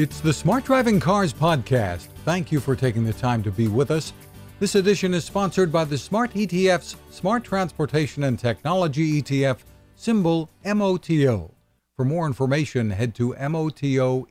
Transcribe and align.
It's 0.00 0.20
the 0.20 0.32
Smart 0.32 0.64
Driving 0.64 0.98
Cars 0.98 1.34
podcast. 1.34 2.06
Thank 2.24 2.50
you 2.50 2.58
for 2.58 2.74
taking 2.74 3.04
the 3.04 3.12
time 3.12 3.42
to 3.42 3.50
be 3.50 3.68
with 3.68 3.90
us. 3.90 4.14
This 4.58 4.74
edition 4.74 5.12
is 5.12 5.26
sponsored 5.26 5.70
by 5.70 5.84
the 5.84 5.98
Smart 5.98 6.32
ETF's 6.34 6.96
Smart 7.10 7.44
Transportation 7.44 8.24
and 8.24 8.38
Technology 8.38 9.20
ETF, 9.20 9.58
symbol 9.96 10.48
MOTO. 10.64 11.52
For 11.96 12.06
more 12.06 12.26
information, 12.26 12.88
head 12.88 13.14
to 13.16 13.34
MOTOETF.com. 13.34 14.28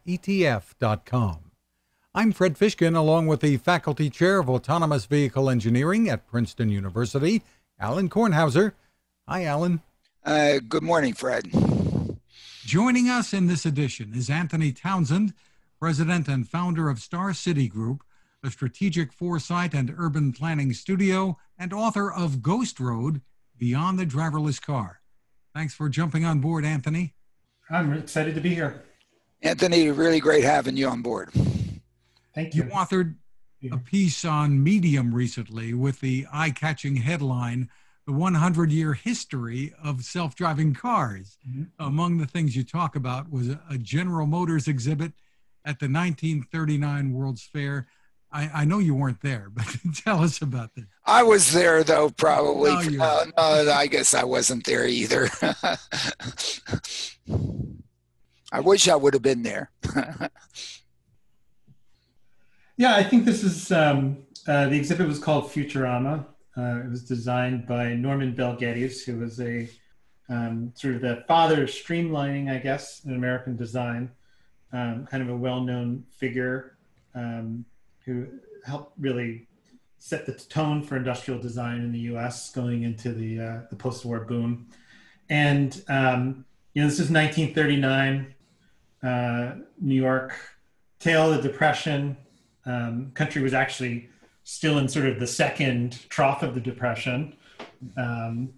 I'm 2.16 2.32
Fred 2.32 2.58
Fishkin, 2.58 2.96
along 2.98 3.28
with 3.28 3.42
the 3.42 3.58
Faculty 3.58 4.10
Chair 4.10 4.40
of 4.40 4.50
Autonomous 4.50 5.06
Vehicle 5.06 5.52
Engineering 5.52 6.10
at 6.10 6.26
Princeton 6.26 6.70
University, 6.70 7.44
Alan 7.80 8.10
Kornhauser. 8.10 8.74
Hi, 9.28 9.44
Alan. 9.44 9.84
Uh, 10.26 10.62
good 10.68 10.82
morning, 10.82 11.14
Fred. 11.14 11.52
Joining 12.66 13.08
us 13.08 13.34
in 13.34 13.46
this 13.46 13.68
edition 13.68 14.14
is 14.16 14.32
Anthony 14.32 14.72
Townsend, 14.72 15.34
president 15.80 16.28
and 16.28 16.48
founder 16.48 16.90
of 16.90 17.00
Star 17.00 17.34
City 17.34 17.68
Group, 17.68 18.04
a 18.44 18.52
strategic 18.52 19.14
foresight 19.14 19.74
and 19.74 19.94
urban 19.98 20.34
planning 20.34 20.74
studio, 20.74 21.38
and 21.58 21.74
author 21.74 22.12
of 22.12 22.42
Ghost 22.42 22.80
Road 22.80 23.22
Beyond 23.58 24.00
the 24.00 24.06
Driverless 24.06 24.62
Car. 24.62 25.02
Thanks 25.54 25.74
for 25.74 25.90
jumping 25.90 26.26
on 26.26 26.40
board, 26.40 26.64
Anthony. 26.64 27.14
I'm 27.70 27.94
excited 27.94 28.36
to 28.36 28.42
be 28.42 28.54
here. 28.56 28.84
Anthony, 29.42 29.90
really 29.90 30.20
great 30.20 30.44
having 30.44 30.78
you 30.78 30.88
on 30.88 31.02
board. 31.02 31.32
Thank 32.34 32.56
you. 32.56 32.64
You 32.64 32.70
authored 32.70 33.16
a 33.72 33.78
piece 33.78 34.24
on 34.24 34.64
Medium 34.64 35.14
recently 35.14 35.74
with 35.74 36.00
the 36.00 36.26
eye 36.32 36.52
catching 36.52 36.98
headline 36.98 37.70
The 38.06 38.14
100 38.14 38.72
Year 38.72 38.94
History 38.94 39.74
of 39.84 40.04
Self 40.04 40.36
Driving 40.36 40.74
Cars. 40.74 41.38
Mm-hmm. 41.48 41.64
Among 41.80 42.18
the 42.18 42.26
things 42.26 42.56
you 42.56 42.64
talk 42.64 42.96
about 42.96 43.30
was 43.30 43.50
a, 43.50 43.62
a 43.70 43.78
General 43.78 44.26
Motors 44.26 44.68
exhibit 44.68 45.14
at 45.70 45.78
the 45.80 45.86
1939 45.86 47.14
World's 47.14 47.44
Fair. 47.44 47.88
I, 48.32 48.50
I, 48.54 48.66
know 48.66 48.80
you 48.80 48.96
weren't 48.96 49.22
there, 49.22 49.50
but 49.54 49.68
tell 49.96 50.24
us 50.24 50.42
about 50.42 50.74
that. 50.76 50.86
I 51.06 51.22
was 51.22 51.54
there, 51.54 51.84
though, 51.84 52.10
probably. 52.10 52.98
No, 52.98 53.04
uh, 53.04 53.26
no, 53.38 53.72
I 53.72 53.86
guess 53.86 54.16
I 54.16 54.24
wasn't 54.24 54.66
there 54.66 54.88
either. 54.88 55.30
I 58.52 58.62
wish 58.62 58.88
I 58.88 58.96
would 58.96 59.14
have 59.14 59.22
been 59.22 59.44
there. 59.44 59.70
yeah, 62.78 62.96
I 62.96 63.04
think 63.04 63.26
this 63.26 63.44
is 63.44 63.72
um, 63.72 64.18
uh, 64.48 64.70
the 64.70 64.76
exhibit 64.76 65.08
was 65.08 65.20
called 65.20 65.52
Futurama. 65.52 66.26
Uh, 66.58 66.82
it 66.84 66.90
was 66.90 67.04
designed 67.04 67.68
by 67.68 67.94
Norman 67.94 68.34
Bel 68.34 68.56
Geddes, 68.56 69.04
who 69.04 69.20
was 69.20 69.40
a 69.40 69.70
um, 70.30 70.74
sort 70.76 70.96
of 70.96 71.02
the 71.02 71.24
father 71.28 71.62
of 71.64 71.70
streamlining, 71.70 72.52
I 72.52 72.58
guess, 72.58 73.04
in 73.06 73.14
American 73.14 73.56
design 73.56 74.10
um, 74.72 75.06
kind 75.10 75.24
of 75.24 75.30
a 75.30 75.36
well-known 75.36 76.04
figure 76.10 76.78
um, 77.16 77.66
who 78.06 78.28
helped 78.66 78.94
really 79.00 79.48
set 79.98 80.26
the 80.26 80.34
tone 80.34 80.82
for 80.82 80.96
industrial 80.96 81.40
design 81.40 81.82
in 81.82 81.92
the 81.92 82.00
U.S. 82.00 82.52
going 82.52 82.84
into 82.84 83.12
the 83.12 83.40
uh, 83.40 83.60
the 83.70 83.76
post-war 83.76 84.22
boom. 84.22 84.68
And 85.30 85.82
um, 85.88 86.46
you 86.74 86.82
know, 86.82 86.88
this 86.88 87.00
is 87.00 87.12
1939, 87.12 88.34
uh, 89.04 89.56
New 89.80 89.96
York, 89.96 90.34
tail 91.00 91.32
of 91.32 91.42
the 91.42 91.50
Depression. 91.50 92.18
Um, 92.66 93.12
country 93.14 93.42
was 93.42 93.54
actually 93.54 94.10
still 94.44 94.78
in 94.78 94.88
sort 94.88 95.06
of 95.08 95.20
the 95.20 95.28
second 95.28 96.10
trough 96.10 96.44
of 96.44 96.56
the 96.56 96.62
Depression. 96.62 97.36
Um, 97.98 98.54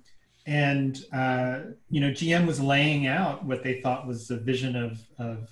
and 0.45 1.03
uh, 1.13 1.59
you 1.89 2.01
know, 2.01 2.11
GM 2.11 2.45
was 2.47 2.59
laying 2.59 3.07
out 3.07 3.45
what 3.45 3.63
they 3.63 3.81
thought 3.81 4.07
was 4.07 4.29
a 4.31 4.37
vision 4.37 4.75
of, 4.75 4.99
of 5.17 5.49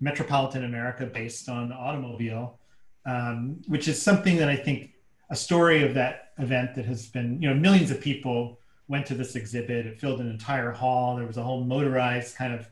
metropolitan 0.00 0.64
America 0.64 1.06
based 1.06 1.48
on 1.48 1.72
automobile, 1.72 2.58
um, 3.06 3.60
which 3.66 3.88
is 3.88 4.00
something 4.00 4.36
that 4.36 4.48
I 4.48 4.56
think 4.56 4.92
a 5.30 5.36
story 5.36 5.84
of 5.84 5.94
that 5.94 6.32
event 6.38 6.74
that 6.74 6.84
has 6.84 7.06
been, 7.06 7.40
you 7.40 7.48
know, 7.48 7.54
millions 7.54 7.90
of 7.90 8.00
people 8.00 8.58
went 8.88 9.06
to 9.06 9.14
this 9.14 9.34
exhibit. 9.34 9.86
It 9.86 10.00
filled 10.00 10.20
an 10.20 10.30
entire 10.30 10.70
hall. 10.70 11.16
There 11.16 11.26
was 11.26 11.36
a 11.36 11.42
whole 11.42 11.64
motorized 11.64 12.36
kind 12.36 12.54
of 12.54 12.68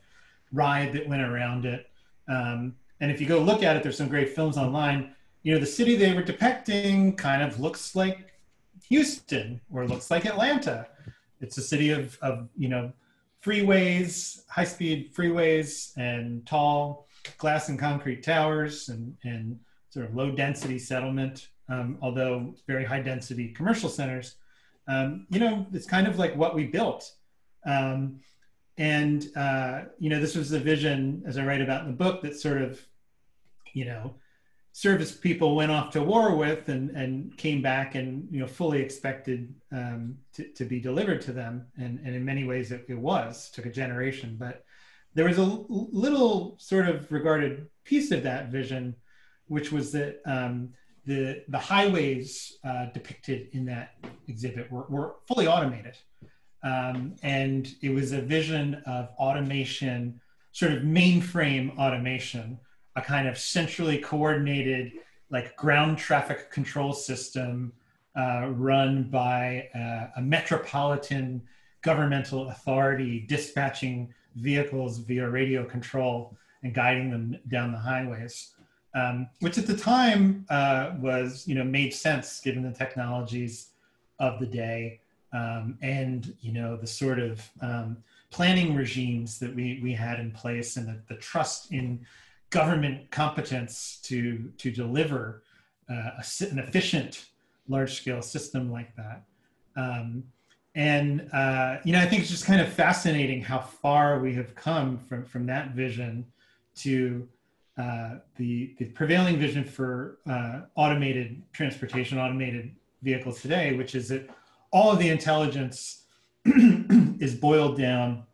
ride 0.53 0.93
that 0.93 1.09
went 1.09 1.23
around 1.23 1.65
it. 1.65 1.91
Um, 2.29 2.77
and 3.01 3.11
if 3.11 3.21
you 3.21 3.27
go 3.27 3.39
look 3.39 3.62
at 3.62 3.77
it, 3.77 3.83
there's 3.83 3.97
some 3.97 4.09
great 4.09 4.35
films 4.35 4.56
online. 4.56 5.15
You 5.43 5.55
know, 5.55 5.61
the 5.61 5.67
city 5.67 5.97
they 5.97 6.15
were 6.15 6.23
depicting 6.23 7.17
kind 7.17 7.43
of 7.43 7.59
looks 7.59 7.97
like 7.97 8.33
Houston 8.89 9.61
or 9.73 9.87
looks 9.87 10.11
like 10.11 10.27
Atlanta. 10.27 10.87
It's 11.41 11.59
a 11.59 11.62
city 11.62 11.91
of, 11.91 12.17
of 12.23 12.49
you 12.56 12.69
know, 12.69 12.93
freeways, 13.45 14.49
high 14.49 14.65
speed 14.65 15.15
freeways, 15.15 15.97
and 15.99 16.47
tall 16.47 17.06
glass 17.39 17.69
and 17.69 17.79
concrete 17.79 18.23
towers 18.23 18.89
and, 18.89 19.17
and 19.25 19.59
sort 19.91 20.07
of 20.07 20.15
low 20.15 20.31
density 20.31 20.79
settlement, 20.79 21.49
um, 21.69 21.99
although 22.03 22.55
very 22.67 22.85
high 22.85 23.01
density 23.01 23.49
commercial 23.49 23.89
centers. 23.89 24.37
Um, 24.87 25.27
you 25.31 25.41
know, 25.41 25.67
it's 25.73 25.87
kind 25.87 26.07
of 26.07 26.19
like 26.19 26.37
what 26.37 26.55
we 26.55 26.67
built. 26.67 27.11
Um, 27.65 28.21
and, 28.77 29.29
uh, 29.37 29.83
you 29.99 30.11
know, 30.11 30.21
this 30.21 30.35
was 30.35 30.51
the 30.51 30.59
vision, 30.59 31.23
as 31.27 31.39
I 31.39 31.45
write 31.45 31.62
about 31.62 31.83
in 31.83 31.87
the 31.89 31.97
book, 31.97 32.23
that 32.23 32.39
sort 32.39 32.61
of, 32.61 32.81
you 33.73 33.85
know, 33.85 34.15
service 34.73 35.12
people 35.12 35.55
went 35.55 35.71
off 35.71 35.93
to 35.93 36.03
war 36.03 36.35
with 36.35 36.69
and, 36.69 36.91
and 36.91 37.37
came 37.37 37.62
back 37.62 37.95
and, 37.95 38.27
you 38.31 38.41
know, 38.41 38.47
fully 38.47 38.83
expected 38.83 39.55
um, 39.71 40.19
to, 40.33 40.43
to 40.55 40.65
be 40.65 40.81
delivered 40.81 41.21
to 41.23 41.33
them. 41.33 41.67
And, 41.79 42.01
and 42.05 42.15
in 42.15 42.25
many 42.25 42.45
ways 42.45 42.73
it, 42.73 42.85
it 42.89 42.99
was, 42.99 43.51
took 43.51 43.67
a 43.67 43.71
generation. 43.71 44.37
But 44.39 44.65
there 45.15 45.27
was 45.27 45.39
a 45.39 45.45
little 45.69 46.57
sort 46.59 46.89
of 46.89 47.11
regarded 47.11 47.69
piece 47.85 48.11
of 48.11 48.23
that 48.25 48.49
vision, 48.49 48.95
which 49.47 49.71
was 49.71 49.93
that 49.93 50.21
um, 50.27 50.71
the 51.07 51.45
the 51.49 51.59
highways 51.59 52.59
uh, 52.65 52.87
depicted 52.87 53.49
in 53.53 53.65
that 53.67 53.95
exhibit 54.29 54.71
were, 54.71 54.87
were 54.89 55.15
fully 55.29 55.47
automated, 55.47 55.97
um, 56.63 57.15
and 57.23 57.75
it 57.83 57.91
was 57.91 58.13
a 58.13 58.21
vision 58.21 58.83
of 58.87 59.11
automation, 59.19 60.21
sort 60.53 60.73
of 60.73 60.83
mainframe 60.83 61.77
automation, 61.79 62.59
a 62.97 63.03
kind 63.03 63.29
of 63.29 63.39
centrally 63.39 63.99
coordinated 63.99 64.93
like 65.31 65.57
ground 65.57 65.99
traffic 65.99 66.51
control 66.51 66.93
system 66.93 67.73
uh, 68.17 68.49
run 68.51 69.05
by 69.05 69.69
uh, 69.75 70.19
a 70.19 70.23
metropolitan 70.23 71.43
governmental 71.83 72.49
authority 72.49 73.25
dispatching 73.29 74.13
vehicles 74.34 74.99
via 74.99 75.28
radio 75.28 75.65
control 75.65 76.37
and 76.62 76.75
guiding 76.75 77.11
them 77.11 77.39
down 77.49 77.72
the 77.72 77.78
highways, 77.78 78.55
um, 78.95 79.28
which 79.41 79.59
at 79.59 79.67
the 79.67 79.77
time 79.77 80.47
uh, 80.49 80.93
was, 81.00 81.47
you 81.47 81.55
know, 81.55 81.65
made 81.65 81.93
sense 81.93 82.41
given 82.41 82.62
the 82.62 82.73
technologies 82.73 83.71
of 84.19 84.41
the 84.41 84.47
day 84.47 85.00
um, 85.33 85.77
and, 85.83 86.34
you 86.41 86.53
know, 86.53 86.77
the 86.77 86.87
sort 86.87 87.19
of 87.19 87.50
um, 87.61 87.97
planning 88.31 88.75
regimes 88.75 89.39
that 89.39 89.55
we, 89.55 89.81
we 89.83 89.93
had 89.93 90.21
in 90.21 90.31
place 90.31 90.77
and 90.77 90.87
the, 90.89 90.99
the 91.09 91.21
trust 91.21 91.73
in 91.73 92.05
government 92.50 93.11
competence 93.11 94.00
to, 94.05 94.50
to 94.59 94.71
deliver 94.71 95.43
uh, 95.91 96.11
a, 96.19 96.25
an 96.50 96.59
efficient 96.59 97.27
large 97.69 97.94
scale 97.94 98.23
system 98.23 98.71
like 98.71 98.94
that. 98.97 99.23
Um, 99.77 100.25
and 100.75 101.29
uh, 101.33 101.79
you 101.85 101.93
know 101.93 102.01
i 102.01 102.07
think 102.07 102.23
it's 102.23 102.31
just 102.31 102.47
kind 102.47 102.61
of 102.61 102.73
fascinating 102.73 103.41
how 103.41 103.59
far 103.59 104.21
we 104.21 104.35
have 104.35 104.55
come 104.55 104.99
from 104.99 105.25
from 105.25 105.47
that 105.47 105.71
vision 105.71 106.25
to 106.75 107.29
uh, 107.79 108.17
the 108.37 108.75
the 108.79 108.87
prevailing 108.87 109.39
vision 109.39 109.65
for 109.65 110.19
uh, 110.29 110.61
automated 110.77 111.43
transportation 111.53 112.19
automated 112.19 112.75
vehicles 113.03 113.41
today 113.41 113.77
which 113.77 113.95
is 113.95 114.09
that 114.09 114.29
all 114.75 114.91
of 114.91 114.99
the 114.99 115.09
intelligence 115.09 116.05
is 116.45 117.37
boiled 117.37 117.79
down 117.79 118.25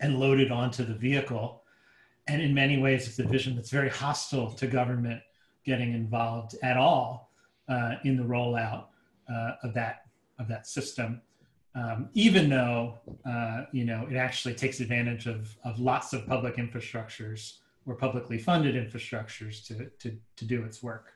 and 0.00 0.18
loaded 0.18 0.50
onto 0.50 0.84
the 0.84 0.94
vehicle. 0.94 1.62
And 2.26 2.42
in 2.42 2.52
many 2.52 2.78
ways 2.78 3.06
it's 3.06 3.20
a 3.20 3.24
vision 3.24 3.54
that's 3.54 3.70
very 3.70 3.88
hostile 3.88 4.50
to 4.54 4.66
government 4.66 5.22
getting 5.64 5.94
involved 5.94 6.56
at 6.62 6.76
all 6.76 7.30
uh, 7.68 7.94
in 8.04 8.16
the 8.16 8.24
rollout 8.24 8.86
uh, 9.32 9.52
of 9.62 9.74
that 9.74 10.02
of 10.38 10.48
that 10.48 10.66
system 10.66 11.22
um, 11.76 12.08
even 12.14 12.48
though 12.48 12.98
uh, 13.28 13.64
you 13.70 13.84
know 13.84 14.06
it 14.10 14.16
actually 14.16 14.54
takes 14.54 14.80
advantage 14.80 15.26
of, 15.26 15.54
of 15.64 15.78
lots 15.78 16.12
of 16.12 16.26
public 16.26 16.56
infrastructures 16.56 17.58
or 17.86 17.94
publicly 17.94 18.38
funded 18.38 18.74
infrastructures 18.74 19.64
to, 19.66 19.90
to, 20.00 20.16
to 20.36 20.44
do 20.44 20.64
its 20.64 20.82
work. 20.82 21.12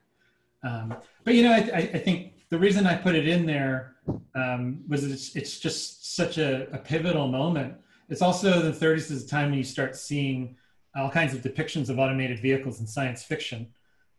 Um, 0.62 0.94
but 1.24 1.34
you 1.34 1.42
know, 1.42 1.52
I, 1.52 1.90
I, 1.94 1.98
think 1.98 2.48
the 2.48 2.58
reason 2.58 2.86
I 2.86 2.94
put 2.94 3.14
it 3.14 3.26
in 3.26 3.44
there 3.46 3.96
um, 4.34 4.82
was 4.86 5.04
it's, 5.04 5.34
it's 5.34 5.58
just 5.58 6.14
such 6.14 6.38
a, 6.38 6.68
a, 6.72 6.78
pivotal 6.78 7.28
moment. 7.28 7.74
It's 8.08 8.22
also 8.22 8.60
the 8.60 8.70
30s 8.70 9.10
is 9.10 9.24
the 9.24 9.30
time 9.30 9.50
when 9.50 9.58
you 9.58 9.64
start 9.64 9.96
seeing 9.96 10.56
all 10.94 11.10
kinds 11.10 11.34
of 11.34 11.40
depictions 11.40 11.88
of 11.88 11.98
automated 11.98 12.40
vehicles 12.40 12.78
in 12.80 12.86
science 12.86 13.22
fiction. 13.22 13.68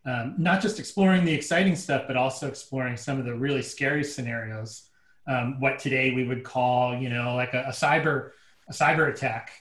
Um, 0.06 0.34
not 0.38 0.62
just 0.62 0.80
exploring 0.80 1.26
the 1.26 1.34
exciting 1.34 1.76
stuff, 1.76 2.06
but 2.08 2.18
also 2.18 2.48
exploring 2.48 2.98
some 2.98 3.20
of 3.20 3.26
the 3.26 3.36
really 3.36 3.62
scary 3.62 4.04
scenarios 4.04 4.90
um, 5.32 5.60
what 5.60 5.80
today 5.80 6.14
we 6.14 6.24
would 6.24 6.44
call, 6.44 6.96
you 6.96 7.10
know, 7.10 7.36
like 7.36 7.54
a, 7.54 7.64
a 7.68 7.72
cyber 7.72 8.32
a 8.68 8.74
cyber 8.74 9.10
attack. 9.14 9.52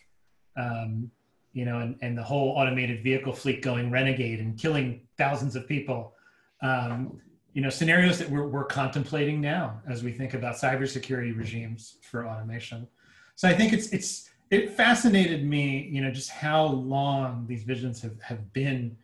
Um, 0.57 1.11
you 1.53 1.65
know, 1.65 1.79
and, 1.81 1.97
and 2.01 2.17
the 2.17 2.23
whole 2.23 2.51
automated 2.51 3.03
vehicle 3.03 3.33
fleet 3.33 3.61
going 3.61 3.91
renegade 3.91 4.39
and 4.41 4.59
killing 4.59 5.01
thousands 5.19 5.57
of 5.57 5.67
people. 5.67 6.15
Um, 6.63 7.21
you 7.53 7.63
know, 7.63 7.71
scenarios 7.71 8.19
that 8.21 8.31
we're, 8.31 8.47
we're 8.47 8.65
contemplating 8.65 9.41
now 9.41 9.81
as 9.89 10.05
we 10.05 10.13
think 10.13 10.35
about 10.35 10.55
cybersecurity 10.55 11.37
regimes 11.37 11.97
for 12.03 12.27
automation. 12.27 12.87
So 13.35 13.49
I 13.49 13.55
think 13.55 13.73
it's 13.73 13.89
it's 13.89 14.31
it 14.51 14.73
fascinated 14.73 15.45
me, 15.45 15.89
you 15.91 16.01
know, 16.03 16.11
just 16.11 16.31
how 16.31 16.67
long 16.67 17.47
these 17.49 17.63
visions 17.65 18.01
have, 18.03 18.21
have 18.21 18.53
been 18.53 18.97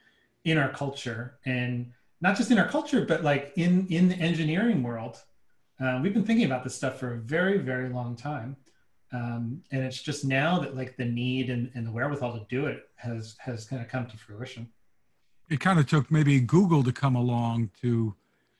in 0.44 0.58
our 0.58 0.70
culture 0.70 1.38
and 1.44 1.92
not 2.20 2.36
just 2.36 2.50
in 2.50 2.58
our 2.58 2.68
culture, 2.68 3.04
but 3.04 3.24
like 3.24 3.52
in 3.56 3.86
in 3.88 4.08
the 4.08 4.16
engineering 4.16 4.82
world. 4.82 5.16
Uh, 5.80 6.00
we've 6.02 6.14
been 6.14 6.24
thinking 6.24 6.46
about 6.46 6.64
this 6.64 6.74
stuff 6.74 6.98
for 6.98 7.14
a 7.14 7.16
very, 7.18 7.58
very 7.58 7.88
long 7.88 8.16
time. 8.16 8.56
Um, 9.12 9.62
and 9.70 9.84
it's 9.84 10.02
just 10.02 10.24
now 10.24 10.58
that 10.58 10.76
like 10.76 10.96
the 10.96 11.04
need 11.04 11.50
and, 11.50 11.70
and 11.74 11.86
the 11.86 11.92
wherewithal 11.92 12.38
to 12.38 12.44
do 12.48 12.66
it 12.66 12.88
has 12.96 13.36
has 13.38 13.64
kind 13.64 13.80
of 13.80 13.88
come 13.88 14.06
to 14.06 14.16
fruition. 14.16 14.68
It 15.48 15.60
kind 15.60 15.78
of 15.78 15.86
took 15.86 16.10
maybe 16.10 16.40
Google 16.40 16.82
to 16.82 16.92
come 16.92 17.14
along 17.14 17.70
to 17.82 18.14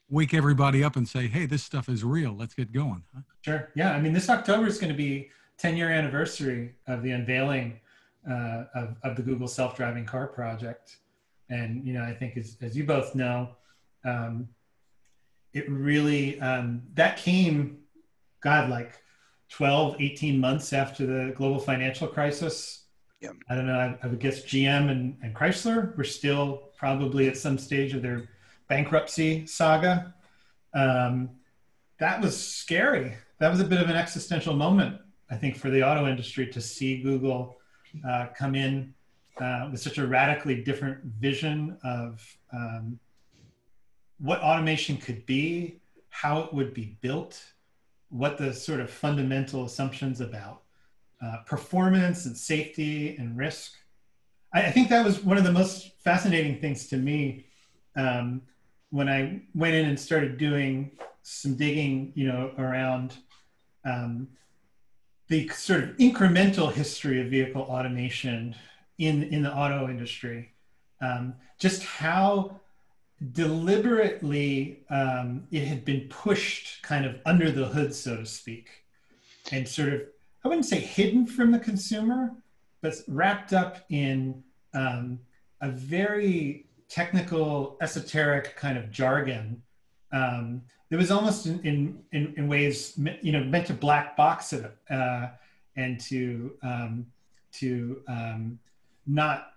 wake 0.09 0.35
everybody 0.35 0.85
up 0.85 0.95
and 0.95 1.09
say, 1.09 1.27
"Hey, 1.27 1.47
this 1.47 1.65
stuff 1.65 1.89
is 1.89 2.05
real. 2.05 2.33
Let's 2.33 2.55
get 2.55 2.73
going." 2.73 3.03
Huh? 3.13 3.23
Sure. 3.41 3.73
Yeah. 3.75 3.93
I 3.93 4.01
mean, 4.01 4.13
this 4.13 4.31
October 4.31 4.69
is 4.69 4.79
going 4.79 4.93
to 4.93 4.97
be 4.97 5.31
10 5.59 5.77
year 5.77 5.91
anniversary 5.91 6.75
of 6.87 7.03
the 7.03 7.11
unveiling 7.11 7.81
uh, 8.29 8.65
of, 8.75 8.97
of 9.03 9.17
the 9.17 9.23
Google 9.23 9.49
self 9.49 9.77
driving 9.77 10.05
car 10.05 10.27
project. 10.27 10.99
And, 11.49 11.85
you 11.85 11.93
know, 11.93 12.03
I 12.03 12.13
think 12.13 12.37
as, 12.37 12.57
as 12.61 12.77
you 12.77 12.85
both 12.85 13.15
know, 13.15 13.51
um, 14.05 14.49
it 15.57 15.71
really, 15.71 16.41
um, 16.41 16.83
that 16.95 17.17
came, 17.17 17.79
God, 18.41 18.71
like 18.71 19.01
12, 19.51 19.97
18 20.01 20.39
months 20.39 20.73
after 20.73 21.07
the 21.07 21.33
global 21.35 21.59
financial 21.59 22.07
crisis. 22.09 22.85
Yeah. 23.21 23.31
I 23.49 23.55
don't 23.55 23.67
know. 23.67 23.79
I, 23.79 23.99
I 24.03 24.07
would 24.07 24.21
guess 24.21 24.43
GM 24.43 24.91
and, 24.91 25.17
and 25.23 25.35
Chrysler 25.35 25.97
were 25.97 26.05
still 26.05 26.71
probably 26.77 27.29
at 27.29 27.37
some 27.37 27.59
stage 27.59 27.95
of 27.95 28.03
their 28.03 28.29
bankruptcy 28.69 29.47
saga. 29.47 30.15
Um, 30.75 31.31
that 31.99 32.21
was 32.21 32.37
scary. 32.39 33.17
That 33.39 33.51
was 33.51 33.61
a 33.61 33.65
bit 33.65 33.81
of 33.81 33.89
an 33.89 33.97
existential 33.97 34.55
moment 34.55 35.01
I 35.31 35.37
think 35.37 35.57
for 35.57 35.71
the 35.71 35.83
auto 35.83 36.07
industry 36.07 36.47
to 36.49 36.61
see 36.61 37.03
Google 37.03 37.57
uh, 38.09 38.27
come 38.37 38.55
in 38.55 38.95
uh, 39.41 39.69
with 39.71 39.81
such 39.81 39.99
a 39.99 40.07
radically 40.07 40.63
different 40.63 41.03
vision 41.05 41.77
of 41.85 42.23
um, 42.53 42.99
what 44.19 44.41
automation 44.41 44.97
could 44.97 45.27
be, 45.27 45.81
how 46.09 46.41
it 46.41 46.55
would 46.55 46.73
be 46.73 46.97
built, 47.01 47.43
what 48.09 48.39
the 48.39 48.53
sort 48.53 48.81
of 48.81 48.91
fundamental 48.91 49.65
assumptions 49.65 50.21
about 50.21 50.63
uh, 51.23 51.39
performance 51.47 52.27
and 52.27 52.37
safety 52.37 53.17
and 53.17 53.37
risk. 53.37 53.73
I, 54.53 54.67
I, 54.67 54.71
think 54.71 54.89
that 54.91 55.05
was 55.05 55.23
one 55.23 55.39
of 55.39 55.45
the 55.45 55.53
most 55.53 55.93
fascinating 56.01 56.61
things 56.61 56.89
to 56.89 56.97
me 56.97 57.47
um, 57.97 58.43
when 58.91 59.09
I 59.09 59.41
went 59.55 59.75
in 59.75 59.87
and 59.87 59.99
started 59.99 60.39
doing 60.39 60.93
some 61.23 61.55
digging, 61.57 62.13
you 62.15 62.27
know, 62.27 62.53
around 62.59 63.17
um, 63.85 64.29
the 65.29 65.49
sort 65.49 65.83
of 65.83 65.97
incremental 65.97 66.73
history 66.73 67.21
of 67.21 67.29
vehicle 67.29 67.63
automation 67.63 68.55
in, 68.99 69.25
in 69.25 69.43
the 69.43 69.53
auto 69.53 69.89
industry, 69.89 70.53
um, 71.01 71.35
just 71.59 71.83
how 71.83 72.61
deliberately 73.33 74.81
um, 74.91 75.47
it 75.51 75.65
had 75.65 75.85
been 75.85 76.09
pushed 76.09 76.83
kind 76.83 77.07
of 77.07 77.19
under 77.25 77.51
the 77.51 77.67
hood, 77.67 77.95
so 77.95 78.17
to 78.17 78.27
speak, 78.27 78.69
and 79.53 79.67
sort 79.67 79.93
of, 79.93 80.03
I 80.45 80.49
wouldn't 80.49 80.67
say 80.67 80.79
hidden 80.79 81.27
from 81.27 81.51
the 81.51 81.59
consumer, 81.59 82.33
but 82.83 82.95
wrapped 83.09 83.53
up 83.53 83.85
in 83.89 84.43
um, 84.75 85.19
a 85.61 85.71
very 85.71 86.67
technical, 86.89 87.77
esoteric 87.81 88.55
kind 88.57 88.79
of 88.79 88.91
jargon 88.91 89.63
um, 90.13 90.63
it 90.91 90.97
was 90.97 91.11
almost 91.11 91.47
in, 91.47 91.99
in, 92.13 92.35
in, 92.37 92.49
ways, 92.49 92.99
you 93.21 93.33
know, 93.33 93.43
meant 93.43 93.67
to 93.67 93.75
black 93.75 94.17
box 94.17 94.53
it 94.53 94.73
uh, 94.89 95.29
and 95.77 96.01
to, 96.01 96.53
um, 96.63 97.07
to 97.53 98.03
um, 98.09 98.59
not, 99.07 99.53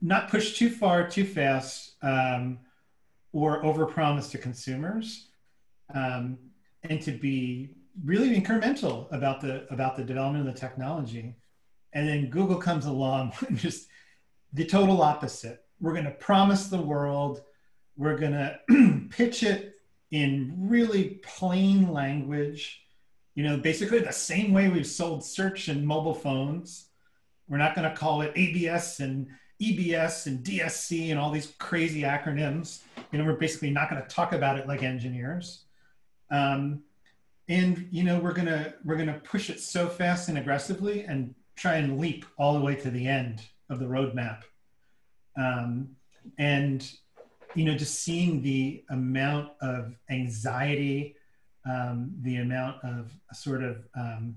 not 0.00 0.28
push 0.28 0.56
too 0.56 0.70
far, 0.70 1.08
too 1.08 1.24
fast, 1.24 1.94
um, 2.02 2.58
or 3.32 3.62
overpromise 3.62 4.30
to 4.30 4.38
consumers, 4.38 5.28
um, 5.94 6.38
and 6.82 7.00
to 7.02 7.12
be 7.12 7.70
really 8.04 8.40
incremental 8.40 9.12
about 9.12 9.40
the, 9.40 9.66
about 9.72 9.96
the 9.96 10.04
development 10.04 10.48
of 10.48 10.54
the 10.54 10.58
technology. 10.58 11.36
And 11.92 12.08
then 12.08 12.30
Google 12.30 12.58
comes 12.58 12.86
along 12.86 13.32
just 13.54 13.88
the 14.52 14.64
total 14.64 15.02
opposite. 15.02 15.64
We're 15.80 15.92
going 15.92 16.04
to 16.04 16.10
promise 16.12 16.66
the 16.66 16.80
world, 16.80 17.42
we're 17.96 18.16
going 18.16 18.32
to 18.32 18.58
pitch 19.10 19.42
it 19.42 19.74
in 20.10 20.54
really 20.56 21.20
plain 21.22 21.92
language, 21.92 22.82
you 23.34 23.44
know, 23.44 23.56
basically 23.56 24.00
the 24.00 24.12
same 24.12 24.52
way 24.52 24.68
we've 24.68 24.86
sold 24.86 25.24
search 25.24 25.68
and 25.68 25.86
mobile 25.86 26.14
phones. 26.14 26.86
We're 27.48 27.58
not 27.58 27.74
going 27.74 27.88
to 27.88 27.96
call 27.96 28.22
it 28.22 28.32
ABS 28.36 29.00
and 29.00 29.28
EBS 29.60 30.26
and 30.26 30.44
DSC 30.44 31.10
and 31.10 31.18
all 31.18 31.30
these 31.30 31.52
crazy 31.58 32.02
acronyms. 32.02 32.80
You 33.12 33.18
know, 33.18 33.24
we're 33.24 33.34
basically 33.34 33.70
not 33.70 33.90
going 33.90 34.02
to 34.02 34.08
talk 34.08 34.32
about 34.32 34.58
it 34.58 34.66
like 34.66 34.82
engineers. 34.82 35.64
Um, 36.30 36.82
and 37.48 37.88
you 37.90 38.04
know, 38.04 38.20
we're 38.20 38.32
gonna 38.32 38.74
we're 38.84 38.96
gonna 38.96 39.20
push 39.24 39.50
it 39.50 39.58
so 39.58 39.88
fast 39.88 40.28
and 40.28 40.38
aggressively 40.38 41.02
and 41.02 41.34
try 41.56 41.76
and 41.76 41.98
leap 41.98 42.24
all 42.38 42.54
the 42.54 42.60
way 42.60 42.76
to 42.76 42.90
the 42.90 43.06
end 43.08 43.42
of 43.68 43.80
the 43.80 43.86
roadmap. 43.86 44.42
Um, 45.36 45.96
and 46.38 46.88
you 47.56 47.64
know, 47.64 47.74
just 47.74 48.00
seeing 48.00 48.42
the 48.42 48.84
amount 48.90 49.50
of 49.60 49.96
anxiety, 50.08 51.16
um, 51.68 52.12
the 52.22 52.36
amount 52.36 52.84
of 52.84 53.12
sort 53.32 53.64
of 53.64 53.84
um, 53.98 54.36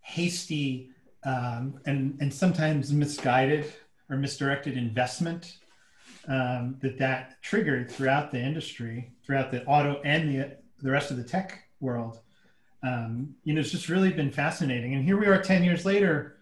hasty 0.00 0.90
um, 1.24 1.80
and, 1.86 2.16
and 2.20 2.32
sometimes 2.32 2.92
misguided 2.92 3.72
or 4.10 4.16
misdirected 4.16 4.76
investment 4.76 5.56
um, 6.28 6.76
that 6.80 6.98
that 6.98 7.42
triggered 7.42 7.90
throughout 7.90 8.30
the 8.30 8.38
industry, 8.40 9.12
throughout 9.24 9.50
the 9.50 9.64
auto 9.64 10.00
and 10.04 10.28
the, 10.28 10.56
the 10.82 10.90
rest 10.90 11.10
of 11.10 11.16
the 11.16 11.24
tech 11.24 11.64
world. 11.80 12.20
Um, 12.82 13.34
you 13.44 13.54
know, 13.54 13.60
it's 13.60 13.70
just 13.70 13.88
really 13.88 14.10
been 14.10 14.30
fascinating. 14.30 14.94
And 14.94 15.04
here 15.04 15.18
we 15.18 15.26
are 15.26 15.40
10 15.40 15.64
years 15.64 15.86
later, 15.86 16.36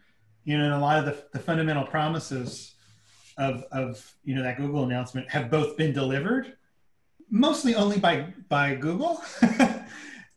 you 0.45 0.59
know, 0.59 0.65
and 0.65 0.75
a 0.75 0.79
lot 0.79 0.99
of 0.99 1.05
the, 1.05 1.25
the 1.33 1.39
fundamental 1.39 1.85
promises 1.85 2.75
of 3.39 3.65
of 3.73 4.15
you 4.25 4.35
know 4.35 4.43
that 4.43 4.59
Google 4.59 4.85
announcement 4.85 5.31
have 5.31 5.51
both 5.51 5.77
been 5.77 5.93
delivered, 5.93 6.55
mostly 7.31 7.75
only 7.75 7.99
by 7.99 8.33
by 8.49 8.75
Google, 8.75 9.23
and, 9.43 9.87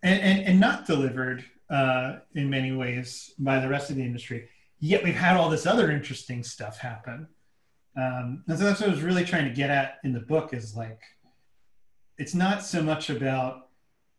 and, 0.04 0.44
and 0.44 0.60
not 0.60 0.86
delivered 0.86 1.44
uh, 1.70 2.18
in 2.34 2.50
many 2.50 2.72
ways 2.72 3.34
by 3.40 3.60
the 3.60 3.68
rest 3.68 3.90
of 3.90 3.96
the 3.96 4.04
industry. 4.04 4.50
Yet 4.80 5.04
we've 5.04 5.16
had 5.16 5.38
all 5.38 5.50
this 5.50 5.66
other 5.66 5.92
interesting 5.92 6.44
stuff 6.44 6.78
happen, 6.78 7.28
um, 7.96 8.44
and 8.48 8.58
so 8.58 8.66
that's 8.66 8.82
what 8.82 8.90
I 8.90 8.94
was 8.94 9.02
really 9.02 9.24
trying 9.24 9.46
to 9.46 9.54
get 9.54 9.70
at 9.70 10.00
in 10.04 10.14
the 10.14 10.20
book 10.20 10.54
is 10.54 10.76
like, 10.76 11.02
it's 12.18 12.34
not 12.34 12.64
so 12.64 12.82
much 12.82 13.10
about 13.10 13.70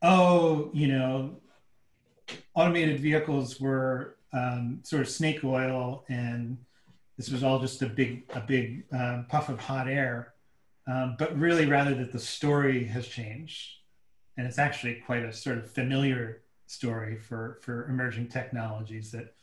oh 0.02 0.70
you 0.74 0.88
know 0.88 1.36
automated 2.54 3.00
vehicles 3.00 3.60
were 3.60 4.16
um, 4.32 4.80
sort 4.82 5.00
of 5.00 5.08
snake 5.08 5.42
oil 5.42 6.04
and 6.08 6.58
this 7.16 7.30
was 7.30 7.42
all 7.42 7.58
just 7.58 7.80
a 7.80 7.86
big 7.86 8.24
a 8.34 8.40
big 8.40 8.84
uh, 8.94 9.22
puff 9.28 9.48
of 9.48 9.58
hot 9.58 9.88
air 9.88 10.34
um, 10.86 11.16
but 11.18 11.36
really 11.36 11.66
rather 11.66 11.94
that 11.94 12.12
the 12.12 12.18
story 12.18 12.84
has 12.84 13.06
changed. 13.06 13.72
And 14.36 14.46
it's 14.46 14.58
actually 14.58 14.96
quite 15.06 15.24
a 15.24 15.32
sort 15.32 15.58
of 15.58 15.70
familiar 15.70 16.42
story 16.66 17.16
for 17.16 17.58
for 17.62 17.88
emerging 17.88 18.28
technologies 18.28 19.10
that 19.12 19.34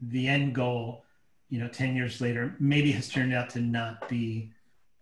the 0.00 0.28
end 0.28 0.54
goal 0.54 1.04
you 1.48 1.58
know 1.58 1.68
10 1.68 1.96
years 1.96 2.20
later 2.20 2.54
maybe 2.58 2.92
has 2.92 3.08
turned 3.08 3.34
out 3.34 3.50
to 3.50 3.60
not 3.60 4.08
be 4.08 4.50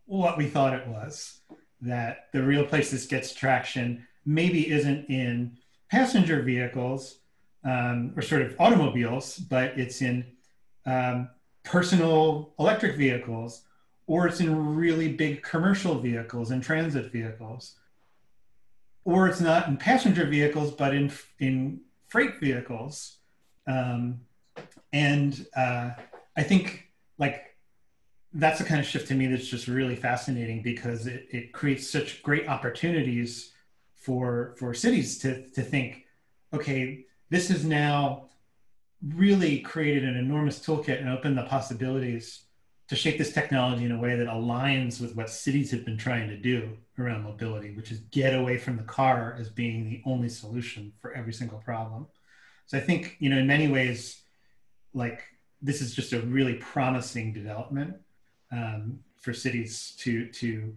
what 0.07 0.39
we 0.39 0.47
thought 0.47 0.75
it 0.75 0.87
was 0.87 1.41
that 1.81 2.29
the 2.33 2.43
real 2.43 2.65
place 2.65 2.91
this 2.91 3.07
gets 3.07 3.35
traction 3.35 4.07
maybe 4.25 4.71
isn't 4.71 5.09
in 5.09 5.57
passenger 5.91 6.43
vehicles 6.43 7.19
um, 7.65 8.13
or 8.17 8.23
sort 8.23 8.43
of 8.43 8.55
automobiles 8.61 9.39
but 9.39 9.79
it's 9.79 10.03
in 10.03 10.25
um, 10.87 11.29
personal 11.65 12.53
electric 12.59 12.97
vehicles 12.97 13.63
or 14.07 14.27
it's 14.27 14.41
in 14.41 14.77
really 14.77 15.13
big 15.13 15.43
commercial 15.43 15.99
vehicles 15.99 16.51
and 16.51 16.63
transit 16.63 17.11
vehicles. 17.11 17.75
Or 19.05 19.29
it's 19.29 19.41
not 19.41 19.69
in 19.69 19.77
passenger 19.77 20.27
vehicles 20.27 20.73
but 20.73 20.95
in 20.95 21.13
in 21.39 21.81
freight 22.09 22.39
vehicles. 22.41 23.19
Um, 23.67 24.21
and 24.93 25.47
uh, 25.57 25.91
i 26.37 26.43
think 26.43 26.89
like 27.19 27.57
that's 28.35 28.59
the 28.59 28.65
kind 28.65 28.81
of 28.81 28.87
shift 28.87 29.09
to 29.09 29.15
me 29.15 29.27
that's 29.27 29.47
just 29.47 29.67
really 29.67 29.97
fascinating 29.97 30.63
because 30.63 31.07
it, 31.07 31.27
it 31.31 31.53
creates 31.53 31.89
such 31.89 32.23
great 32.23 32.49
opportunities 32.49 33.53
for 33.95 34.55
for 34.59 34.75
cities 34.75 35.19
to 35.19 35.49
to 35.51 35.63
think 35.63 36.05
okay 36.53 37.05
this 37.31 37.51
is 37.51 37.65
now 37.65 38.29
really 39.03 39.61
created 39.61 40.05
an 40.05 40.17
enormous 40.17 40.59
toolkit 40.59 41.01
and 41.01 41.09
opened 41.09 41.37
the 41.37 41.45
possibilities 41.45 42.47
to 42.89 42.97
shape 42.97 43.19
this 43.19 43.33
technology 43.33 43.85
in 43.85 43.93
a 43.93 43.99
way 43.99 44.15
that 44.15 44.29
aligns 44.29 45.01
with 45.01 45.17
what 45.17 45.29
cities 45.29 45.71
have 45.71 45.85
been 45.85 45.99
trying 45.99 46.29
to 46.29 46.37
do 46.37 46.77
around 46.99 47.25
mobility, 47.25 47.75
which 47.75 47.91
is 47.91 47.99
get 48.11 48.35
away 48.35 48.57
from 48.57 48.77
the 48.77 48.83
car 48.85 49.37
as 49.39 49.49
being 49.49 49.85
the 49.85 50.01
only 50.07 50.29
solution 50.29 50.93
for 51.01 51.13
every 51.13 51.33
single 51.33 51.59
problem. 51.59 52.07
So 52.67 52.79
I 52.79 52.81
think, 52.81 53.17
you 53.19 53.29
know, 53.29 53.39
in 53.39 53.47
many 53.47 53.69
ways, 53.69 54.23
like 54.95 55.23
this 55.63 55.81
is 55.81 55.95
just 55.95 56.13
a 56.13 56.21
really 56.21 56.55
promising 56.55 57.33
development 57.33 57.95
um, 58.53 59.01
for 59.17 59.33
cities 59.33 59.95
to 59.99 60.27
to 60.33 60.75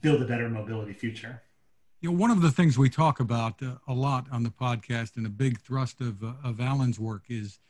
build 0.00 0.20
a 0.22 0.26
better 0.26 0.48
mobility 0.48 0.92
future. 0.92 1.42
You 2.00 2.10
know, 2.10 2.18
one 2.18 2.32
of 2.32 2.42
the 2.42 2.50
things 2.50 2.76
we 2.76 2.90
talk 2.90 3.20
about 3.20 3.62
uh, 3.62 3.76
a 3.86 3.94
lot 3.94 4.26
on 4.32 4.42
the 4.42 4.50
podcast 4.50 5.16
and 5.16 5.24
a 5.24 5.30
big 5.30 5.60
thrust 5.60 6.00
of, 6.00 6.24
uh, 6.24 6.32
of 6.42 6.60
Alan's 6.60 6.98
work 6.98 7.22
is 7.28 7.60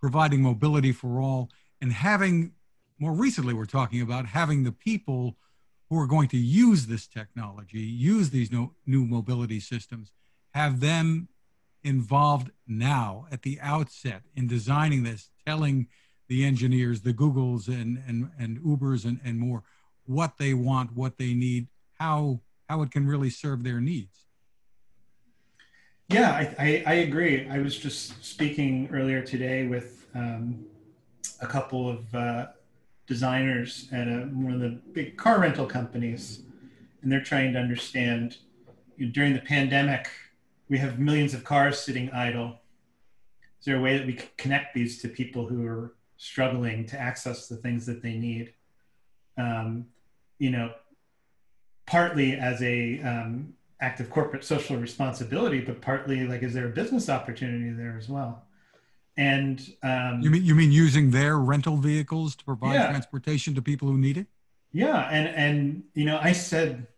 providing 0.00 0.42
mobility 0.42 0.92
for 0.92 1.20
all 1.20 1.50
and 1.82 1.92
having 1.92 2.52
more 2.98 3.12
recently 3.12 3.52
we're 3.52 3.64
talking 3.64 4.00
about 4.00 4.26
having 4.26 4.62
the 4.62 4.70
people 4.70 5.36
who 5.90 5.98
are 5.98 6.06
going 6.06 6.28
to 6.28 6.36
use 6.36 6.86
this 6.86 7.08
technology, 7.08 7.80
use 7.80 8.30
these 8.30 8.52
no, 8.52 8.72
new 8.86 9.04
mobility 9.04 9.58
systems, 9.58 10.12
have 10.54 10.78
them 10.78 11.28
involved 11.82 12.50
now 12.66 13.26
at 13.32 13.42
the 13.42 13.58
outset 13.60 14.22
in 14.36 14.46
designing 14.46 15.02
this, 15.02 15.30
telling 15.46 15.88
the 16.28 16.44
engineers, 16.44 17.02
the 17.02 17.12
Googles 17.12 17.68
and, 17.68 18.02
and, 18.06 18.30
and 18.38 18.60
Ubers 18.60 19.04
and, 19.04 19.20
and 19.24 19.38
more, 19.38 19.62
what 20.06 20.38
they 20.38 20.54
want, 20.54 20.94
what 20.94 21.18
they 21.18 21.34
need, 21.34 21.68
how, 21.98 22.40
how 22.68 22.82
it 22.82 22.90
can 22.90 23.06
really 23.06 23.30
serve 23.30 23.64
their 23.64 23.80
needs. 23.80 24.26
Yeah, 26.08 26.30
I, 26.32 26.54
I, 26.58 26.82
I 26.86 26.94
agree. 26.94 27.48
I 27.48 27.58
was 27.58 27.78
just 27.78 28.22
speaking 28.24 28.88
earlier 28.92 29.22
today 29.22 29.66
with 29.66 30.06
um, 30.14 30.64
a 31.40 31.46
couple 31.46 31.88
of 31.88 32.14
uh, 32.14 32.46
designers 33.06 33.88
at 33.92 34.08
a, 34.08 34.28
one 34.32 34.52
of 34.52 34.60
the 34.60 34.80
big 34.92 35.16
car 35.16 35.40
rental 35.40 35.66
companies, 35.66 36.42
and 37.02 37.10
they're 37.10 37.22
trying 37.22 37.52
to 37.54 37.58
understand 37.58 38.36
you 38.96 39.06
know, 39.06 39.12
during 39.12 39.32
the 39.32 39.40
pandemic, 39.40 40.08
we 40.68 40.78
have 40.78 40.98
millions 40.98 41.34
of 41.34 41.44
cars 41.44 41.80
sitting 41.80 42.10
idle. 42.10 42.58
Is 43.62 43.66
there 43.66 43.76
a 43.76 43.80
way 43.80 43.96
that 43.96 44.04
we 44.04 44.14
can 44.14 44.26
connect 44.38 44.74
these 44.74 45.00
to 45.02 45.08
people 45.08 45.46
who 45.46 45.64
are 45.64 45.94
struggling 46.16 46.84
to 46.86 47.00
access 47.00 47.46
the 47.46 47.54
things 47.54 47.86
that 47.86 48.02
they 48.02 48.14
need? 48.14 48.54
Um, 49.38 49.86
you 50.40 50.50
know, 50.50 50.72
partly 51.86 52.34
as 52.34 52.60
a 52.60 53.00
um, 53.02 53.54
act 53.80 54.00
of 54.00 54.10
corporate 54.10 54.42
social 54.42 54.76
responsibility, 54.78 55.60
but 55.60 55.80
partly 55.80 56.26
like, 56.26 56.42
is 56.42 56.54
there 56.54 56.66
a 56.66 56.70
business 56.70 57.08
opportunity 57.08 57.70
there 57.70 57.96
as 57.96 58.08
well? 58.08 58.42
And 59.16 59.64
um, 59.84 60.20
you 60.20 60.30
mean 60.30 60.44
you 60.44 60.56
mean 60.56 60.72
using 60.72 61.12
their 61.12 61.38
rental 61.38 61.76
vehicles 61.76 62.34
to 62.34 62.44
provide 62.44 62.74
yeah. 62.74 62.88
transportation 62.88 63.54
to 63.54 63.62
people 63.62 63.86
who 63.86 63.96
need 63.96 64.16
it? 64.16 64.26
Yeah, 64.72 65.08
and 65.08 65.28
and 65.28 65.84
you 65.94 66.04
know, 66.04 66.18
I 66.20 66.32
said 66.32 66.88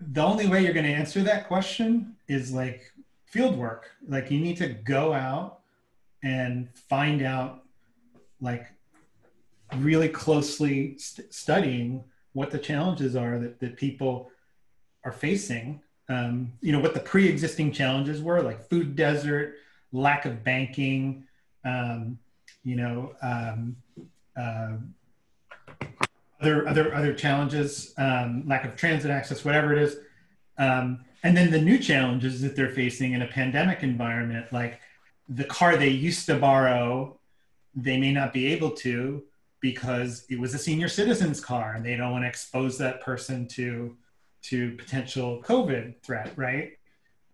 the 0.00 0.20
only 0.20 0.48
way 0.48 0.64
you're 0.64 0.72
going 0.72 0.86
to 0.86 0.92
answer 0.92 1.22
that 1.22 1.46
question 1.46 2.16
is 2.26 2.52
like 2.52 2.90
field 3.34 3.56
work. 3.56 3.90
Like 4.06 4.30
you 4.30 4.38
need 4.38 4.56
to 4.58 4.68
go 4.68 5.12
out 5.12 5.58
and 6.22 6.68
find 6.88 7.20
out, 7.20 7.64
like 8.40 8.66
really 9.78 10.08
closely 10.08 10.96
st- 10.98 11.34
studying 11.34 12.04
what 12.32 12.52
the 12.52 12.58
challenges 12.58 13.16
are 13.16 13.40
that, 13.40 13.58
that 13.58 13.76
people 13.76 14.30
are 15.02 15.10
facing. 15.10 15.80
Um, 16.08 16.52
you 16.60 16.70
know 16.70 16.78
what 16.78 16.94
the 16.94 17.00
pre-existing 17.00 17.72
challenges 17.72 18.22
were, 18.22 18.40
like 18.40 18.68
food 18.68 18.94
desert, 18.94 19.56
lack 19.90 20.26
of 20.26 20.44
banking, 20.44 21.24
um, 21.64 22.16
you 22.62 22.76
know, 22.76 23.14
um, 23.20 23.74
uh, 24.36 24.76
other 26.40 26.68
other 26.68 26.94
other 26.94 27.14
challenges, 27.14 27.94
um, 27.98 28.44
lack 28.46 28.64
of 28.64 28.76
transit 28.76 29.10
access, 29.10 29.44
whatever 29.44 29.72
it 29.72 29.82
is, 29.82 29.96
um, 30.58 31.04
and 31.24 31.36
then 31.36 31.50
the 31.50 31.60
new 31.60 31.78
challenges 31.78 32.42
that 32.42 32.54
they're 32.54 32.68
facing 32.68 33.14
in 33.14 33.22
a 33.22 33.26
pandemic 33.26 33.82
environment, 33.82 34.52
like 34.52 34.78
the 35.28 35.44
car 35.44 35.76
they 35.76 35.88
used 35.88 36.26
to 36.26 36.36
borrow, 36.36 37.18
they 37.74 37.96
may 37.96 38.12
not 38.12 38.32
be 38.32 38.46
able 38.52 38.70
to 38.70 39.24
because 39.60 40.26
it 40.28 40.38
was 40.38 40.52
a 40.52 40.58
senior 40.58 40.88
citizen's 40.88 41.40
car, 41.40 41.72
and 41.74 41.84
they 41.84 41.96
don't 41.96 42.12
want 42.12 42.24
to 42.24 42.28
expose 42.28 42.76
that 42.78 43.00
person 43.00 43.48
to 43.48 43.96
to 44.42 44.76
potential 44.76 45.42
COVID 45.42 46.02
threat, 46.02 46.30
right? 46.36 46.72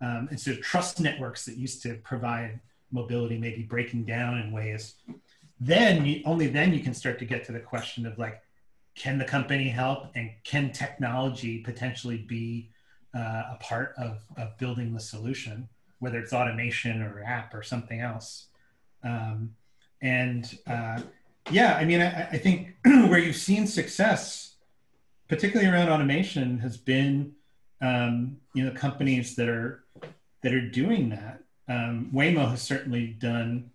Um, 0.01 0.29
and 0.31 0.39
so 0.39 0.55
trust 0.55 1.01
networks 1.01 1.45
that 1.47 1.57
used 1.57 1.83
to 1.83 1.95
provide 1.97 2.61
mobility 2.93 3.37
may 3.37 3.51
be 3.51 3.65
breaking 3.65 4.05
down 4.05 4.39
in 4.39 4.53
ways. 4.53 4.95
Then 5.59 6.07
you, 6.07 6.23
only 6.25 6.47
then 6.47 6.73
you 6.73 6.81
can 6.81 6.95
start 6.95 7.19
to 7.19 7.25
get 7.25 7.45
to 7.47 7.53
the 7.53 7.59
question 7.59 8.07
of 8.07 8.17
like, 8.17 8.41
can 8.95 9.19
the 9.19 9.25
company 9.25 9.69
help 9.69 10.07
and 10.15 10.31
can 10.45 10.71
technology 10.71 11.59
potentially 11.59 12.19
be 12.19 12.71
uh, 13.15 13.43
a 13.53 13.59
part 13.61 13.95
of, 13.99 14.25
of 14.37 14.57
building 14.59 14.93
the 14.93 15.01
solution, 15.01 15.69
whether 15.99 16.19
it's 16.19 16.33
automation 16.33 17.03
or 17.03 17.23
app 17.23 17.55
or 17.55 17.63
something 17.63 18.01
else. 18.01 18.47
Um, 19.03 19.55
and 20.01 20.59
uh, 20.67 21.01
yeah, 21.51 21.75
I 21.75 21.85
mean, 21.85 22.01
I, 22.01 22.29
I 22.29 22.39
think 22.39 22.77
where 22.85 23.19
you've 23.19 23.37
seen 23.37 23.67
success, 23.67 24.55
particularly 25.29 25.71
around 25.71 25.89
automation, 25.89 26.59
has 26.59 26.77
been 26.77 27.33
um, 27.81 28.37
you 28.55 28.65
know 28.65 28.73
companies 28.73 29.37
that 29.37 29.49
are 29.49 29.85
that 30.43 30.55
are 30.55 30.69
doing 30.69 31.09
that. 31.11 31.43
Um, 31.69 32.11
Waymo 32.13 32.49
has 32.51 32.63
certainly 32.63 33.09
done 33.09 33.71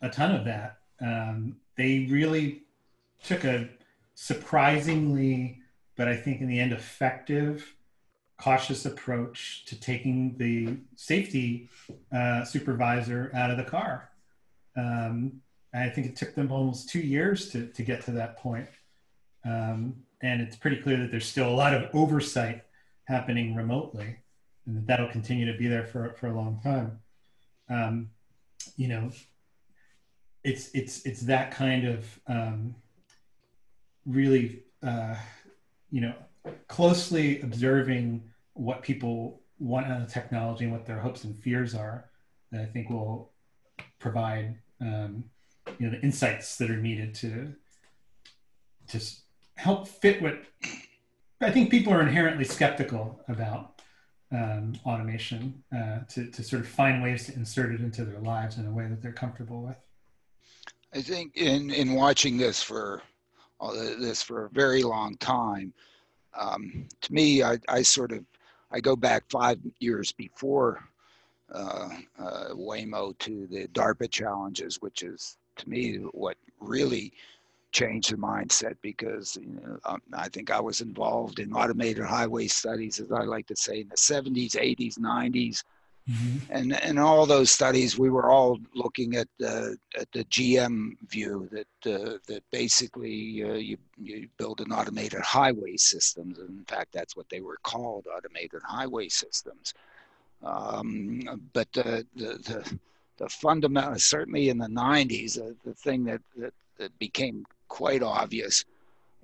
a 0.00 0.08
ton 0.08 0.34
of 0.34 0.44
that. 0.44 0.78
Um, 1.00 1.56
they 1.76 2.06
really 2.10 2.62
took 3.22 3.44
a 3.44 3.68
surprisingly, 4.14 5.60
but 5.96 6.08
I 6.08 6.16
think 6.16 6.40
in 6.40 6.48
the 6.48 6.58
end, 6.60 6.72
effective, 6.72 7.73
cautious 8.40 8.84
approach 8.84 9.64
to 9.66 9.78
taking 9.78 10.36
the 10.36 10.76
safety 10.96 11.68
uh, 12.12 12.44
supervisor 12.44 13.30
out 13.34 13.50
of 13.50 13.56
the 13.56 13.64
car. 13.64 14.10
Um, 14.76 15.40
I 15.72 15.88
think 15.88 16.06
it 16.06 16.16
took 16.16 16.34
them 16.34 16.52
almost 16.52 16.88
two 16.88 17.00
years 17.00 17.50
to, 17.50 17.66
to 17.66 17.82
get 17.82 18.02
to 18.02 18.12
that 18.12 18.38
point. 18.38 18.68
Um, 19.44 19.96
and 20.22 20.40
it's 20.40 20.56
pretty 20.56 20.76
clear 20.76 20.96
that 20.98 21.10
there's 21.10 21.26
still 21.26 21.48
a 21.48 21.54
lot 21.54 21.74
of 21.74 21.90
oversight 21.94 22.64
happening 23.04 23.54
remotely 23.54 24.16
and 24.66 24.76
that 24.76 24.86
that'll 24.86 25.08
continue 25.08 25.50
to 25.50 25.58
be 25.58 25.68
there 25.68 25.84
for, 25.84 26.14
for 26.14 26.28
a 26.28 26.34
long 26.34 26.60
time. 26.62 26.98
Um, 27.68 28.10
you 28.76 28.88
know, 28.88 29.10
it's 30.42 30.70
it's 30.74 31.04
it's 31.06 31.22
that 31.22 31.50
kind 31.50 31.86
of 31.86 32.20
um, 32.26 32.74
really 34.04 34.62
uh, 34.82 35.16
you 35.90 36.00
know 36.02 36.14
closely 36.68 37.40
observing 37.40 38.22
what 38.54 38.82
people 38.82 39.42
want 39.58 39.86
out 39.86 40.02
of 40.02 40.12
technology 40.12 40.64
and 40.64 40.72
what 40.72 40.86
their 40.86 40.98
hopes 40.98 41.24
and 41.24 41.38
fears 41.42 41.74
are 41.74 42.10
that 42.52 42.60
I 42.60 42.66
think 42.66 42.90
will 42.90 43.32
provide 43.98 44.58
um, 44.80 45.24
you 45.78 45.86
know 45.86 45.96
the 45.96 46.02
insights 46.02 46.56
that 46.56 46.70
are 46.70 46.76
needed 46.76 47.14
to 47.16 47.54
just 48.86 49.22
help 49.56 49.88
fit 49.88 50.20
what 50.20 50.42
I 51.40 51.50
think 51.50 51.70
people 51.70 51.92
are 51.92 52.00
inherently 52.00 52.44
skeptical 52.44 53.20
about 53.28 53.82
um, 54.32 54.74
automation 54.84 55.62
uh, 55.74 56.00
to, 56.10 56.30
to 56.30 56.42
sort 56.42 56.62
of 56.62 56.68
find 56.68 57.02
ways 57.02 57.26
to 57.26 57.34
insert 57.34 57.74
it 57.74 57.80
into 57.80 58.04
their 58.04 58.20
lives 58.20 58.58
in 58.58 58.66
a 58.66 58.70
way 58.70 58.86
that 58.88 59.02
they're 59.02 59.12
comfortable 59.12 59.62
with. 59.62 59.76
I 60.92 61.02
think 61.02 61.36
in, 61.36 61.70
in 61.70 61.94
watching 61.94 62.36
this 62.36 62.62
for 62.62 63.02
this 63.98 64.22
for 64.22 64.46
a 64.46 64.50
very 64.50 64.82
long 64.82 65.16
time, 65.16 65.72
um, 66.38 66.86
to 67.00 67.12
me, 67.12 67.42
I, 67.42 67.58
I 67.68 67.82
sort 67.82 68.12
of 68.12 68.24
I 68.70 68.80
go 68.80 68.96
back 68.96 69.24
five 69.30 69.58
years 69.78 70.12
before 70.12 70.82
uh, 71.52 71.88
uh, 72.18 72.48
Waymo 72.54 73.16
to 73.18 73.46
the 73.46 73.68
DARPA 73.68 74.10
challenges, 74.10 74.80
which 74.80 75.02
is 75.02 75.36
to 75.56 75.68
me 75.68 75.96
what 76.12 76.36
really 76.60 77.12
changed 77.70 78.12
the 78.12 78.16
mindset 78.16 78.76
because 78.82 79.36
you 79.36 79.60
know, 79.60 79.78
um, 79.84 80.00
I 80.12 80.28
think 80.28 80.50
I 80.50 80.60
was 80.60 80.80
involved 80.80 81.40
in 81.40 81.52
automated 81.52 82.04
highway 82.04 82.46
studies, 82.46 83.00
as 83.00 83.12
I 83.12 83.22
like 83.24 83.46
to 83.48 83.56
say, 83.56 83.80
in 83.80 83.88
the 83.88 83.96
70s, 83.96 84.56
80s, 84.56 84.98
90s. 84.98 85.62
Mm-hmm. 86.10 86.52
And 86.52 86.72
in 86.84 86.98
all 86.98 87.24
those 87.24 87.50
studies, 87.50 87.98
we 87.98 88.10
were 88.10 88.30
all 88.30 88.58
looking 88.74 89.16
at 89.16 89.28
the 89.38 89.78
at 89.98 90.10
the 90.12 90.24
GM 90.24 90.98
view 91.08 91.48
that 91.50 91.90
uh, 91.90 92.18
that 92.28 92.42
basically 92.50 93.42
uh, 93.42 93.54
you 93.54 93.78
you 93.98 94.28
build 94.36 94.60
an 94.60 94.70
automated 94.70 95.22
highway 95.22 95.76
systems. 95.78 96.38
In 96.38 96.64
fact, 96.68 96.92
that's 96.92 97.16
what 97.16 97.28
they 97.30 97.40
were 97.40 97.58
called, 97.62 98.06
automated 98.14 98.60
highway 98.62 99.08
systems. 99.08 99.72
Um, 100.42 101.48
but 101.54 101.72
the, 101.72 102.06
the 102.14 102.26
the 102.26 102.78
the 103.16 103.28
fundamental, 103.30 103.98
certainly 103.98 104.50
in 104.50 104.58
the 104.58 104.66
90s, 104.66 105.38
uh, 105.38 105.54
the 105.64 105.72
thing 105.72 106.04
that, 106.04 106.20
that 106.36 106.52
that 106.78 106.98
became 106.98 107.46
quite 107.68 108.02
obvious 108.02 108.64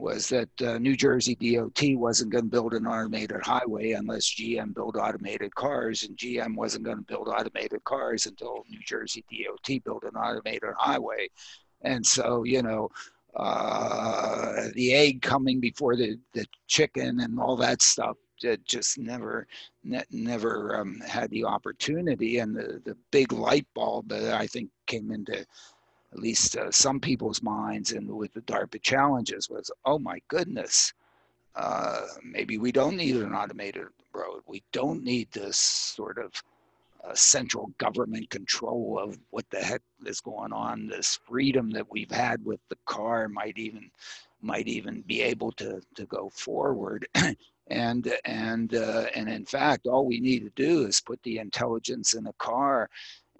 was 0.00 0.28
that 0.28 0.48
uh, 0.62 0.78
New 0.78 0.96
Jersey 0.96 1.34
DOT 1.34 1.80
wasn't 1.96 2.32
going 2.32 2.44
to 2.44 2.50
build 2.50 2.74
an 2.74 2.86
automated 2.86 3.42
highway 3.42 3.92
unless 3.92 4.34
GM 4.34 4.74
built 4.74 4.96
automated 4.96 5.54
cars, 5.54 6.02
and 6.04 6.16
GM 6.16 6.56
wasn't 6.56 6.84
going 6.84 6.98
to 6.98 7.04
build 7.04 7.28
automated 7.28 7.84
cars 7.84 8.26
until 8.26 8.64
New 8.68 8.80
Jersey 8.84 9.24
DOT 9.30 9.84
built 9.84 10.04
an 10.04 10.16
automated 10.16 10.72
highway. 10.78 11.28
And 11.82 12.04
so, 12.04 12.44
you 12.44 12.62
know, 12.62 12.90
uh, 13.36 14.68
the 14.74 14.92
egg 14.94 15.22
coming 15.22 15.60
before 15.60 15.96
the, 15.96 16.18
the 16.32 16.46
chicken 16.66 17.20
and 17.20 17.38
all 17.38 17.56
that 17.56 17.82
stuff 17.82 18.16
just 18.64 18.98
never 18.98 19.46
ne- 19.84 20.02
never 20.10 20.76
um, 20.76 21.00
had 21.06 21.30
the 21.30 21.44
opportunity 21.44 22.38
and 22.38 22.56
the, 22.56 22.80
the 22.84 22.96
big 23.10 23.32
light 23.32 23.66
bulb 23.74 24.08
that 24.08 24.34
I 24.34 24.46
think 24.46 24.70
came 24.86 25.10
into 25.10 25.44
at 26.12 26.18
least 26.18 26.56
uh, 26.56 26.70
some 26.70 27.00
people's 27.00 27.42
minds 27.42 27.92
and 27.92 28.08
with 28.08 28.32
the 28.34 28.40
DARPA 28.42 28.82
challenges 28.82 29.48
was, 29.48 29.70
oh 29.84 29.98
my 29.98 30.20
goodness, 30.28 30.92
uh, 31.54 32.02
maybe 32.24 32.58
we 32.58 32.72
don't 32.72 32.96
need 32.96 33.16
an 33.16 33.34
automated 33.34 33.86
road. 34.12 34.42
We 34.46 34.62
don't 34.72 35.04
need 35.04 35.30
this 35.30 35.56
sort 35.56 36.18
of 36.18 36.32
uh, 37.04 37.14
central 37.14 37.72
government 37.78 38.28
control 38.30 38.98
of 39.02 39.18
what 39.30 39.48
the 39.50 39.58
heck 39.58 39.82
is 40.04 40.20
going 40.20 40.52
on. 40.52 40.86
This 40.86 41.18
freedom 41.26 41.70
that 41.70 41.90
we've 41.90 42.10
had 42.10 42.44
with 42.44 42.60
the 42.68 42.76
car 42.86 43.28
might 43.28 43.56
even 43.58 43.90
might 44.42 44.68
even 44.68 45.02
be 45.02 45.20
able 45.22 45.52
to 45.52 45.80
to 45.94 46.04
go 46.06 46.30
forward. 46.30 47.06
and 47.68 48.12
and 48.24 48.74
uh, 48.74 49.06
and 49.14 49.28
in 49.28 49.44
fact, 49.46 49.86
all 49.86 50.06
we 50.06 50.20
need 50.20 50.40
to 50.40 50.50
do 50.62 50.86
is 50.86 51.00
put 51.00 51.22
the 51.22 51.38
intelligence 51.38 52.14
in 52.14 52.26
a 52.26 52.32
car 52.34 52.90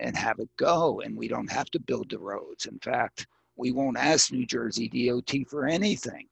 and 0.01 0.17
have 0.17 0.39
it 0.39 0.49
go. 0.57 1.01
And 1.01 1.17
we 1.17 1.29
don't 1.29 1.51
have 1.51 1.71
to 1.71 1.79
build 1.79 2.11
the 2.11 2.19
roads. 2.19 2.67
In 2.67 2.79
fact, 2.81 3.27
we 3.57 3.73
won't 3.73 3.99
ask 3.99 4.33
New 4.33 4.47
Jersey 4.47 4.89
DOT 4.89 5.47
for 5.49 5.67
anything. 5.67 6.27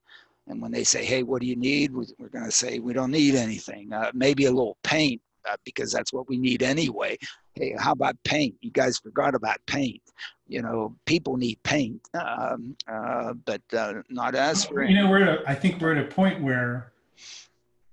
And 0.49 0.63
when 0.63 0.73
they 0.73 0.85
say, 0.85 1.05
hey, 1.05 1.23
what 1.23 1.43
do 1.43 1.47
you 1.47 1.57
need? 1.57 1.93
We're 1.93 2.29
going 2.29 2.47
to 2.47 2.51
say, 2.51 2.79
we 2.79 2.95
don't 2.95 3.11
need 3.11 3.35
anything. 3.35 3.93
Uh, 3.93 4.11
maybe 4.15 4.47
a 4.47 4.51
little 4.51 4.79
paint 4.83 5.21
uh, 5.49 5.57
because 5.65 5.93
that's 5.93 6.13
what 6.13 6.29
we 6.29 6.39
need 6.39 6.63
anyway. 6.63 7.19
Hey, 7.55 7.75
how 7.79 7.93
about 7.93 8.17
paint? 8.25 8.55
You 8.63 8.71
guys 8.71 8.99
forgot 8.99 9.35
about 9.35 9.59
paint. 9.67 10.01
You 10.47 10.63
know, 10.63 10.97
people 11.05 11.37
need 11.37 11.63
paint, 11.63 12.01
um, 12.15 12.75
uh, 12.91 13.35
but 13.45 13.61
uh, 13.77 13.95
not 14.09 14.35
us. 14.35 14.65
For 14.65 14.83
you 14.83 14.95
know, 14.95 15.11
we're 15.11 15.23
at 15.23 15.41
a, 15.41 15.43
I 15.47 15.55
think 15.55 15.81
we're 15.81 15.95
at 15.95 16.03
a 16.03 16.09
point 16.09 16.43
where 16.43 16.93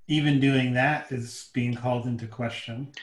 even 0.07 0.39
doing 0.39 0.73
that 0.73 1.11
is 1.11 1.49
being 1.51 1.73
called 1.73 2.05
into 2.05 2.27
question 2.27 2.93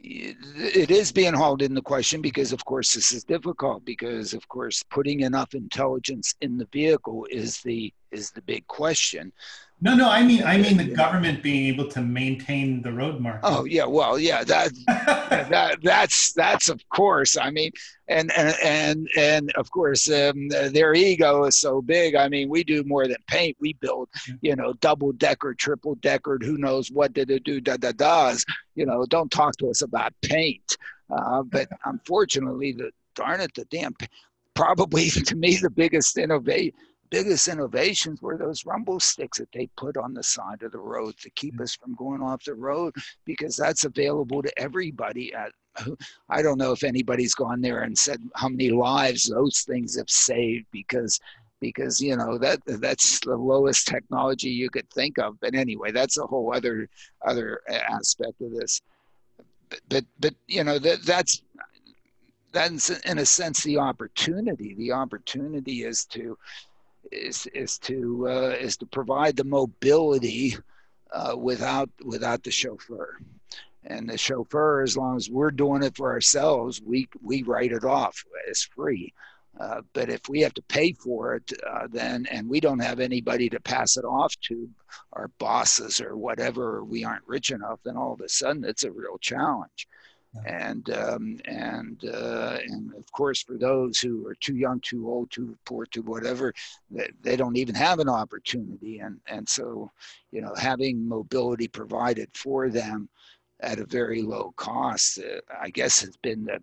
it 0.00 0.90
is 0.90 1.12
being 1.12 1.34
hauled 1.34 1.62
in 1.62 1.74
the 1.74 1.82
question 1.82 2.22
because 2.22 2.52
of 2.52 2.64
course 2.64 2.94
this 2.94 3.12
is 3.12 3.24
difficult 3.24 3.84
because 3.84 4.32
of 4.34 4.46
course 4.48 4.82
putting 4.90 5.20
enough 5.20 5.54
intelligence 5.54 6.34
in 6.40 6.56
the 6.56 6.68
vehicle 6.72 7.26
is 7.30 7.60
the 7.62 7.92
is 8.10 8.30
the 8.30 8.42
big 8.42 8.66
question 8.66 9.32
no, 9.80 9.94
no, 9.94 10.10
I 10.10 10.24
mean, 10.24 10.42
I 10.42 10.56
mean 10.56 10.76
the 10.76 10.92
government 10.92 11.40
being 11.40 11.72
able 11.72 11.88
to 11.90 12.00
maintain 12.00 12.82
the 12.82 12.92
road 12.92 13.20
market. 13.20 13.42
Oh 13.44 13.64
yeah, 13.64 13.84
well, 13.84 14.18
yeah, 14.18 14.42
that 14.42 14.72
that 14.88 15.78
that's 15.82 16.32
that's 16.32 16.68
of 16.68 16.82
course. 16.88 17.36
I 17.36 17.50
mean, 17.50 17.70
and 18.08 18.32
and 18.36 18.56
and 18.64 19.08
and 19.16 19.52
of 19.52 19.70
course, 19.70 20.10
um, 20.10 20.48
their 20.48 20.94
ego 20.94 21.44
is 21.44 21.60
so 21.60 21.80
big. 21.80 22.16
I 22.16 22.28
mean, 22.28 22.48
we 22.48 22.64
do 22.64 22.82
more 22.84 23.06
than 23.06 23.18
paint. 23.28 23.56
We 23.60 23.74
build, 23.74 24.08
you 24.40 24.56
know, 24.56 24.72
double 24.74 25.12
decker, 25.12 25.54
triple 25.54 25.94
decker. 25.96 26.40
Who 26.42 26.58
knows 26.58 26.90
what 26.90 27.12
did 27.12 27.30
it 27.30 27.44
do? 27.44 27.60
Da 27.60 27.76
da 27.76 27.92
da's. 27.92 28.44
You 28.74 28.84
know, 28.84 29.04
don't 29.06 29.30
talk 29.30 29.56
to 29.58 29.70
us 29.70 29.82
about 29.82 30.12
paint. 30.22 30.76
Uh, 31.08 31.44
but 31.44 31.68
unfortunately, 31.84 32.72
the 32.72 32.90
darn 33.14 33.40
it, 33.40 33.54
the 33.54 33.64
damn 33.66 33.94
probably 34.56 35.08
to 35.10 35.36
me 35.36 35.56
the 35.56 35.70
biggest 35.70 36.18
innovation 36.18 36.72
biggest 37.10 37.48
innovations 37.48 38.22
were 38.22 38.36
those 38.36 38.66
rumble 38.66 39.00
sticks 39.00 39.38
that 39.38 39.50
they 39.52 39.68
put 39.76 39.96
on 39.96 40.14
the 40.14 40.22
side 40.22 40.62
of 40.62 40.72
the 40.72 40.78
road 40.78 41.16
to 41.18 41.30
keep 41.30 41.56
mm. 41.56 41.62
us 41.62 41.74
from 41.74 41.94
going 41.94 42.22
off 42.22 42.44
the 42.44 42.54
road 42.54 42.94
because 43.24 43.56
that's 43.56 43.84
available 43.84 44.42
to 44.42 44.58
everybody 44.58 45.32
at 45.34 45.52
I 46.28 46.42
don't 46.42 46.58
know 46.58 46.72
if 46.72 46.82
anybody's 46.82 47.34
gone 47.34 47.60
there 47.60 47.82
and 47.82 47.96
said 47.96 48.20
how 48.34 48.48
many 48.48 48.70
lives 48.70 49.24
those 49.24 49.60
things 49.60 49.96
have 49.96 50.10
saved 50.10 50.66
because 50.72 51.20
because 51.60 52.00
you 52.00 52.16
know 52.16 52.38
that 52.38 52.60
that's 52.66 53.20
the 53.20 53.36
lowest 53.36 53.86
technology 53.86 54.48
you 54.48 54.70
could 54.70 54.88
think 54.90 55.18
of. 55.18 55.38
But 55.40 55.54
anyway 55.54 55.92
that's 55.92 56.18
a 56.18 56.26
whole 56.26 56.54
other 56.54 56.88
other 57.26 57.60
aspect 57.68 58.40
of 58.40 58.52
this. 58.52 58.82
But 59.68 59.80
but, 59.88 60.04
but 60.20 60.34
you 60.46 60.64
know 60.64 60.78
that 60.78 61.04
that's 61.04 61.42
that's 62.52 62.90
in 62.90 63.18
a 63.18 63.26
sense 63.26 63.62
the 63.62 63.78
opportunity. 63.78 64.74
The 64.74 64.92
opportunity 64.92 65.84
is 65.84 66.04
to 66.06 66.36
is 67.12 67.46
is 67.54 67.78
to 67.78 68.28
uh, 68.28 68.56
is 68.60 68.76
to 68.78 68.86
provide 68.86 69.36
the 69.36 69.44
mobility 69.44 70.56
uh, 71.12 71.34
without 71.36 71.90
without 72.04 72.42
the 72.42 72.50
chauffeur. 72.50 73.18
And 73.84 74.08
the 74.08 74.18
chauffeur, 74.18 74.82
as 74.82 74.96
long 74.96 75.16
as 75.16 75.30
we're 75.30 75.50
doing 75.50 75.82
it 75.82 75.96
for 75.96 76.10
ourselves, 76.10 76.82
we 76.84 77.08
we 77.22 77.42
write 77.42 77.72
it 77.72 77.84
off 77.84 78.24
as 78.50 78.62
free. 78.62 79.12
Uh, 79.58 79.80
but 79.92 80.08
if 80.08 80.28
we 80.28 80.40
have 80.40 80.54
to 80.54 80.62
pay 80.62 80.92
for 80.92 81.34
it, 81.34 81.52
uh, 81.68 81.88
then 81.90 82.26
and 82.30 82.48
we 82.48 82.60
don't 82.60 82.78
have 82.78 83.00
anybody 83.00 83.48
to 83.48 83.58
pass 83.60 83.96
it 83.96 84.04
off 84.04 84.34
to, 84.40 84.68
our 85.14 85.28
bosses 85.38 86.00
or 86.00 86.16
whatever, 86.16 86.76
or 86.76 86.84
we 86.84 87.04
aren't 87.04 87.26
rich 87.26 87.50
enough, 87.50 87.80
then 87.84 87.96
all 87.96 88.12
of 88.12 88.20
a 88.20 88.28
sudden 88.28 88.64
it's 88.64 88.84
a 88.84 88.92
real 88.92 89.18
challenge 89.18 89.88
and 90.46 90.90
um, 90.90 91.38
and 91.46 92.04
uh, 92.04 92.58
and 92.66 92.94
of 92.94 93.10
course 93.12 93.42
for 93.42 93.56
those 93.56 93.98
who 93.98 94.26
are 94.26 94.34
too 94.36 94.56
young, 94.56 94.80
too 94.80 95.08
old, 95.08 95.30
too 95.30 95.56
poor, 95.64 95.86
too 95.86 96.02
whatever, 96.02 96.52
they, 96.90 97.08
they 97.22 97.36
don't 97.36 97.56
even 97.56 97.74
have 97.74 97.98
an 97.98 98.08
opportunity, 98.08 98.98
and 98.98 99.20
and 99.26 99.48
so 99.48 99.90
you 100.30 100.40
know 100.40 100.54
having 100.54 101.06
mobility 101.06 101.68
provided 101.68 102.28
for 102.34 102.68
them 102.68 103.08
at 103.60 103.80
a 103.80 103.86
very 103.86 104.22
low 104.22 104.52
cost, 104.56 105.18
uh, 105.18 105.40
I 105.60 105.70
guess 105.70 106.00
has 106.00 106.16
been 106.18 106.44
the 106.44 106.62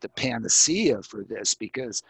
the 0.00 0.08
panacea 0.10 1.02
for 1.02 1.24
this 1.24 1.54
because 1.54 2.02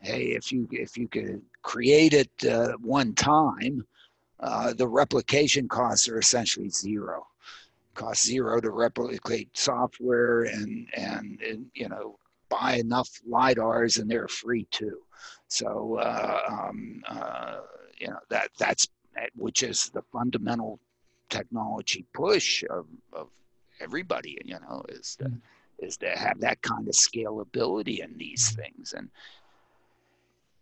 hey, 0.00 0.26
if 0.26 0.52
you 0.52 0.68
if 0.70 0.96
you 0.96 1.08
could 1.08 1.42
create 1.62 2.12
it 2.12 2.30
uh, 2.48 2.72
one 2.82 3.14
time, 3.14 3.86
uh, 4.40 4.74
the 4.74 4.86
replication 4.86 5.68
costs 5.68 6.08
are 6.08 6.18
essentially 6.18 6.68
zero 6.68 7.26
cost 7.94 8.26
zero 8.26 8.60
to 8.60 8.70
replicate 8.70 9.56
software 9.56 10.44
and, 10.44 10.88
and, 10.94 11.40
and 11.40 11.66
you 11.74 11.88
know 11.88 12.18
buy 12.48 12.74
enough 12.74 13.08
lidars 13.28 13.98
and 14.00 14.10
they're 14.10 14.28
free 14.28 14.66
too. 14.70 15.00
So 15.48 15.98
uh, 16.00 16.40
um, 16.48 17.02
uh, 17.08 17.60
you 17.98 18.08
know 18.08 18.18
that 18.30 18.50
that's 18.58 18.88
which 19.36 19.62
is 19.62 19.90
the 19.90 20.02
fundamental 20.12 20.80
technology 21.28 22.04
push 22.12 22.64
of, 22.70 22.86
of 23.12 23.28
everybody 23.80 24.38
you 24.44 24.58
know 24.60 24.84
is 24.88 25.16
to, 25.16 25.24
mm. 25.24 25.40
is 25.78 25.96
to 25.98 26.10
have 26.10 26.40
that 26.40 26.60
kind 26.62 26.86
of 26.88 26.94
scalability 26.94 28.04
in 28.04 28.16
these 28.18 28.50
things. 28.50 28.94
And 28.96 29.08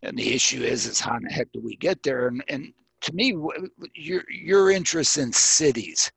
and 0.02 0.16
the 0.16 0.34
issue 0.34 0.62
is 0.62 0.86
is 0.86 1.00
how 1.00 1.18
the 1.18 1.30
heck 1.30 1.50
do 1.52 1.60
we 1.60 1.76
get 1.76 2.02
there? 2.02 2.28
And, 2.28 2.44
and 2.48 2.72
to 3.02 3.14
me 3.14 3.36
your 3.94 4.22
your 4.30 4.70
interest 4.70 5.18
in 5.18 5.32
cities 5.32 6.12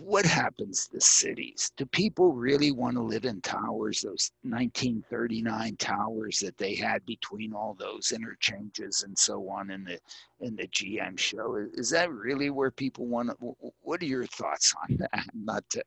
what 0.00 0.24
happens 0.24 0.88
to 0.88 1.00
cities? 1.00 1.70
Do 1.76 1.86
people 1.86 2.32
really 2.32 2.72
want 2.72 2.96
to 2.96 3.02
live 3.02 3.24
in 3.24 3.40
towers, 3.40 4.00
those 4.00 4.32
1939 4.42 5.76
towers 5.76 6.40
that 6.40 6.58
they 6.58 6.74
had 6.74 7.04
between 7.06 7.52
all 7.52 7.76
those 7.78 8.10
interchanges 8.10 9.04
and 9.06 9.16
so 9.16 9.48
on 9.48 9.70
in 9.70 9.84
the 9.84 9.98
in 10.40 10.56
the 10.56 10.66
GM 10.66 11.16
show? 11.16 11.56
Is 11.74 11.90
that 11.90 12.10
really 12.10 12.50
where 12.50 12.72
people 12.72 13.06
want 13.06 13.30
to? 13.30 13.56
What 13.82 14.02
are 14.02 14.06
your 14.06 14.26
thoughts 14.26 14.74
on 14.82 14.96
that? 15.12 15.26
Not 15.32 15.64
to, 15.70 15.84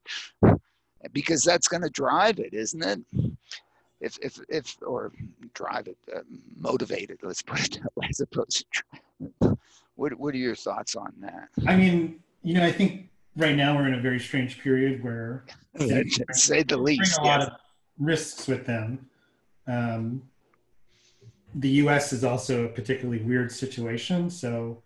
because 1.11 1.43
that's 1.43 1.67
going 1.67 1.83
to 1.83 1.89
drive 1.89 2.39
it, 2.39 2.53
isn't 2.53 2.83
it? 2.83 2.99
If 3.99 4.17
if 4.21 4.39
if 4.47 4.77
or 4.85 5.11
drive 5.53 5.87
it, 5.87 5.97
uh, 6.15 6.21
motivate 6.57 7.09
it. 7.09 7.19
Let's 7.23 7.41
put 7.41 7.65
it 7.65 7.79
that 7.81 7.91
way, 7.95 8.07
as 8.09 8.21
opposed 8.21 8.65
to. 8.71 9.57
What 9.95 10.17
what 10.17 10.33
are 10.33 10.37
your 10.37 10.55
thoughts 10.55 10.95
on 10.95 11.11
that? 11.19 11.49
I 11.65 11.75
mean, 11.75 12.19
you 12.43 12.53
know, 12.53 12.63
I 12.63 12.71
think 12.71 13.09
right 13.37 13.55
now 13.55 13.75
we're 13.75 13.87
in 13.87 13.93
a 13.93 14.01
very 14.01 14.19
strange 14.19 14.59
period 14.59 15.03
where 15.03 15.45
say 16.33 16.63
the 16.63 16.77
least. 16.77 17.19
A 17.19 17.23
lot 17.23 17.41
of 17.41 17.53
risks 17.97 18.47
with 18.47 18.65
them. 18.65 19.07
Um, 19.67 20.23
the 21.55 21.69
U.S. 21.69 22.13
is 22.13 22.23
also 22.23 22.65
a 22.65 22.67
particularly 22.67 23.21
weird 23.21 23.51
situation. 23.51 24.29
So, 24.29 24.83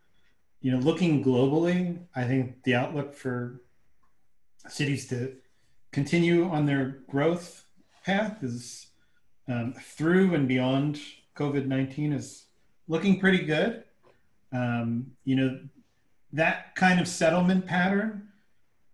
you 0.62 0.72
know, 0.72 0.78
looking 0.78 1.24
globally, 1.24 2.00
I 2.16 2.24
think 2.24 2.64
the 2.64 2.76
outlook 2.76 3.14
for 3.14 3.62
cities 4.68 5.08
to 5.10 5.36
continue 5.92 6.50
on 6.50 6.66
their 6.66 7.00
growth 7.10 7.66
path 8.06 8.44
is 8.44 8.88
um, 9.48 9.74
through 9.74 10.36
and 10.36 10.48
beyond 10.48 11.00
COVID 11.36 11.66
nineteen 11.66 12.14
is 12.14 12.46
looking 12.88 13.20
pretty 13.20 13.46
good. 13.46 13.84
Um, 14.54 15.12
you 15.24 15.36
know, 15.36 15.60
that 16.34 16.76
kind 16.76 17.00
of 17.00 17.08
settlement 17.08 17.66
pattern 17.66 18.31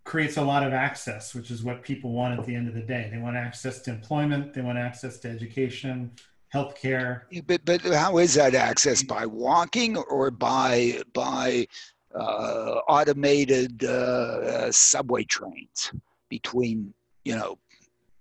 creates 0.07 0.37
a 0.37 0.41
lot 0.41 0.63
of 0.63 0.71
access, 0.71 1.35
which 1.35 1.51
is 1.51 1.63
what 1.63 1.83
people 1.83 2.13
want 2.13 2.39
at 2.39 2.45
the 2.45 2.55
end 2.55 2.67
of 2.67 2.73
the 2.73 2.81
day. 2.81 3.09
They 3.11 3.17
want 3.17 3.35
access 3.35 3.81
to 3.81 3.91
employment, 3.91 4.53
they 4.53 4.61
want 4.61 4.77
access 4.77 5.19
to 5.19 5.29
education, 5.29 6.11
healthcare. 6.53 7.23
But 7.45 7.65
but 7.65 7.81
how 7.81 8.17
is 8.17 8.33
that 8.35 8.55
access 8.55 9.03
by 9.03 9.25
walking 9.25 9.97
or 9.97 10.31
by 10.31 11.01
by 11.13 11.67
uh, 12.15 12.79
automated 12.87 13.83
uh, 13.83 14.71
subway 14.71 15.25
trains 15.25 15.91
between 16.29 16.93
you 17.25 17.35
know 17.35 17.59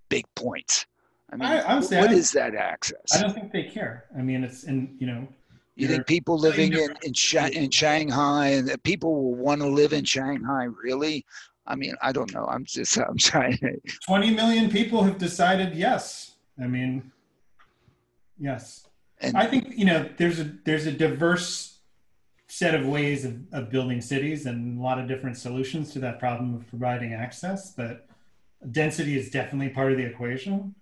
big 0.08 0.24
points? 0.34 0.86
I 1.32 1.36
mean, 1.36 1.48
I- 1.48 1.62
honestly, 1.62 1.98
what 1.98 2.10
I- 2.10 2.14
is 2.14 2.32
that 2.32 2.56
access? 2.56 3.14
I 3.14 3.22
don't 3.22 3.32
think 3.32 3.52
they 3.52 3.64
care. 3.64 4.06
I 4.18 4.22
mean, 4.22 4.42
it's 4.42 4.64
in 4.64 4.96
you 4.98 5.06
know. 5.06 5.28
You 5.78 5.88
think 5.88 6.06
people 6.06 6.38
living 6.38 6.72
in 6.72 6.90
in, 7.02 7.12
in 7.52 7.70
Shanghai 7.70 8.46
and 8.48 8.82
people 8.82 9.14
will 9.14 9.34
want 9.34 9.60
to 9.60 9.68
live 9.68 9.92
in 9.92 10.04
Shanghai? 10.04 10.64
Really? 10.64 11.24
I 11.66 11.74
mean, 11.74 11.94
I 12.02 12.12
don't 12.12 12.32
know. 12.32 12.46
I'm 12.46 12.64
just 12.64 12.96
I'm 13.08 13.16
trying 13.16 13.58
to. 13.58 13.80
20 14.06 14.30
million 14.32 14.70
people 14.70 15.02
have 15.02 15.18
decided 15.18 15.74
yes. 15.74 16.36
I 16.60 16.66
mean, 16.66 17.10
yes. 18.38 18.86
And 19.20 19.36
I 19.36 19.46
think 19.46 19.76
you 19.76 19.84
know 19.84 20.08
there's 20.16 20.40
a 20.40 20.52
there's 20.64 20.86
a 20.86 20.92
diverse 20.92 21.78
set 22.48 22.74
of 22.74 22.86
ways 22.86 23.24
of, 23.24 23.36
of 23.52 23.70
building 23.70 24.00
cities 24.00 24.46
and 24.46 24.78
a 24.78 24.82
lot 24.82 24.98
of 24.98 25.08
different 25.08 25.36
solutions 25.36 25.92
to 25.92 25.98
that 25.98 26.18
problem 26.18 26.54
of 26.54 26.66
providing 26.68 27.12
access, 27.12 27.72
but 27.72 28.06
density 28.70 29.18
is 29.18 29.30
definitely 29.30 29.68
part 29.68 29.90
of 29.90 29.98
the 29.98 30.04
equation. 30.04 30.74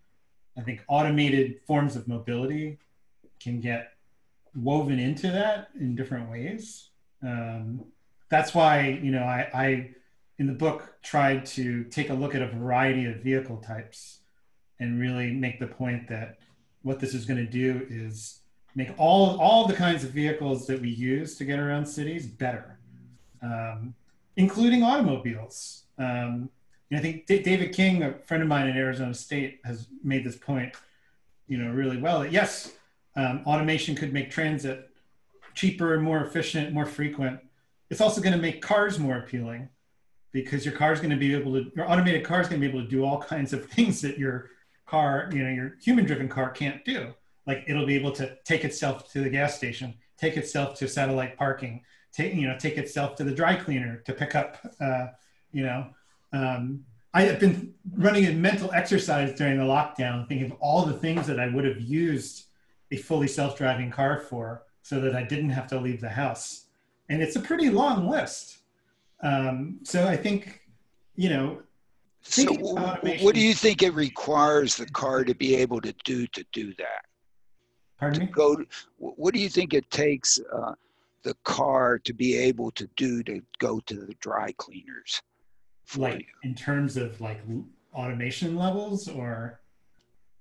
I 0.59 0.61
think 0.61 0.83
automated 0.89 1.61
forms 1.67 1.97
of 1.97 2.07
mobility 2.07 2.79
can 3.41 3.61
get 3.61 3.93
woven 4.55 4.99
into 4.99 5.31
that 5.31 5.71
in 5.79 5.97
different 5.97 6.31
ways. 6.31 6.91
Um, 7.23 7.85
that's 8.29 8.55
why 8.55 8.99
you 9.03 9.11
know 9.11 9.23
I, 9.23 9.49
I 9.55 9.91
in 10.39 10.47
the 10.47 10.53
book 10.53 10.97
tried 11.03 11.47
to 11.47 11.85
take 11.85 12.11
a 12.11 12.15
look 12.15 12.35
at 12.35 12.43
a 12.43 12.49
variety 12.49 13.07
of 13.07 13.17
vehicle 13.17 13.59
types 13.59 14.21
and 14.81 15.01
really 15.01 15.33
make 15.33 15.61
the 15.61 15.67
point 15.67 16.09
that 16.09 16.39
what 16.83 17.01
this 17.01 17.15
is 17.15 17.25
going 17.25 17.39
to 17.39 17.51
do 17.51 17.87
is 17.89 18.41
make 18.75 18.91
all 18.99 19.41
all 19.41 19.67
the 19.67 19.75
kinds 19.75 20.03
of 20.05 20.11
vehicles 20.11 20.67
that 20.67 20.81
we 20.81 20.91
use 20.91 21.37
to 21.37 21.45
get 21.45 21.59
around 21.59 21.87
cities 21.87 22.27
better, 22.27 22.79
um, 23.43 23.95
including 24.37 24.83
automobiles. 24.83 25.85
Um, 25.99 26.51
I 26.93 26.99
think 26.99 27.27
D- 27.27 27.43
David 27.43 27.73
King, 27.73 28.03
a 28.03 28.19
friend 28.27 28.43
of 28.43 28.49
mine 28.49 28.69
in 28.69 28.77
Arizona 28.77 29.15
State, 29.15 29.61
has 29.65 29.89
made 30.03 30.25
this 30.25 30.37
point, 30.37 30.75
you 31.49 31.59
know, 31.59 31.73
really 31.73 31.97
well. 31.97 32.21
That 32.21 32.33
yes, 32.33 32.73
um, 33.17 33.43
automation 33.47 33.95
could 33.95 34.13
make 34.13 34.31
transit 34.31 34.91
cheaper, 35.55 36.01
more 36.01 36.25
efficient, 36.25 36.73
more 36.73 36.87
frequent. 36.87 37.41
It's 37.91 38.01
also 38.01 38.21
going 38.21 38.35
to 38.35 38.41
make 38.41 38.61
cars 38.61 38.99
more 38.99 39.19
appealing 39.19 39.69
because 40.35 40.67
your 40.67 40.75
car 40.75 40.93
is 40.93 40.99
going 40.99 41.13
to 41.13 41.17
be 41.17 41.33
able 41.33 41.53
to, 41.53 41.71
your 41.77 41.89
automated 41.91 42.25
car 42.25 42.41
is 42.41 42.49
going 42.49 42.61
to 42.61 42.67
be 42.67 42.71
able 42.71 42.85
to 42.85 42.91
do 42.91 43.05
all 43.05 43.23
kinds 43.33 43.55
of 43.55 43.65
things 43.71 44.03
that 44.03 44.19
your 44.19 44.51
car, 44.85 45.31
you 45.33 45.43
know, 45.43 45.49
your 45.49 45.77
human 45.81 46.05
driven 46.05 46.29
car 46.29 46.51
can't 46.51 46.85
do. 46.85 47.15
Like 47.47 47.65
it'll 47.69 47.87
be 47.87 47.95
able 47.95 48.11
to 48.13 48.37
take 48.45 48.65
itself 48.65 49.11
to 49.13 49.21
the 49.21 49.31
gas 49.31 49.57
station, 49.57 49.95
take 50.19 50.37
itself 50.37 50.77
to 50.79 50.89
satellite 50.89 51.39
parking, 51.39 51.83
take, 52.13 52.35
you 52.35 52.49
know, 52.49 52.59
take 52.59 52.77
itself 52.77 53.15
to 53.17 53.25
the 53.25 53.31
dry 53.31 53.55
cleaner 53.55 54.03
to 54.07 54.13
pick 54.13 54.35
up, 54.35 54.59
uh, 54.81 55.07
you 55.53 55.63
know, 55.63 55.87
um, 56.33 56.85
I 57.13 57.23
have 57.23 57.39
been 57.39 57.73
running 57.97 58.27
a 58.27 58.33
mental 58.33 58.73
exercise 58.73 59.39
during 59.39 59.57
the 59.57 59.65
lockdown, 59.65 60.27
thinking 60.27 60.51
of 60.51 60.59
all 60.59 60.85
the 60.85 60.95
things 60.95 61.29
that 61.29 61.39
I 61.39 61.47
would 61.47 61.65
have 61.65 61.81
used 61.81 62.47
a 62.91 62.97
fully 62.97 63.29
self-driving 63.29 63.93
car 63.93 64.19
for, 64.19 64.65
so 64.83 65.01
that 65.01 65.15
I 65.15 65.23
didn't 65.23 65.51
have 65.51 65.69
to 65.69 65.79
leave 65.79 66.01
the 66.01 66.09
house. 66.09 66.67
And 67.09 67.23
it's 67.23 67.37
a 67.37 67.41
pretty 67.41 67.71
long 67.71 68.09
list. 68.09 68.64
Um, 69.25 69.81
so 69.85 70.07
I 70.07 70.17
think, 70.17 70.61
you 71.17 71.31
know, 71.31 71.63
so, 72.21 72.43
thinking 72.45 72.59
w- 72.59 72.77
about 72.77 73.03
w- 73.03 73.25
what 73.25 73.35
do 73.35 73.41
you 73.41 73.55
think 73.55 73.83
it 73.83 73.95
requires 73.95 74.77
the 74.77 74.87
car 74.87 75.25
to 75.25 75.35
be 75.35 75.55
able 75.57 75.81
to 75.81 75.95
do 76.05 76.27
to 76.29 76.45
do 76.53 76.75
that? 76.75 77.05
pardon 77.99 78.21
To 78.21 78.27
me. 78.27 78.33
go. 78.33 78.57
To, 78.57 78.67
what 78.99 79.33
do 79.35 79.41
you 79.41 79.49
think 79.49 79.73
it 79.73 79.91
takes 79.91 80.39
uh, 80.53 80.75
the 81.23 81.35
car 81.45 81.99
to 82.01 82.13
be 82.13 82.37
able 82.37 82.71
to 82.73 82.87
do 82.97 83.23
to 83.25 83.41
go 83.59 83.81
to 83.87 83.95
the 83.95 84.15
dry 84.21 84.53
cleaners? 84.59 85.21
for 85.87 86.01
Like 86.01 86.21
you? 86.21 86.27
in 86.43 86.55
terms 86.55 86.97
of 86.99 87.19
like 87.21 87.41
automation 87.95 88.57
levels, 88.57 89.09
or 89.09 89.61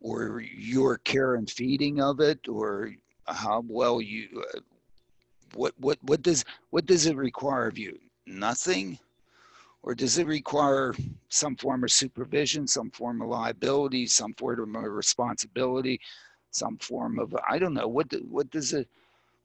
or 0.02 0.42
your 0.42 0.98
care 0.98 1.36
and 1.36 1.50
feeding 1.50 2.02
of 2.02 2.20
it, 2.20 2.50
or 2.50 2.94
how 3.28 3.64
well 3.66 4.02
you. 4.02 4.44
Uh, 4.54 4.60
what 5.54 5.74
what 5.78 5.98
what 6.04 6.22
does 6.22 6.44
what 6.72 6.86
does 6.86 7.06
it 7.06 7.16
require 7.16 7.68
of 7.68 7.78
you? 7.78 7.98
Nothing, 8.26 8.98
or 9.82 9.94
does 9.96 10.18
it 10.18 10.28
require 10.28 10.94
some 11.30 11.56
form 11.56 11.84
of 11.84 11.92
supervision, 11.92 12.68
some 12.68 12.90
form 12.92 13.22
of 13.22 13.28
liability, 13.28 14.08
some 14.08 14.34
form 14.36 14.76
of 14.76 14.84
responsibility, 14.84 16.00
some 16.52 16.78
form 16.78 17.20
of 17.20 17.36
I 17.50 17.60
don't 17.60 17.74
know 17.74 17.88
what 17.88 18.08
what 18.30 18.50
does 18.50 18.74
it, 18.74 18.88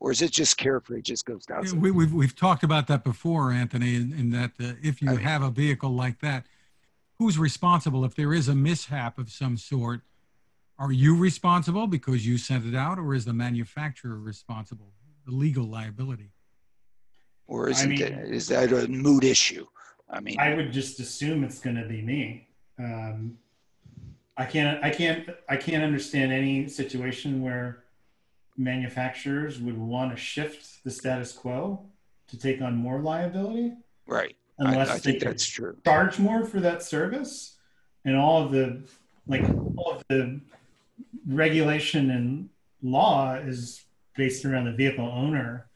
or 0.00 0.12
is 0.12 0.22
it 0.22 0.30
just 0.30 0.56
carefree? 0.56 0.98
It 0.98 1.04
just 1.06 1.24
goes 1.26 1.44
down. 1.46 1.64
Yeah, 1.64 1.72
We, 1.72 1.90
we've, 1.90 2.12
we've 2.12 2.36
talked 2.36 2.62
about 2.62 2.86
that 2.86 3.02
before, 3.02 3.50
Anthony, 3.50 3.96
in, 3.96 4.12
in 4.12 4.30
that 4.30 4.52
uh, 4.60 4.74
if 4.82 5.02
you 5.02 5.10
I 5.10 5.14
mean- 5.14 5.24
have 5.24 5.42
a 5.42 5.50
vehicle 5.50 5.90
like 5.90 6.20
that, 6.20 6.46
who's 7.18 7.36
responsible 7.38 8.04
if 8.04 8.14
there 8.14 8.32
is 8.32 8.48
a 8.48 8.54
mishap 8.54 9.18
of 9.18 9.30
some 9.30 9.56
sort? 9.56 10.02
Are 10.78 10.92
you 10.92 11.16
responsible 11.16 11.88
because 11.88 12.24
you 12.24 12.38
sent 12.38 12.64
it 12.64 12.76
out, 12.76 13.00
or 13.00 13.12
is 13.12 13.24
the 13.24 13.32
manufacturer 13.32 14.16
responsible? 14.16 14.92
The 15.26 15.32
legal 15.32 15.64
liability. 15.64 16.30
Or 17.48 17.68
isn't 17.68 17.90
mean- 17.90 18.02
it, 18.02 18.32
is 18.32 18.46
that 18.48 18.72
a 18.72 18.86
mood 18.86 19.24
issue? 19.24 19.66
I 20.10 20.20
mean, 20.20 20.38
I 20.38 20.54
would 20.54 20.72
just 20.72 21.00
assume 21.00 21.44
it's 21.44 21.58
going 21.58 21.76
to 21.76 21.84
be 21.84 22.00
me. 22.00 22.48
Um, 22.78 23.36
I 24.38 24.46
can't, 24.46 24.82
I 24.82 24.88
can't, 24.90 25.28
I 25.48 25.56
can't 25.56 25.82
understand 25.82 26.32
any 26.32 26.66
situation 26.68 27.42
where 27.42 27.84
manufacturers 28.56 29.60
would 29.60 29.76
want 29.76 30.10
to 30.12 30.16
shift 30.16 30.82
the 30.84 30.90
status 30.90 31.32
quo 31.32 31.84
to 32.28 32.38
take 32.38 32.60
on 32.62 32.74
more 32.76 33.00
liability 33.00 33.72
right. 34.06 34.34
I, 34.60 34.72
unless 34.72 34.90
I 34.90 34.94
they 34.94 34.98
think 35.00 35.18
could 35.20 35.28
that's 35.28 35.46
true. 35.46 35.76
charge 35.84 36.18
more 36.18 36.44
for 36.44 36.58
that 36.60 36.82
service 36.82 37.56
and 38.04 38.16
all 38.16 38.42
of 38.42 38.50
the 38.50 38.82
like 39.28 39.44
all 39.76 39.92
of 39.92 40.02
the 40.08 40.40
regulation 41.28 42.10
and 42.10 42.48
law 42.82 43.34
is 43.34 43.84
based 44.16 44.44
around 44.44 44.64
the 44.64 44.72
vehicle 44.72 45.06
owner 45.06 45.67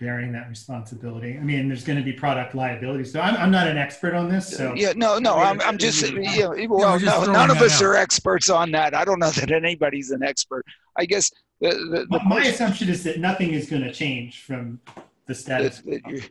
bearing 0.00 0.32
that 0.32 0.48
responsibility 0.48 1.36
i 1.36 1.40
mean 1.40 1.68
there's 1.68 1.84
going 1.84 1.98
to 1.98 2.04
be 2.04 2.12
product 2.12 2.54
liability 2.54 3.04
so 3.04 3.20
i'm, 3.20 3.36
I'm 3.36 3.50
not 3.50 3.66
an 3.68 3.76
expert 3.76 4.14
on 4.14 4.28
this 4.30 4.48
so 4.56 4.72
yeah, 4.74 4.92
no, 4.96 5.18
no, 5.18 5.34
I 5.34 5.50
I'm, 5.50 5.60
I'm 5.60 5.76
just, 5.78 6.02
it- 6.02 6.14
yeah, 6.22 6.48
well, 6.66 6.98
just 6.98 7.26
no, 7.26 7.32
none 7.32 7.50
of 7.50 7.58
us 7.60 7.80
out. 7.82 7.86
are 7.86 7.94
experts 7.96 8.48
on 8.48 8.70
that. 8.72 8.94
I 8.94 9.04
don't 9.04 9.18
know 9.18 9.30
that 9.40 9.50
anybody's 9.52 10.10
an 10.10 10.22
expert. 10.22 10.64
I 10.96 11.04
guess 11.04 11.30
the, 11.60 11.70
the, 11.70 12.06
the 12.10 12.18
my, 12.24 12.40
my 12.40 12.44
assumption 12.46 12.88
is 12.88 13.04
that 13.04 13.20
nothing 13.20 13.52
is 13.52 13.68
going 13.68 13.82
to 13.82 13.92
change 13.92 14.42
from 14.42 14.80
the 15.26 15.34
status 15.34 15.78
that- 15.78 16.02
that 16.04 16.30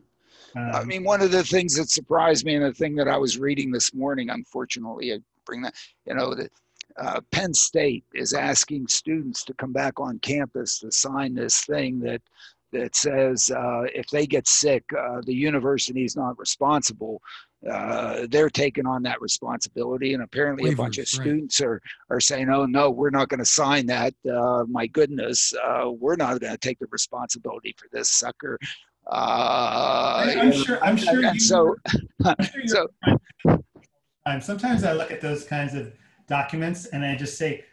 Um, 0.56 0.72
I 0.74 0.84
mean, 0.84 1.04
one 1.04 1.22
of 1.22 1.30
the 1.32 1.44
things 1.44 1.76
that 1.76 1.90
surprised 1.90 2.44
me 2.46 2.56
and 2.56 2.66
the 2.66 2.74
thing 2.74 2.96
that 2.96 3.08
I 3.08 3.18
was 3.18 3.38
reading 3.38 3.72
this 3.72 3.94
morning, 3.94 4.30
unfortunately, 4.32 5.14
I 5.14 5.20
bring 5.46 5.62
that, 5.62 5.76
you 6.08 6.16
know, 6.16 6.34
that 6.34 6.52
uh, 6.98 7.22
Penn 7.32 7.54
State 7.54 8.04
is 8.16 8.34
asking 8.34 8.88
students 8.88 9.44
to 9.46 9.54
come 9.54 9.72
back 9.72 10.00
on 10.00 10.18
campus 10.20 10.80
to 10.80 10.92
sign 10.92 11.36
this 11.36 11.62
thing 11.66 12.00
that 12.00 12.22
that 12.72 12.96
says 12.96 13.52
uh, 13.52 13.84
if 13.94 14.08
they 14.08 14.26
get 14.28 14.48
sick, 14.48 14.84
uh, 14.98 15.22
the 15.26 15.34
university 15.34 16.04
is 16.04 16.16
not 16.16 16.38
responsible. 16.38 17.22
Uh, 17.70 18.26
they're 18.30 18.50
taking 18.50 18.86
on 18.86 19.04
that 19.04 19.20
responsibility, 19.22 20.14
and 20.14 20.24
apparently 20.24 20.72
a 20.72 20.76
bunch 20.76 20.98
of 20.98 21.06
Waivers, 21.06 21.20
right. 21.20 21.26
students 21.26 21.62
are 21.62 21.82
are 22.10 22.20
saying, 22.20 22.50
"Oh 22.50 22.66
no, 22.66 22.90
we're 22.90 23.10
not 23.10 23.28
going 23.28 23.40
to 23.40 23.46
sign 23.46 23.86
that. 23.88 24.14
Uh, 24.30 24.64
my 24.70 24.88
goodness, 24.88 25.54
uh, 25.64 25.90
we're 25.90 26.16
not 26.16 26.40
going 26.40 26.54
to 26.54 26.58
take 26.58 26.80
the 26.80 26.88
responsibility 26.92 27.76
for 27.78 27.88
this 27.92 28.10
sucker." 28.10 28.58
Uh, 29.08 30.24
I- 30.28 30.36
I'm 30.40 30.52
sure. 30.52 30.84
I'm 30.84 30.98
sure. 30.98 31.26
and 31.26 31.34
you, 31.34 31.40
so, 31.40 31.76
I'm 32.24 32.36
sure 32.44 32.68
so 32.68 32.88
Um, 34.26 34.42
sometimes 34.42 34.84
I 34.84 34.94
look 34.94 35.12
at 35.12 35.22
those 35.22 35.44
kinds 35.44 35.74
of 35.74 35.92
documents 36.28 36.86
and 36.88 37.04
I 37.04 37.16
just 37.16 37.38
say, 37.38 37.66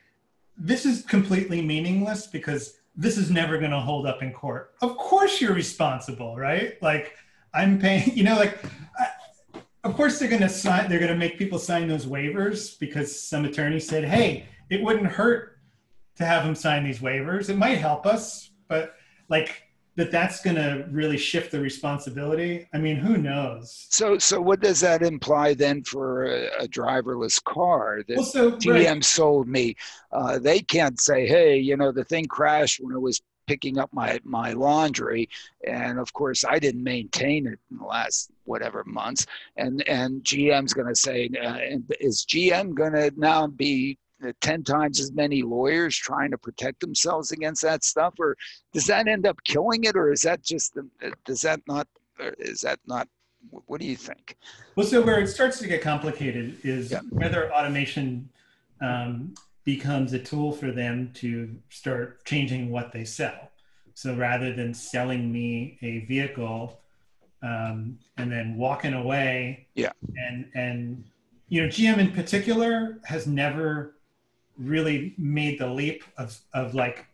this 0.57 0.87
is 0.87 1.03
completely 1.05 1.61
meaningless 1.61 2.27
because 2.27 2.79
this 2.97 3.19
is 3.19 3.31
never 3.31 3.59
going 3.59 3.71
to 3.71 3.81
hold 3.81 4.07
up 4.07 4.23
in 4.23 4.33
court. 4.33 4.75
Of 4.81 4.97
course, 4.97 5.41
you're 5.41 5.53
responsible, 5.53 6.37
right? 6.37 6.81
Like, 6.83 7.15
I'm 7.53 7.79
paying, 7.79 8.11
you 8.17 8.25
know, 8.25 8.37
like, 8.37 8.59
I, 8.99 9.61
of 9.85 9.95
course 9.95 10.19
they're 10.19 10.29
going 10.29 10.43
to 10.43 10.49
sign, 10.49 10.89
they're 10.89 10.99
going 10.99 11.13
to 11.13 11.19
make 11.19 11.39
people 11.39 11.59
sign 11.59 11.87
those 11.87 12.07
waivers 12.07 12.79
because 12.79 13.21
some 13.21 13.45
attorney 13.45 13.81
said, 13.81 14.05
hey, 14.05 14.47
it 14.71 14.83
wouldn't 14.83 15.07
hurt 15.07 15.59
to 16.17 16.25
have 16.25 16.45
them 16.45 16.55
sign 16.55 16.85
these 16.85 16.99
waivers. 17.01 17.51
It 17.51 17.57
might 17.57 17.79
help 17.79 18.07
us, 18.07 18.51
but 18.69 18.95
like, 19.29 19.63
that 19.97 20.11
that's 20.11 20.43
going 20.43 20.57
to 20.57 20.87
really 20.91 21.17
shift 21.17 21.51
the 21.51 21.61
responsibility. 21.61 22.69
I 22.75 22.79
mean, 22.79 22.97
who 22.97 23.17
knows? 23.17 23.87
So, 23.91 24.19
so 24.19 24.41
what 24.41 24.61
does 24.61 24.81
that 24.81 25.03
imply 25.03 25.55
then 25.55 25.83
for 25.85 26.27
a, 26.27 26.65
a 26.65 26.69
driverless 26.69 27.43
car 27.43 28.03
that 28.07 28.17
Well, 28.17 28.25
so, 28.25 28.51
right. 28.51 28.61
GM 28.61 29.03
sold 29.03 29.49
me? 29.49 29.75
Uh, 30.13 30.39
they 30.39 30.61
can't 30.61 31.01
say, 31.01 31.27
"Hey, 31.27 31.57
you 31.57 31.77
know, 31.77 31.93
the 31.93 32.05
thing 32.05 32.27
crashed 32.27 32.79
when 32.81 32.95
I 32.95 32.99
was 32.99 33.23
picking 33.47 33.79
up 33.79 33.91
my 33.93 34.21
my 34.23 34.53
laundry," 34.53 35.31
and 35.67 35.99
of 35.99 36.13
course, 36.13 36.45
I 36.45 36.59
didn't 36.59 36.85
maintain 36.85 37.47
it 37.47 37.59
in 37.71 37.79
the 37.79 37.85
last 37.85 38.31
whatever 38.45 38.85
months. 38.85 39.27
And 39.57 39.83
and 39.89 40.23
GM's 40.23 40.75
going 40.75 40.89
to 40.89 40.97
say, 40.97 41.31
uh, 41.41 41.57
and 41.57 41.91
"Is 42.01 42.27
GM 42.27 42.75
going 42.75 42.93
to 42.93 43.11
now 43.17 43.47
be 43.47 43.99
10 44.41 44.65
times 44.65 45.01
as 45.01 45.13
many 45.13 45.43
lawyers 45.43 45.97
trying 45.97 46.31
to 46.31 46.39
protect 46.39 46.81
themselves 46.81 47.33
against 47.33 47.63
that 47.63 47.85
stuff 47.85 48.15
or 48.19 48.37
does 48.73 48.87
that 48.87 49.09
end 49.09 49.27
up 49.27 49.37
killing 49.45 49.85
it 49.85 49.97
or 49.97 50.13
is 50.13 50.23
that 50.23 50.43
just 50.43 50.77
does 51.25 51.41
that 51.41 51.61
not 51.69 51.87
is 52.39 52.61
that 52.63 52.79
not 52.87 53.09
what 53.67 53.81
do 53.81 53.87
you 53.87 53.97
think? 53.97 54.37
Well 54.75 54.87
so 54.87 55.03
where 55.03 55.21
it 55.21 55.29
starts 55.29 55.59
to 55.61 55.69
get 55.69 55.83
complicated 55.83 56.59
is 56.65 56.91
yeah. 56.91 57.01
whether 57.11 57.53
automation 57.53 58.29
um, 58.81 59.35
becomes 59.65 60.13
a 60.13 60.19
tool 60.19 60.53
for 60.53 60.73
them 60.73 61.11
to 61.15 61.55
start 61.71 62.25
changing 62.25 62.71
what 62.71 62.93
they 62.93 63.05
sell. 63.05 63.51
So 63.95 64.15
rather 64.15 64.53
than 64.53 64.75
selling 64.75 65.33
me 65.33 65.79
a 65.83 66.01
vehicle 66.01 66.81
um, 67.43 67.99
and 68.17 68.31
then 68.31 68.57
walking 68.57 68.95
away 68.95 69.67
yeah. 69.75 69.93
and 70.17 70.51
and 70.55 71.05
you 71.49 71.63
know 71.63 71.69
gm 71.69 71.99
in 71.99 72.11
particular 72.11 72.99
has 73.05 73.27
never 73.27 73.96
really 74.59 75.15
made 75.19 75.59
the 75.59 75.69
leap 75.69 76.05
of 76.17 76.39
of 76.53 76.75
like 76.75 77.07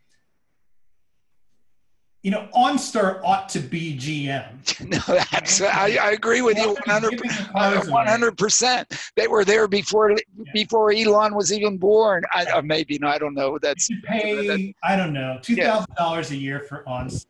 you 2.23 2.31
know, 2.31 2.49
OnStar 2.55 3.21
ought 3.25 3.49
to 3.49 3.59
be 3.59 3.97
GM. 3.97 4.81
no, 5.09 5.17
that's 5.33 5.61
I, 5.61 5.99
I 6.01 6.13
agree 6.13 6.41
with 6.41 6.57
you 6.57 6.77
100 6.85 8.39
percent. 8.39 8.89
They 9.17 9.27
were 9.27 9.45
there 9.45 9.67
before 9.67 10.13
yeah. 10.13 10.17
before 10.53 10.93
Elon 10.93 11.35
was 11.35 11.53
even 11.53 11.79
born. 11.79 12.23
I, 12.33 12.47
or 12.55 12.63
maybe 12.63 12.99
no, 12.99 13.09
I 13.09 13.19
don't 13.19 13.35
know. 13.35 13.59
That's 13.61 13.91
you 13.91 14.01
pay. 14.05 14.47
That, 14.47 14.73
I 14.85 14.95
don't 14.95 15.13
know 15.13 15.41
two 15.43 15.57
thousand 15.57 15.89
yeah. 15.91 16.05
dollars 16.05 16.31
a 16.31 16.37
year 16.37 16.61
for 16.61 16.85
OnStar, 16.87 17.27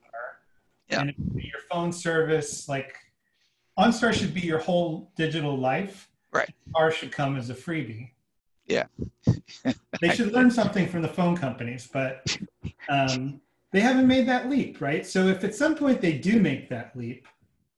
yeah. 0.91 1.01
and 1.01 1.15
your 1.37 1.61
phone 1.71 1.93
service. 1.93 2.69
Like 2.69 2.95
OnStar 3.79 4.13
should 4.13 4.35
be 4.35 4.43
your 4.43 4.59
whole 4.59 5.11
digital 5.17 5.57
life. 5.57 6.11
Right. 6.33 6.53
Car 6.77 6.91
should 6.91 7.13
come 7.13 7.37
as 7.37 7.49
a 7.49 7.55
freebie. 7.55 8.11
Yeah. 8.73 8.87
they 10.01 10.11
should 10.11 10.33
learn 10.33 10.51
something 10.51 10.89
from 10.89 11.03
the 11.03 11.09
phone 11.09 11.37
companies, 11.37 11.89
but 11.93 12.37
um, 12.89 13.41
they 13.71 13.81
haven't 13.81 14.07
made 14.07 14.27
that 14.29 14.49
leap, 14.49 14.81
right? 14.81 15.07
So 15.07 15.27
if 15.27 15.45
at 15.45 15.55
some 15.55 15.75
point 15.75 16.01
they 16.01 16.19
do 16.19 16.41
make 16.41 16.69
that 16.71 16.97
leap, 16.97 17.27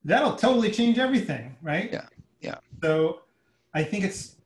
that'll 0.04 0.36
totally 0.36 0.70
change 0.70 0.98
everything, 0.98 1.56
right? 1.62 1.90
Yeah. 1.92 2.06
Yeah. 2.40 2.58
So 2.82 3.20
I 3.72 3.82
think 3.82 4.04
it's 4.04 4.36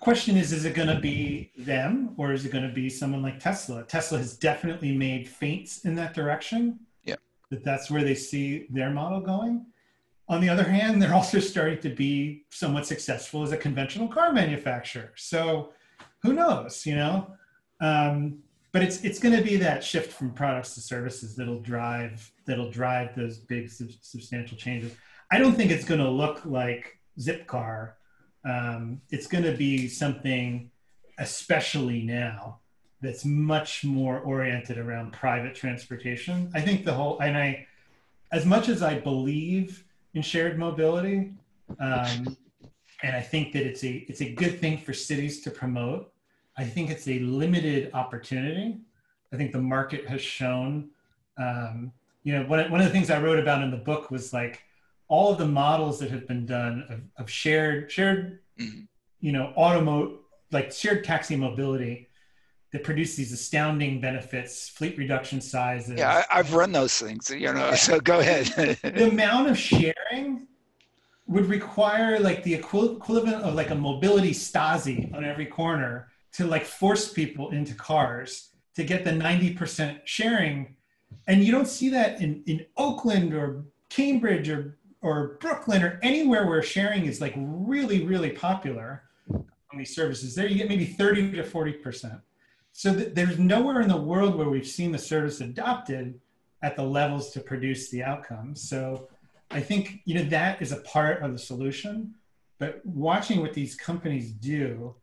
question 0.00 0.36
is 0.36 0.52
is 0.52 0.66
it 0.66 0.74
going 0.74 0.88
to 0.88 1.00
be 1.00 1.50
them 1.56 2.14
or 2.18 2.32
is 2.32 2.44
it 2.44 2.52
going 2.52 2.66
to 2.66 2.74
be 2.74 2.88
someone 2.90 3.22
like 3.22 3.40
Tesla? 3.40 3.82
Tesla 3.84 4.18
has 4.18 4.36
definitely 4.36 4.92
made 4.96 5.26
feints 5.26 5.84
in 5.84 5.94
that 5.96 6.14
direction. 6.14 6.78
Yeah. 7.04 7.16
That 7.50 7.64
that's 7.64 7.90
where 7.90 8.04
they 8.04 8.14
see 8.14 8.66
their 8.70 8.90
model 8.90 9.20
going. 9.20 9.66
On 10.28 10.40
the 10.40 10.48
other 10.48 10.64
hand, 10.64 11.00
they're 11.00 11.14
also 11.20 11.38
starting 11.38 11.80
to 11.80 11.90
be 11.90 12.44
somewhat 12.50 12.86
successful 12.86 13.42
as 13.42 13.52
a 13.52 13.56
conventional 13.56 14.08
car 14.08 14.32
manufacturer. 14.32 15.12
So 15.16 15.72
who 16.22 16.32
knows, 16.32 16.86
you 16.86 16.96
know? 16.96 17.30
Um, 17.80 18.38
but 18.72 18.82
it's 18.82 19.04
it's 19.04 19.20
going 19.20 19.36
to 19.36 19.42
be 19.42 19.56
that 19.56 19.84
shift 19.84 20.12
from 20.12 20.32
products 20.32 20.74
to 20.74 20.80
services 20.80 21.36
that'll 21.36 21.60
drive 21.60 22.32
that'll 22.44 22.70
drive 22.70 23.14
those 23.14 23.38
big 23.38 23.70
sub- 23.70 23.90
substantial 24.00 24.58
changes. 24.58 24.96
I 25.30 25.38
don't 25.38 25.54
think 25.54 25.70
it's 25.70 25.84
going 25.84 26.00
to 26.00 26.10
look 26.10 26.44
like 26.44 26.98
Zipcar. 27.18 27.92
Um, 28.44 29.00
it's 29.10 29.28
going 29.28 29.44
to 29.44 29.56
be 29.56 29.86
something, 29.88 30.70
especially 31.18 32.02
now, 32.02 32.58
that's 33.00 33.24
much 33.24 33.84
more 33.84 34.18
oriented 34.18 34.76
around 34.76 35.12
private 35.12 35.54
transportation. 35.54 36.50
I 36.54 36.60
think 36.60 36.84
the 36.84 36.94
whole 36.94 37.20
and 37.20 37.36
I, 37.36 37.66
as 38.32 38.44
much 38.44 38.68
as 38.68 38.82
I 38.82 38.98
believe 38.98 39.83
in 40.14 40.22
shared 40.22 40.58
mobility, 40.58 41.32
um, 41.80 42.36
and 43.02 43.14
I 43.14 43.20
think 43.20 43.52
that 43.52 43.66
it's 43.66 43.84
a 43.84 44.04
it's 44.08 44.20
a 44.20 44.32
good 44.32 44.60
thing 44.60 44.78
for 44.78 44.92
cities 44.92 45.42
to 45.42 45.50
promote. 45.50 46.12
I 46.56 46.64
think 46.64 46.90
it's 46.90 47.08
a 47.08 47.18
limited 47.20 47.92
opportunity. 47.94 48.78
I 49.32 49.36
think 49.36 49.52
the 49.52 49.60
market 49.60 50.06
has 50.06 50.20
shown, 50.20 50.90
um, 51.36 51.92
you 52.22 52.32
know, 52.32 52.46
one, 52.46 52.70
one 52.70 52.80
of 52.80 52.86
the 52.86 52.92
things 52.92 53.10
I 53.10 53.20
wrote 53.20 53.38
about 53.38 53.62
in 53.62 53.70
the 53.72 53.76
book 53.76 54.10
was 54.10 54.32
like 54.32 54.62
all 55.08 55.32
of 55.32 55.38
the 55.38 55.46
models 55.46 55.98
that 55.98 56.10
have 56.10 56.28
been 56.28 56.46
done 56.46 56.84
of, 56.88 57.00
of 57.18 57.30
shared, 57.30 57.90
shared, 57.90 58.38
mm-hmm. 58.58 58.82
you 59.20 59.32
know, 59.32 59.52
automo, 59.58 60.18
like 60.52 60.72
shared 60.72 61.04
taxi 61.04 61.34
mobility 61.34 62.08
that 62.72 62.82
produce 62.82 63.14
these 63.14 63.32
astounding 63.32 64.00
benefits, 64.00 64.68
fleet 64.68 64.98
reduction 64.98 65.40
sizes. 65.40 65.98
Yeah, 65.98 66.24
I, 66.30 66.36
have 66.38 66.54
run 66.54 66.72
those 66.72 66.98
things, 66.98 67.30
you 67.30 67.52
know, 67.52 67.74
so 67.74 68.00
go 68.00 68.20
ahead. 68.20 68.46
the 68.82 69.08
amount 69.08 69.48
of 69.48 69.56
would 71.26 71.46
require 71.46 72.18
like 72.18 72.42
the 72.42 72.54
equivalent 72.54 73.42
of 73.42 73.54
like 73.54 73.70
a 73.70 73.74
mobility 73.74 74.32
Stasi 74.32 75.14
on 75.14 75.24
every 75.24 75.46
corner 75.46 76.08
to 76.32 76.46
like 76.46 76.64
force 76.64 77.12
people 77.12 77.50
into 77.50 77.74
cars 77.74 78.50
to 78.74 78.84
get 78.84 79.04
the 79.04 79.10
90% 79.10 80.00
sharing. 80.04 80.76
And 81.26 81.42
you 81.44 81.52
don't 81.52 81.68
see 81.68 81.88
that 81.90 82.20
in, 82.20 82.42
in 82.46 82.66
Oakland 82.76 83.32
or 83.32 83.64
Cambridge 83.88 84.48
or, 84.48 84.78
or 85.00 85.38
Brooklyn 85.40 85.82
or 85.82 85.98
anywhere 86.02 86.46
where 86.46 86.62
sharing 86.62 87.06
is 87.06 87.20
like 87.20 87.34
really, 87.36 88.04
really 88.04 88.30
popular 88.30 89.04
on 89.30 89.78
these 89.78 89.94
services. 89.94 90.34
There 90.34 90.46
you 90.46 90.56
get 90.56 90.68
maybe 90.68 90.86
30 90.86 91.32
to 91.32 91.42
40%. 91.42 92.20
So 92.72 92.94
th- 92.94 93.14
there's 93.14 93.38
nowhere 93.38 93.80
in 93.80 93.88
the 93.88 93.96
world 93.96 94.34
where 94.34 94.48
we've 94.48 94.66
seen 94.66 94.90
the 94.90 94.98
service 94.98 95.40
adopted 95.40 96.20
at 96.62 96.76
the 96.76 96.82
levels 96.82 97.30
to 97.30 97.40
produce 97.40 97.90
the 97.90 98.02
outcomes. 98.02 98.68
So 98.68 99.08
I 99.54 99.60
think 99.60 100.00
you 100.04 100.14
know 100.16 100.24
that 100.24 100.60
is 100.60 100.72
a 100.72 100.78
part 100.78 101.22
of 101.22 101.32
the 101.32 101.38
solution. 101.38 102.14
But 102.58 102.84
watching 102.84 103.40
what 103.40 103.52
these 103.52 103.74
companies 103.74 104.30
do, 104.30 104.94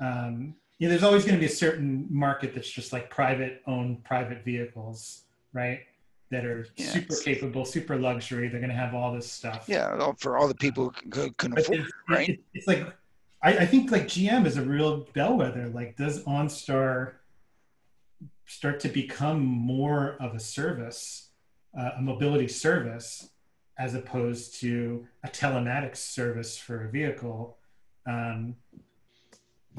um, 0.00 0.54
you 0.78 0.88
know, 0.88 0.90
there's 0.90 1.02
always 1.02 1.24
going 1.24 1.34
to 1.36 1.40
be 1.40 1.46
a 1.46 1.56
certain 1.56 2.06
market 2.10 2.54
that's 2.54 2.70
just 2.70 2.92
like 2.92 3.10
private 3.10 3.62
owned 3.66 4.04
private 4.04 4.44
vehicles, 4.44 5.22
right? 5.52 5.80
That 6.30 6.44
are 6.44 6.66
yeah, 6.76 6.86
super 6.86 7.14
capable, 7.16 7.64
super 7.64 7.96
luxury. 7.96 8.48
They're 8.48 8.60
going 8.60 8.70
to 8.70 8.76
have 8.76 8.94
all 8.94 9.12
this 9.12 9.30
stuff. 9.30 9.64
Yeah, 9.68 10.12
for 10.18 10.38
all 10.38 10.48
the 10.48 10.54
people 10.54 10.94
who 11.14 11.30
can, 11.32 11.56
afford 11.56 11.80
it's, 11.80 11.90
right? 12.08 12.28
It, 12.30 12.40
it's 12.54 12.66
like, 12.66 12.86
I, 13.42 13.58
I 13.58 13.66
think 13.66 13.90
like 13.90 14.04
GM 14.04 14.46
is 14.46 14.56
a 14.56 14.62
real 14.62 15.06
bellwether. 15.12 15.68
Like, 15.68 15.96
does 15.96 16.24
OnStar 16.24 17.12
start 18.46 18.80
to 18.80 18.88
become 18.88 19.40
more 19.40 20.16
of 20.20 20.34
a 20.34 20.40
service, 20.40 21.30
uh, 21.78 21.90
a 21.98 22.02
mobility 22.02 22.48
service, 22.48 23.28
as 23.78 23.94
opposed 23.94 24.60
to 24.60 25.06
a 25.24 25.28
telematics 25.28 25.96
service 25.96 26.56
for 26.56 26.84
a 26.84 26.88
vehicle? 26.88 27.56
Um, 28.06 28.56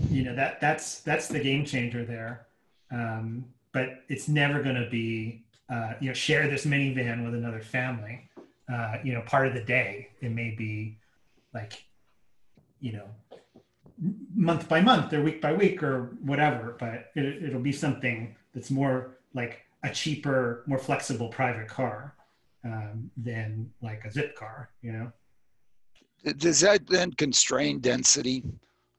you 0.10 0.23
know 0.23 0.36
that 0.36 0.60
that's 0.60 1.01
that's 1.01 1.27
the 1.27 1.39
game 1.39 1.65
changer 1.65 2.03
there. 2.06 2.47
Um, 2.91 3.45
but 3.71 4.03
it's 4.08 4.27
never 4.27 4.62
going 4.62 4.75
to 4.75 4.89
be 4.89 5.43
uh, 5.69 5.93
you 5.99 6.08
know 6.08 6.13
share 6.13 6.47
this 6.47 6.65
minivan 6.65 7.23
with 7.23 7.34
another 7.34 7.62
family. 7.62 8.29
Uh, 8.71 8.97
you 9.03 9.13
know, 9.13 9.21
part 9.21 9.47
of 9.47 9.53
the 9.53 9.63
day 9.63 10.10
it 10.21 10.32
may 10.32 10.51
be 10.51 10.97
like 11.53 11.84
you 12.79 12.93
know 12.93 13.06
month 14.36 14.67
by 14.67 14.82
month 14.82 15.13
or 15.13 15.21
week 15.21 15.41
by 15.41 15.53
week 15.53 15.84
or 15.84 16.15
whatever, 16.21 16.75
but 16.79 17.12
it, 17.15 17.43
it'll 17.43 17.62
be 17.62 17.71
something 17.71 18.36
that's 18.53 18.71
more 18.71 19.17
like 19.34 19.62
a 19.84 19.89
cheaper, 19.89 20.63
more 20.65 20.77
flexible 20.77 21.29
private 21.29 21.67
car 21.67 22.15
um, 22.63 23.12
than 23.17 23.69
like 23.82 24.04
a 24.06 24.10
Zipcar, 24.10 24.67
You 24.82 24.93
know. 24.93 25.12
Does 26.38 26.62
that 26.62 26.88
then 26.88 27.12
constrain 27.13 27.80
density? 27.80 28.43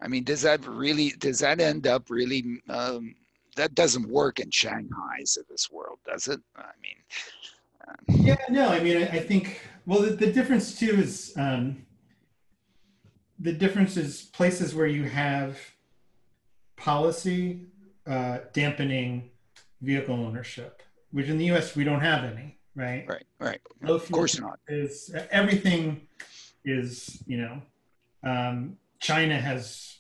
I 0.03 0.09
mean, 0.09 0.25
does 0.25 0.43
that 0.43 0.67
really, 0.67 1.15
does 1.19 1.39
that 1.39 1.61
end 1.61 1.87
up 1.87 2.11
really, 2.11 2.61
um, 2.69 3.15
that 3.57 3.75
doesn't 3.75 4.09
work 4.09 4.41
in 4.41 4.51
Shanghai's 4.51 5.39
of 5.39 5.47
this 5.49 5.71
world, 5.71 5.99
does 6.05 6.29
it? 6.29 6.41
I 6.57 6.73
mean, 6.83 8.19
um, 8.19 8.27
yeah, 8.27 8.37
no, 8.51 8.69
I 8.69 8.81
mean, 8.81 8.99
I, 8.99 9.07
I 9.07 9.21
think, 9.21 9.61
well, 9.87 10.03
the, 10.03 10.11
the, 10.11 10.33
difference 10.33 10.79
too 10.79 11.01
is 11.01 11.33
um, 11.37 11.87
the 13.39 13.53
difference 13.53 13.97
is 13.97 14.23
places 14.23 14.75
where 14.75 14.87
you 14.87 15.05
have 15.05 15.59
policy 16.77 17.67
uh, 18.07 18.39
dampening 18.53 19.31
vehicle 19.81 20.15
ownership, 20.15 20.83
which 21.11 21.29
in 21.29 21.39
the 21.39 21.51
US 21.53 21.77
we 21.77 21.85
don't 21.85 22.01
have 22.01 22.25
any, 22.25 22.59
right? 22.75 23.05
Right, 23.09 23.25
right. 23.39 23.61
Of 23.85 24.11
course 24.11 24.39
not. 24.39 24.59
Is 24.69 25.15
everything 25.31 26.07
is, 26.65 27.23
you 27.27 27.39
know, 27.39 27.63
um, 28.23 28.77
China 29.01 29.39
has 29.41 29.99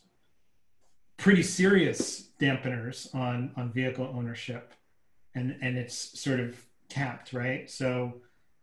pretty 1.16 1.42
serious 1.42 2.30
dampeners 2.40 3.14
on 3.14 3.52
on 3.56 3.72
vehicle 3.72 4.12
ownership, 4.16 4.74
and 5.34 5.56
and 5.60 5.76
it's 5.76 6.18
sort 6.20 6.40
of 6.40 6.56
capped, 6.88 7.32
right? 7.32 7.70
So 7.70 8.14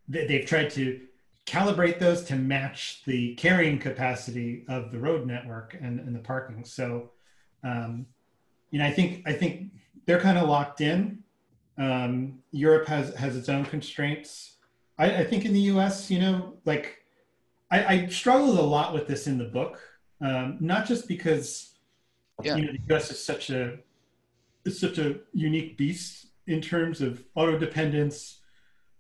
they, 0.08 0.28
they've 0.28 0.45
tried 0.45 0.69
to 0.71 1.02
calibrate 1.45 2.00
those 2.00 2.24
to 2.26 2.36
match 2.36 3.02
the 3.06 3.36
carrying 3.36 3.80
capacity 3.80 4.63
of 4.67 4.91
the 4.91 5.00
road 5.00 5.26
network 5.26 5.76
and, 5.80 6.00
and 6.00 6.15
the 6.15 6.19
parking. 6.19 6.63
So, 6.63 7.12
um, 7.63 8.06
you 8.69 8.80
know, 8.80 8.86
I 8.86 8.91
think 8.91 9.24
I 9.26 9.34
think 9.34 9.71
they're 10.06 10.19
kind 10.19 10.38
of 10.38 10.47
locked 10.47 10.82
in. 10.82 11.24
Um, 11.82 12.39
Europe 12.52 12.88
has 12.88 13.15
has 13.15 13.36
its 13.36 13.50
own 13.50 13.65
constraints. 13.65 14.58
I, 14.98 15.17
I 15.22 15.24
think 15.24 15.46
in 15.46 15.54
the 15.54 15.65
U.S., 15.74 16.12
you 16.12 16.20
know, 16.20 16.54
like 16.65 17.04
I, 17.72 17.86
I 17.94 18.08
struggled 18.08 18.60
a 18.60 18.62
lot 18.62 18.94
with 18.94 19.08
this 19.08 19.28
in 19.28 19.38
the 19.38 19.46
book 19.46 19.80
um, 20.22 20.58
not 20.60 20.86
just 20.86 21.08
because 21.08 21.67
Yeah. 22.44 22.56
You 22.56 22.65
know, 22.65 22.72
the 22.72 22.80
U.S. 22.89 23.12
is 23.12 23.24
such 23.24 23.50
a 23.50 23.78
is 24.65 24.80
such 24.80 24.98
a 24.98 25.20
unique 25.34 25.78
beast 25.78 26.28
in 26.48 26.62
terms 26.62 27.02
of 27.02 27.24
auto 27.36 27.58
dependence, 27.58 28.39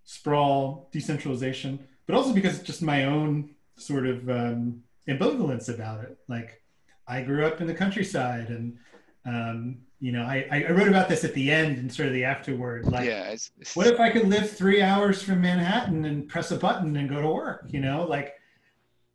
sprawl, 0.03 0.89
decentralization, 0.91 1.79
but 2.05 2.15
also 2.15 2.33
because 2.33 2.57
it's 2.57 2.67
just 2.67 2.81
my 2.81 3.05
own 3.05 3.49
sort 3.77 4.05
of 4.05 4.29
um, 4.29 4.83
ambivalence 5.07 5.73
about 5.73 6.03
it. 6.03 6.17
Like, 6.27 6.61
I 7.07 7.21
grew 7.21 7.45
up 7.45 7.61
in 7.61 7.67
the 7.67 7.73
countryside, 7.73 8.49
and 8.49 8.77
um, 9.25 9.77
you 10.01 10.11
know, 10.11 10.23
I, 10.23 10.47
I 10.51 10.71
wrote 10.71 10.87
about 10.87 11.07
this 11.07 11.23
at 11.23 11.35
the 11.35 11.51
end 11.51 11.77
and 11.77 11.93
sort 11.93 12.07
of 12.07 12.13
the 12.15 12.23
afterward. 12.23 12.87
Like, 12.87 13.05
yeah, 13.05 13.29
it's, 13.29 13.51
it's, 13.59 13.75
what 13.75 13.85
if 13.85 13.99
I 13.99 14.09
could 14.09 14.27
live 14.27 14.49
three 14.49 14.81
hours 14.81 15.21
from 15.21 15.41
Manhattan 15.41 16.05
and 16.05 16.27
press 16.27 16.49
a 16.49 16.57
button 16.57 16.97
and 16.97 17.07
go 17.07 17.21
to 17.21 17.27
work? 17.27 17.67
You 17.69 17.81
know, 17.81 18.07
like 18.09 18.33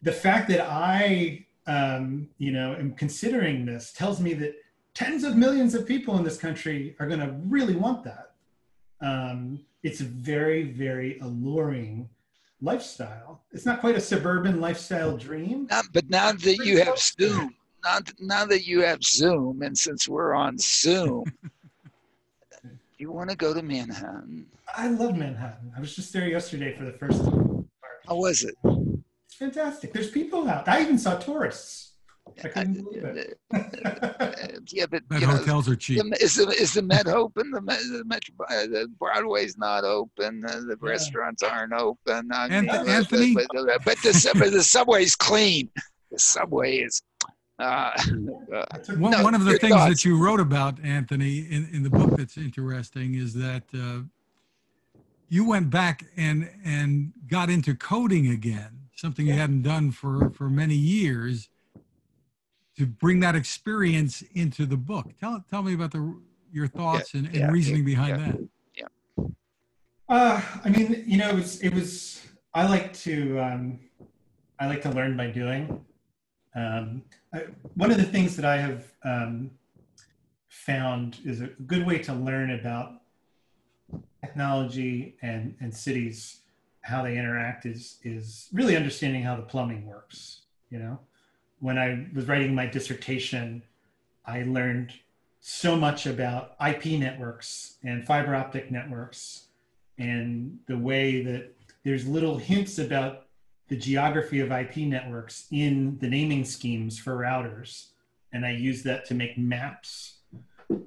the 0.01 0.13
fact 0.13 0.49
that 0.51 0.61
I, 0.61 1.45
um, 1.67 2.29
you 2.39 2.53
know, 2.53 2.77
am 2.77 2.93
considering 2.93 3.67
this 3.67 3.93
tells 3.93 4.21
me 4.21 4.33
that 4.35 4.55
tens 4.95 5.25
of 5.25 5.37
millions 5.37 5.75
of 5.75 5.87
people 5.87 6.17
in 6.19 6.25
this 6.25 6.39
country 6.39 6.95
are 7.01 7.09
going 7.09 7.21
to 7.21 7.35
really 7.47 7.75
want 7.75 8.05
that. 8.05 8.35
Um, 9.01 9.65
it's 9.83 10.01
a 10.01 10.05
very, 10.05 10.71
very 10.71 11.19
alluring 11.19 12.09
lifestyle. 12.61 13.43
It's 13.51 13.67
not 13.67 13.81
quite 13.81 13.97
a 13.97 14.01
suburban 14.01 14.61
lifestyle 14.61 15.17
dream. 15.17 15.67
Now, 15.69 15.83
but 15.93 16.09
now 16.09 16.31
that 16.31 16.59
you 16.65 16.83
have 16.85 16.97
Zoom, 16.97 17.57
now, 17.87 17.99
now 18.19 18.45
that 18.47 18.67
you 18.67 18.81
have 18.83 19.03
Zoom, 19.03 19.63
and 19.63 19.77
since 19.77 20.09
we're 20.09 20.35
on 20.35 20.57
Zoom, 20.59 21.25
you 22.99 23.13
want 23.13 23.31
to 23.31 23.37
go 23.37 23.55
to 23.55 23.63
Manhattan? 23.63 24.47
I 24.77 24.89
love 24.89 25.17
Manhattan. 25.17 25.73
I 25.77 25.81
was 25.81 25.95
just 25.95 26.13
there 26.13 26.29
yesterday 26.29 26.75
for 26.77 26.85
the 26.85 26.93
first 26.93 27.25
time. 27.25 27.69
How 28.09 28.17
was 28.17 28.43
it? 28.43 28.55
It's 29.27 29.35
fantastic. 29.39 29.93
There's 29.93 30.11
people 30.11 30.49
out. 30.49 30.69
I 30.69 30.83
even 30.83 30.99
saw 30.99 31.17
tourists. 31.17 31.93
I 32.43 32.49
couldn't 32.49 32.83
believe 32.83 33.05
it. 33.05 33.39
yeah, 34.73 34.87
but 34.91 35.03
But 35.09 35.21
you 35.21 35.27
know, 35.29 35.37
hotels 35.37 35.69
are 35.69 35.77
cheap. 35.77 36.03
is 36.21 36.35
the 36.35 36.49
is 36.49 36.73
the 36.75 36.83
Met 36.83 37.07
open? 37.07 37.53
The, 37.53 37.61
Met, 37.61 37.79
the, 37.79 38.03
Metro, 38.05 38.35
uh, 38.51 38.67
the 38.67 38.89
Broadway's 38.99 39.57
not 39.57 39.85
open. 39.85 40.45
Uh, 40.45 40.61
the 40.67 40.77
Yeah. 40.83 40.89
restaurants 40.91 41.43
aren't 41.45 41.73
open. 41.73 42.31
I 42.33 42.49
Anth- 42.49 42.61
mean, 42.63 42.69
uh, 42.71 42.85
Anthony? 42.89 43.35
but, 43.35 43.47
but, 43.53 43.85
but 43.85 43.97
the 44.03 44.33
but 44.39 44.51
the 44.53 44.63
subway's 44.63 45.15
clean. 45.15 45.71
The 46.11 46.19
subway 46.19 46.79
is. 46.79 47.01
Uh, 47.59 47.63
uh, 48.55 48.65
I 48.71 48.79
took- 48.79 48.99
One, 48.99 49.13
No, 49.13 49.23
one 49.23 49.35
of 49.35 49.45
the 49.45 49.59
things 49.59 49.75
thoughts. 49.75 50.03
that 50.03 50.09
you 50.09 50.19
wrote 50.19 50.41
about, 50.41 50.83
Anthony, 50.85 51.39
in, 51.39 51.69
in 51.73 51.83
the 51.83 51.91
book 51.91 52.17
that's 52.17 52.37
interesting 52.37 53.15
is 53.15 53.35
that 53.35 53.65
uh, 53.75 54.01
you 55.29 55.47
went 55.47 55.71
back 55.71 56.05
and 56.17 56.49
and 56.65 57.13
got 57.29 57.51
into 57.51 57.75
coding 57.75 58.29
again, 58.29 58.89
something 58.95 59.27
you 59.27 59.33
hadn't 59.33 59.63
done 59.63 59.91
for 59.91 60.31
for 60.31 60.49
many 60.49 60.77
years, 60.77 61.49
to 62.79 62.87
bring 62.87 63.21
that 63.21 63.35
experience 63.35 64.23
into 64.35 64.67
the 64.67 64.77
book. 64.77 65.13
Tell 65.19 65.45
tell 65.51 65.63
me 65.63 65.75
about 65.75 65.91
the 65.91 66.21
your 66.53 66.69
thoughts 66.69 67.15
and, 67.15 67.27
and 67.27 67.35
yeah, 67.35 67.51
reasoning 67.51 67.85
behind 67.85 68.21
yeah. 68.21 68.33
that. 68.33 68.49
Uh, 70.09 70.41
I 70.65 70.69
mean, 70.69 71.05
you 71.07 71.19
know, 71.19 71.31
it 71.31 71.35
was, 71.35 71.61
it 71.63 71.75
was, 71.75 72.23
I 72.55 72.67
like 72.67 72.93
to, 72.99 73.39
um, 73.41 73.81
I 74.61 74.67
like 74.69 74.83
to 74.83 74.91
learn 74.91 75.17
by 75.17 75.27
doing. 75.27 75.85
Um, 76.55 77.03
I, 77.13 77.16
one 77.75 77.91
of 77.91 77.97
the 77.97 78.05
things 78.05 78.37
that 78.37 78.45
I 78.45 78.57
have 78.59 78.85
um, 79.05 79.51
found 80.49 81.19
is 81.25 81.41
a 81.41 81.47
good 81.67 81.87
way 81.87 81.99
to 82.01 82.13
learn 82.13 82.51
about 82.51 83.03
technology 84.21 85.17
and, 85.23 85.55
and 85.61 85.75
cities, 85.75 86.41
how 86.83 87.03
they 87.03 87.17
interact 87.17 87.67
is, 87.67 87.99
is 88.03 88.49
really 88.53 88.77
understanding 88.77 89.23
how 89.23 89.37
the 89.37 89.43
plumbing 89.43 89.87
works. 89.87 90.43
You 90.71 90.79
know, 90.79 90.99
when 91.61 91.79
I 91.79 92.07
was 92.15 92.27
writing 92.27 92.55
my 92.55 92.67
dissertation, 92.67 93.63
I 94.25 94.43
learned 94.43 94.93
so 95.41 95.77
much 95.77 96.07
about 96.07 96.57
IP 96.67 96.99
networks 96.99 97.77
and 97.85 98.05
fiber 98.05 98.35
optic 98.35 98.71
networks 98.71 99.47
and 99.99 100.59
the 100.67 100.77
way 100.77 101.23
that 101.23 101.55
there's 101.85 102.07
little 102.07 102.37
hints 102.37 102.79
about 102.79 103.26
the 103.69 103.77
geography 103.77 104.41
of 104.41 104.53
IP 104.53 104.79
networks 104.79 105.47
in 105.51 105.99
the 105.99 106.09
naming 106.09 106.45
schemes 106.45 106.99
for 106.99 107.17
routers. 107.17 107.89
And 108.33 108.47
I 108.47 108.51
use 108.51 108.83
that 108.85 109.05
to 109.07 109.15
make 109.15 109.37
maps 109.37 110.19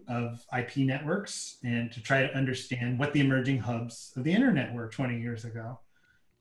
of 0.08 0.46
IP 0.58 0.78
networks 0.78 1.58
and 1.64 1.92
to 1.92 2.02
try 2.02 2.22
to 2.26 2.36
understand 2.36 3.00
what 3.00 3.14
the 3.14 3.22
emerging 3.22 3.60
hubs 3.60 4.12
of 4.16 4.24
the 4.24 4.34
internet 4.34 4.74
were 4.74 4.88
20 4.88 5.20
years 5.20 5.46
ago. 5.46 5.80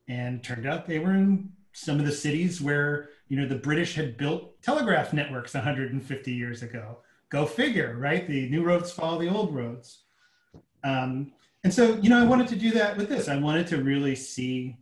And 0.07 0.43
turned 0.43 0.65
out 0.65 0.87
they 0.87 0.99
were 0.99 1.13
in 1.13 1.51
some 1.73 1.99
of 1.99 2.05
the 2.05 2.11
cities 2.11 2.61
where, 2.61 3.09
you 3.27 3.39
know, 3.39 3.47
the 3.47 3.55
British 3.55 3.95
had 3.95 4.17
built 4.17 4.61
telegraph 4.61 5.13
networks 5.13 5.53
150 5.53 6.31
years 6.31 6.63
ago. 6.63 6.99
Go 7.29 7.45
figure, 7.45 7.95
right? 7.97 8.27
The 8.27 8.49
new 8.49 8.63
roads 8.63 8.91
follow 8.91 9.19
the 9.19 9.29
old 9.29 9.53
roads. 9.53 10.03
Um, 10.83 11.33
and 11.63 11.73
so, 11.73 11.95
you 11.97 12.09
know, 12.09 12.19
I 12.19 12.25
wanted 12.25 12.47
to 12.49 12.55
do 12.55 12.71
that 12.71 12.97
with 12.97 13.09
this. 13.09 13.27
I 13.27 13.37
wanted 13.37 13.67
to 13.67 13.83
really 13.83 14.15
see 14.15 14.77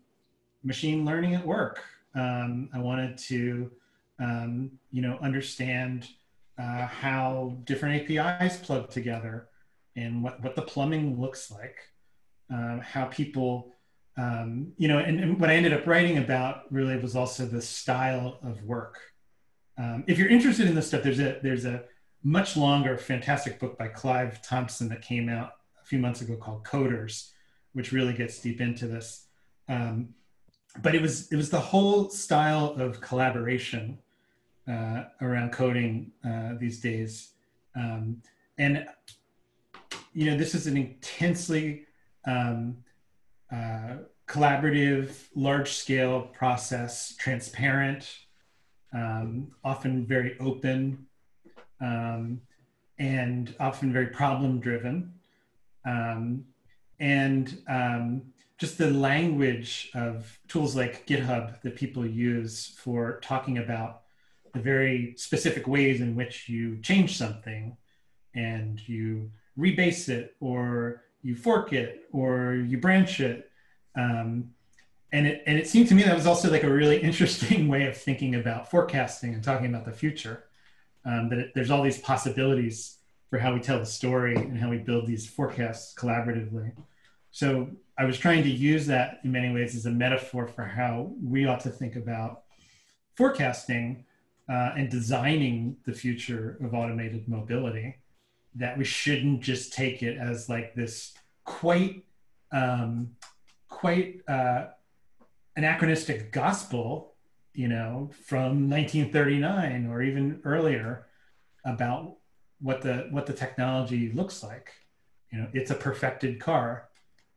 machine 0.64 1.06
learning 1.06 1.36
at 1.36 1.46
work. 1.46 1.84
Um, 2.16 2.70
I 2.74 2.80
wanted 2.80 3.18
to, 3.20 3.72
um, 4.20 4.72
you 4.92 5.02
know, 5.02 5.18
understand 5.22 6.08
uh, 6.58 6.88
how 6.88 7.58
different 7.66 8.10
APIs 8.10 8.58
plug 8.58 8.90
together 8.90 9.50
and 9.96 10.24
what, 10.24 10.42
what 10.42 10.56
the 10.56 10.62
plumbing 10.62 11.20
looks 11.20 11.52
like, 11.52 11.78
um, 12.50 12.82
how 12.84 13.06
people, 13.06 13.74
um, 14.18 14.72
you 14.78 14.88
know, 14.88 15.00
and, 15.00 15.20
and 15.20 15.40
what 15.40 15.50
I 15.50 15.56
ended 15.56 15.74
up 15.74 15.86
writing 15.86 16.18
about 16.18 16.72
really 16.72 16.98
was 16.98 17.16
also 17.16 17.46
the 17.46 17.62
style 17.62 18.40
of 18.44 18.64
work. 18.64 19.00
Um, 19.78 20.04
if 20.08 20.18
you're 20.18 20.30
interested 20.30 20.68
in 20.68 20.74
this 20.74 20.88
stuff, 20.88 21.04
there's 21.04 21.20
a 21.20 21.40
there's 21.44 21.66
a 21.66 21.84
much 22.24 22.58
longer, 22.58 22.98
fantastic 22.98 23.60
book 23.60 23.78
by 23.78 23.88
Clive 23.88 24.42
Thompson 24.42 24.90
that 24.90 25.02
came 25.02 25.30
out 25.30 25.54
a 25.82 25.86
few 25.86 26.00
months 26.00 26.22
ago 26.22 26.36
called 26.36 26.64
Coders, 26.64 27.30
which 27.74 27.92
really 27.92 28.14
gets 28.14 28.40
deep 28.40 28.60
into 28.60 28.88
this. 28.88 29.28
Um, 29.70 30.16
but 30.82 30.96
it 30.96 31.02
was 31.02 31.32
it 31.32 31.36
was 31.36 31.50
the 31.50 31.60
whole 31.60 32.10
style 32.10 32.76
of 32.78 33.02
collaboration 33.02 33.98
uh, 34.68 35.04
around 35.22 35.52
coding 35.52 36.12
uh, 36.26 36.54
these 36.60 36.80
days, 36.80 37.32
um, 37.76 38.22
and 38.58 38.86
you 40.14 40.30
know 40.30 40.38
this 40.38 40.54
is 40.56 40.68
an 40.68 40.78
intensely 40.78 41.86
um, 42.26 42.78
uh, 43.52 43.98
collaborative, 44.28 45.28
large 45.36 45.72
scale 45.72 46.22
process, 46.34 47.16
transparent, 47.16 48.18
um, 48.94 49.48
often 49.64 50.06
very 50.06 50.38
open, 50.40 51.06
um, 51.80 52.42
and 53.00 53.56
often 53.60 53.94
very 53.94 54.08
problem 54.08 54.60
driven. 54.60 55.14
Um, 55.86 56.44
and 57.00 57.62
um, 57.70 58.22
just 58.58 58.78
the 58.78 58.90
language 58.90 59.92
of 59.94 60.40
tools 60.48 60.76
like 60.76 61.06
GitHub 61.06 61.62
that 61.62 61.76
people 61.76 62.06
use 62.06 62.74
for 62.78 63.20
talking 63.22 63.60
about 63.60 64.02
the 64.54 64.60
very 64.60 65.14
specific 65.18 65.68
ways 65.68 66.02
in 66.02 66.16
which 66.16 66.50
you 66.50 66.78
change 66.82 67.18
something 67.18 67.78
and 68.34 68.88
you 68.88 69.32
rebase 69.58 70.10
it 70.10 70.36
or 70.40 71.04
you 71.22 71.36
fork 71.36 71.74
it 71.74 72.08
or 72.12 72.56
you 72.56 72.80
branch 72.80 73.20
it. 73.20 73.52
Um, 73.96 74.52
and 75.12 75.28
it, 75.28 75.44
and 75.46 75.58
it 75.58 75.68
seemed 75.68 75.88
to 75.90 75.96
me 75.96 76.04
that 76.04 76.16
was 76.16 76.28
also 76.28 76.50
like 76.50 76.64
a 76.64 76.72
really 76.72 76.98
interesting 77.02 77.68
way 77.68 77.86
of 77.86 77.96
thinking 77.96 78.36
about 78.36 78.72
forecasting 78.72 79.34
and 79.34 79.44
talking 79.44 79.68
about 79.68 79.86
the 79.86 79.92
future. 79.92 80.46
Um, 81.06 81.30
that 81.30 81.40
it, 81.40 81.52
there's 81.54 81.70
all 81.70 81.84
these 81.84 82.00
possibilities 82.00 82.98
for 83.30 83.38
how 83.38 83.54
we 83.54 83.60
tell 83.60 83.80
the 83.80 83.86
story 83.86 84.36
and 84.36 84.58
how 84.58 84.70
we 84.70 84.78
build 84.78 85.06
these 85.06 85.30
forecasts 85.30 85.94
collaboratively. 85.94 86.72
So 87.32 87.70
I 87.98 88.06
was 88.06 88.20
trying 88.20 88.44
to 88.44 88.50
use 88.50 88.86
that 88.88 89.20
in 89.24 89.32
many 89.32 89.52
ways 89.52 89.76
as 89.76 89.88
a 89.88 89.92
metaphor 89.92 90.48
for 90.48 90.64
how 90.64 91.12
we 91.24 91.46
ought 91.46 91.62
to 91.62 91.70
think 91.70 91.96
about 91.96 92.44
forecasting 93.16 94.06
uh, 94.48 94.74
and 94.78 94.90
designing 94.90 95.78
the 95.86 95.94
future 95.94 96.58
of 96.62 96.74
automated 96.74 97.28
mobility. 97.28 97.96
That 98.56 98.78
we 98.78 98.84
shouldn't 98.86 99.42
just 99.42 99.74
take 99.74 100.04
it 100.04 100.18
as 100.18 100.48
like 100.48 100.74
this 100.74 101.14
quite, 101.44 102.04
um, 102.52 103.12
quite 103.70 104.22
uh, 104.28 104.68
anachronistic 105.56 106.32
gospel, 106.32 107.16
you 107.54 107.68
know, 107.68 108.12
from 108.26 108.70
1939 108.70 109.88
or 109.88 110.02
even 110.02 110.40
earlier 110.44 111.08
about 111.66 112.16
what 112.60 112.82
the 112.82 113.08
what 113.12 113.26
the 113.26 113.34
technology 113.34 114.12
looks 114.12 114.44
like. 114.44 114.72
You 115.32 115.40
know, 115.40 115.48
it's 115.54 115.72
a 115.72 115.76
perfected 115.76 116.40
car, 116.40 116.90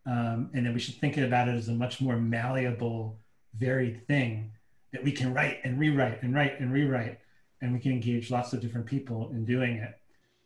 um, 0.07 0.51
and 0.55 0.67
then 0.67 0.75
we 0.75 0.81
should 0.81 0.97
think 0.97 1.17
about 1.17 1.49
it 1.49 1.57
as 1.57 1.69
a 1.69 1.73
much 1.73 2.01
more 2.01 2.17
malleable, 2.17 3.19
varied 3.55 4.07
thing 4.07 4.53
that 4.93 5.05
we 5.05 5.13
can 5.13 5.33
write 5.35 5.59
and 5.65 5.79
rewrite 5.79 6.23
and 6.23 6.35
write 6.35 6.59
and 6.61 6.73
rewrite, 6.73 7.19
and 7.61 7.73
we 7.73 7.79
can 7.79 7.93
engage 7.93 8.31
lots 8.31 8.53
of 8.53 8.61
different 8.61 8.87
people 8.87 9.31
in 9.33 9.45
doing 9.45 9.77
it, 9.77 9.99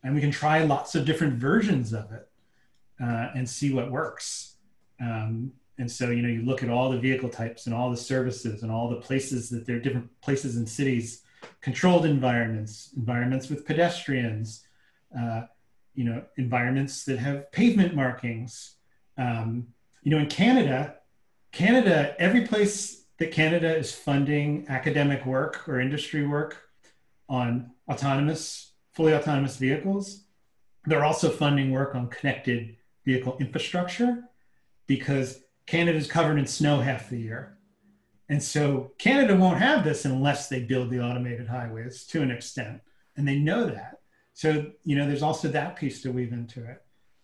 and 0.03 0.13
we 0.13 0.21
can 0.21 0.31
try 0.31 0.63
lots 0.63 0.95
of 0.95 1.05
different 1.05 1.33
versions 1.33 1.93
of 1.93 2.11
it 2.11 2.29
uh, 3.01 3.29
and 3.35 3.49
see 3.49 3.73
what 3.73 3.91
works. 3.91 4.55
Um, 4.99 5.51
and 5.77 5.91
so, 5.91 6.09
you 6.09 6.21
know, 6.21 6.29
you 6.29 6.43
look 6.43 6.63
at 6.63 6.69
all 6.69 6.89
the 6.89 6.99
vehicle 6.99 7.29
types 7.29 7.65
and 7.65 7.75
all 7.75 7.91
the 7.91 7.97
services 7.97 8.63
and 8.63 8.71
all 8.71 8.89
the 8.89 8.95
places 8.95 9.49
that 9.49 9.65
there 9.65 9.75
are 9.75 9.79
different 9.79 10.09
places 10.21 10.55
in 10.55 10.65
cities 10.65 11.23
controlled 11.61 12.05
environments, 12.05 12.91
environments 12.95 13.49
with 13.49 13.65
pedestrians, 13.65 14.65
uh, 15.17 15.43
you 15.93 16.03
know, 16.03 16.23
environments 16.37 17.03
that 17.05 17.19
have 17.19 17.51
pavement 17.51 17.95
markings. 17.95 18.75
Um, 19.17 19.67
you 20.03 20.11
know, 20.11 20.19
in 20.19 20.27
Canada, 20.27 20.95
Canada, 21.51 22.15
every 22.19 22.45
place 22.45 23.05
that 23.17 23.31
Canada 23.31 23.75
is 23.75 23.93
funding 23.93 24.65
academic 24.67 25.25
work 25.25 25.67
or 25.67 25.79
industry 25.79 26.27
work 26.27 26.61
on 27.29 27.71
autonomous, 27.89 28.73
fully 28.91 29.13
autonomous 29.13 29.57
vehicles, 29.57 30.25
they're 30.85 31.05
also 31.05 31.29
funding 31.29 31.71
work 31.71 31.95
on 31.95 32.09
connected 32.09 32.75
vehicle 33.05 33.37
infrastructure 33.39 34.23
because 34.87 35.41
Canada 35.65 35.97
is 35.97 36.07
covered 36.07 36.37
in 36.37 36.45
snow 36.45 36.79
half 36.79 37.09
the 37.09 37.17
year. 37.17 37.57
And 38.29 38.41
so 38.41 38.91
Canada 38.97 39.35
won't 39.35 39.59
have 39.59 39.83
this 39.83 40.05
unless 40.05 40.49
they 40.49 40.61
build 40.61 40.89
the 40.89 41.01
automated 41.01 41.47
highways 41.47 42.05
to 42.07 42.21
an 42.21 42.31
extent. 42.31 42.81
And 43.17 43.27
they 43.27 43.37
know 43.37 43.67
that. 43.67 43.99
So, 44.33 44.71
you 44.83 44.95
know, 44.95 45.07
there's 45.07 45.23
also 45.23 45.47
that 45.49 45.75
piece 45.75 46.01
to 46.01 46.11
weave 46.11 46.33
into 46.33 46.65
it. 46.65 46.81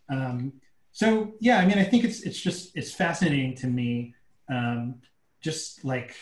Um, 0.10 0.54
so 0.92 1.34
yeah, 1.40 1.60
I 1.60 1.66
mean, 1.66 1.78
I 1.78 1.84
think 1.84 2.04
it's, 2.04 2.22
it's 2.22 2.40
just, 2.40 2.76
it's 2.76 2.94
fascinating 2.94 3.56
to 3.58 3.68
me. 3.68 4.16
Um, 4.50 4.96
just 5.40 5.84
like 5.86 6.16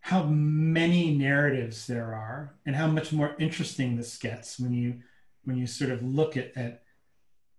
how 0.00 0.24
many 0.24 1.14
narratives 1.14 1.86
there 1.86 2.14
are 2.14 2.54
and 2.66 2.76
how 2.76 2.86
much 2.86 3.12
more 3.12 3.34
interesting 3.38 3.96
this 3.96 4.16
gets 4.18 4.58
when 4.58 4.72
you, 4.72 5.00
when 5.44 5.56
you 5.56 5.66
sort 5.66 5.90
of 5.90 6.02
look 6.02 6.36
at, 6.36 6.52
at 6.56 6.82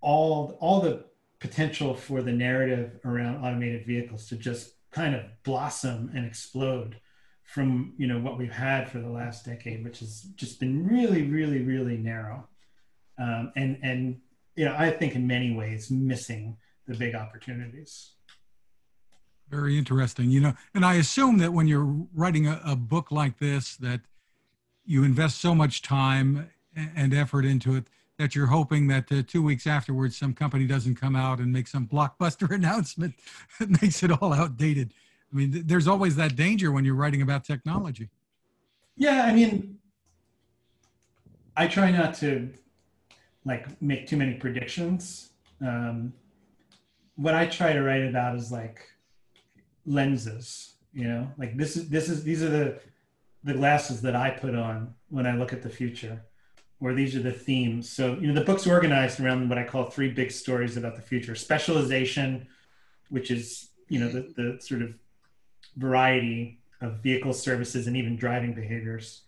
all, 0.02 0.58
all 0.62 0.80
the 0.80 1.06
potential 1.40 1.94
for 1.94 2.22
the 2.22 2.32
narrative 2.32 3.00
around 3.04 3.44
automated 3.44 3.86
vehicles 3.86 4.28
to 4.28 4.36
just 4.36 4.74
kind 4.92 5.16
of 5.16 5.24
blossom 5.44 6.12
and 6.16 6.26
explode 6.26 6.98
from 7.44 7.94
you 7.98 8.08
know 8.08 8.20
what 8.20 8.38
we've 8.38 8.52
had 8.52 8.90
for 8.90 9.00
the 9.00 9.10
last 9.10 9.46
decade, 9.46 9.84
which 9.84 10.00
has 10.00 10.22
just 10.36 10.60
been 10.60 10.88
really, 10.88 11.24
really, 11.24 11.62
really 11.62 11.98
narrow, 11.98 12.48
um, 13.20 13.52
and 13.56 13.78
and 13.84 14.18
you 14.56 14.66
know 14.66 14.76
I 14.78 14.92
think 14.92 15.16
in 15.16 15.28
many 15.28 15.56
ways 15.56 15.90
missing 15.92 16.58
the 16.88 16.96
big 16.96 17.16
opportunities. 17.16 18.12
Very 19.50 19.78
interesting, 19.78 20.32
you 20.32 20.40
know, 20.40 20.54
and 20.74 20.86
I 20.86 20.96
assume 20.96 21.38
that 21.38 21.54
when 21.54 21.68
you're 21.68 22.08
writing 22.14 22.48
a, 22.48 22.60
a 22.66 22.76
book 22.76 23.12
like 23.12 23.38
this, 23.40 23.76
that 23.78 24.02
you 24.86 25.04
invest 25.04 25.40
so 25.40 25.54
much 25.54 25.82
time 25.82 26.50
and 26.76 27.14
effort 27.14 27.46
into 27.46 27.76
it 27.76 27.86
that 28.18 28.36
you're 28.36 28.48
hoping 28.48 28.88
that 28.88 29.12
uh, 29.12 29.24
two 29.26 29.42
weeks 29.42 29.66
afterwards 29.66 30.16
some 30.18 30.34
company 30.34 30.66
doesn't 30.68 30.96
come 30.96 31.16
out 31.16 31.40
and 31.40 31.52
make 31.52 31.68
some 31.68 31.88
blockbuster 31.88 32.50
announcement 32.56 33.16
that 33.60 33.82
makes 33.82 34.04
it 34.04 34.12
all 34.12 34.34
outdated. 34.34 34.94
I 35.32 35.36
mean, 35.36 35.52
th- 35.52 35.66
there's 35.66 35.88
always 35.88 36.16
that 36.18 36.36
danger 36.36 36.72
when 36.72 36.86
you're 36.86 36.96
writing 36.96 37.22
about 37.22 37.44
technology. 37.44 38.10
Yeah, 38.96 39.24
I 39.26 39.34
mean, 39.34 39.80
I 41.58 41.68
try 41.68 41.92
not 41.92 42.14
to 42.16 42.50
like 43.46 43.82
make 43.82 44.08
too 44.08 44.18
many 44.18 44.36
predictions. 44.36 45.32
Um, 45.62 46.14
what 47.16 47.36
I 47.36 47.46
try 47.46 47.74
to 47.74 47.82
write 47.84 48.04
about 48.04 48.36
is 48.36 48.52
like 48.52 48.88
lenses, 49.86 50.74
you 50.94 51.08
know, 51.08 51.32
like 51.38 51.58
this 51.58 51.78
is 51.78 51.90
this 51.90 52.10
is 52.10 52.24
these 52.24 52.42
are 52.42 52.50
the 52.50 52.80
the 53.44 53.54
glasses 53.54 54.02
that 54.02 54.16
I 54.16 54.30
put 54.30 54.56
on 54.56 54.94
when 55.10 55.28
I 55.28 55.36
look 55.36 55.54
at 55.54 55.62
the 55.62 55.70
future 55.70 56.24
or 56.84 56.94
these 56.94 57.16
are 57.16 57.22
the 57.22 57.32
themes. 57.32 57.90
So, 57.90 58.18
you 58.20 58.28
know, 58.28 58.34
the 58.34 58.46
book's 58.46 58.68
organized 58.68 59.22
around 59.22 59.48
what 59.48 59.58
I 59.58 59.64
call 59.64 59.90
three 59.90 60.12
big 60.12 60.32
stories 60.32 60.76
about 60.76 60.98
the 60.98 61.02
future 61.02 61.34
specialization, 61.34 62.46
which 63.10 63.32
is, 63.32 63.70
you 63.88 64.02
know, 64.02 64.10
the, 64.10 64.34
the 64.36 64.58
sort 64.62 64.82
of 64.82 64.94
variety 65.78 66.60
of 66.82 67.02
vehicle 67.02 67.32
services 67.32 67.88
and 67.88 67.96
even 67.96 68.18
driving 68.18 68.54
behaviors, 68.54 69.22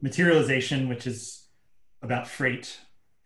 materialization, 0.00 0.88
which 0.88 1.08
is 1.08 1.48
about 2.00 2.28
freight 2.28 2.78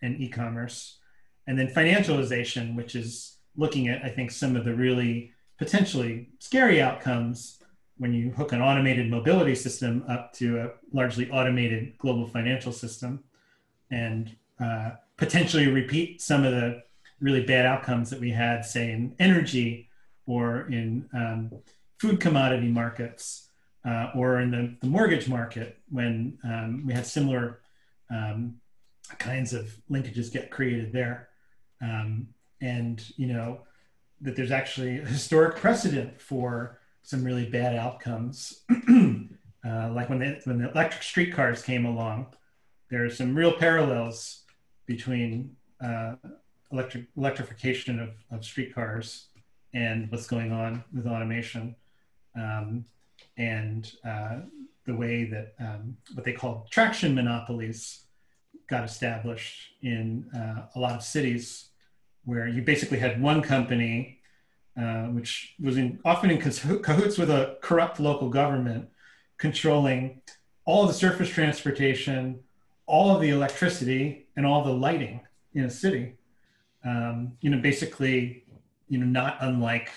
and 0.05 0.21
e 0.21 0.29
commerce, 0.29 0.99
and 1.47 1.59
then 1.59 1.69
financialization, 1.69 2.77
which 2.77 2.95
is 2.95 3.39
looking 3.57 3.89
at, 3.89 4.05
I 4.05 4.09
think, 4.09 4.31
some 4.31 4.57
of 4.57 4.65
the 4.65 4.75
really 4.75 5.33
potentially 5.59 6.29
scary 6.39 6.83
outcomes 6.83 7.59
when 7.97 8.13
you 8.13 8.31
hook 8.33 8.53
an 8.53 8.61
automated 8.61 9.09
mobility 9.09 9.55
system 9.55 10.05
up 10.09 10.33
to 10.35 10.61
a 10.61 10.71
largely 10.93 11.31
automated 11.31 11.97
global 11.99 12.27
financial 12.27 12.73
system 12.73 13.23
and 13.91 14.37
uh, 14.61 14.91
potentially 15.17 15.69
repeat 15.69 16.21
some 16.21 16.45
of 16.45 16.53
the 16.53 16.83
really 17.21 17.45
bad 17.45 17.65
outcomes 17.65 18.11
that 18.11 18.21
we 18.21 18.31
had, 18.31 18.65
say, 18.65 18.91
in 18.91 19.15
energy 19.19 19.89
or 20.27 20.67
in 20.69 21.09
um, 21.15 21.51
food 21.99 22.21
commodity 22.21 22.69
markets 22.69 23.49
uh, 23.85 24.11
or 24.15 24.41
in 24.41 24.51
the, 24.51 24.75
the, 24.81 24.87
mortgage 24.87 25.29
market 25.29 25.79
when 25.91 26.39
um, 26.43 26.83
we 26.87 26.93
had 26.93 27.07
similar 27.07 27.61
um, 28.11 28.57
kinds 29.19 29.53
of 29.53 29.77
linkages 29.91 30.33
get 30.33 30.51
created 30.51 30.93
there. 30.93 31.29
Um, 31.81 32.29
and, 32.61 33.05
you 33.17 33.27
know, 33.27 33.61
that 34.21 34.37
there's 34.37 34.51
actually 34.51 34.99
a 34.99 35.05
historic 35.05 35.57
precedent 35.57 36.21
for 36.21 36.81
some 37.03 37.25
really 37.25 37.49
bad 37.49 37.77
outcomes. 37.77 38.63
uh, 38.89 39.91
like 39.93 40.09
when, 40.09 40.19
they, 40.19 40.41
when 40.45 40.59
the 40.59 40.71
electric 40.71 41.03
streetcars 41.03 41.63
came 41.63 41.85
along, 41.85 42.27
there 42.91 43.05
are 43.05 43.11
some 43.11 43.35
real 43.35 43.53
parallels 43.53 44.45
between 44.87 45.57
uh, 45.83 46.15
electric 46.73 47.07
electrification 47.17 48.01
of, 48.01 48.11
of 48.31 48.45
streetcars 48.45 49.27
and 49.75 50.11
what's 50.11 50.27
going 50.27 50.53
on 50.53 50.83
with 50.95 51.07
automation 51.07 51.75
um, 52.37 52.85
and 53.37 53.93
uh, 54.05 54.39
the 54.87 54.95
way 54.95 55.25
that 55.25 55.55
um, 55.61 55.97
what 56.15 56.25
they 56.25 56.33
call 56.33 56.67
traction 56.71 57.15
monopolies 57.15 58.04
got 58.69 58.85
established 58.85 59.73
in 59.83 60.27
uh, 60.35 60.67
a 60.75 60.81
lot 60.81 60.93
of 60.93 61.03
cities 61.03 61.69
where 62.25 62.49
you 62.49 62.63
basically 62.63 62.99
had 62.99 63.21
one 63.21 63.43
company 63.43 64.21
uh, 64.81 65.05
which 65.05 65.55
was 65.61 65.77
in, 65.77 66.01
often 66.05 66.31
in 66.31 66.41
cahoots 66.41 67.17
with 67.17 67.31
a 67.31 67.57
corrupt 67.61 68.01
local 68.01 68.29
government 68.29 68.89
controlling 69.37 70.21
all 70.65 70.87
the 70.87 70.93
surface 70.93 71.29
transportation 71.29 72.41
all 72.87 73.15
of 73.15 73.21
the 73.21 73.31
electricity 73.31 74.27
and 74.37 74.45
all 74.45 74.63
the 74.63 74.73
lighting 74.73 75.21
in 75.55 75.65
a 75.65 75.71
city. 75.71 76.15
Um, 76.85 77.33
you 77.41 77.51
know, 77.51 77.59
basically, 77.59 78.45
you 78.89 78.99
know, 78.99 79.07
not 79.07 79.39
unlike 79.41 79.91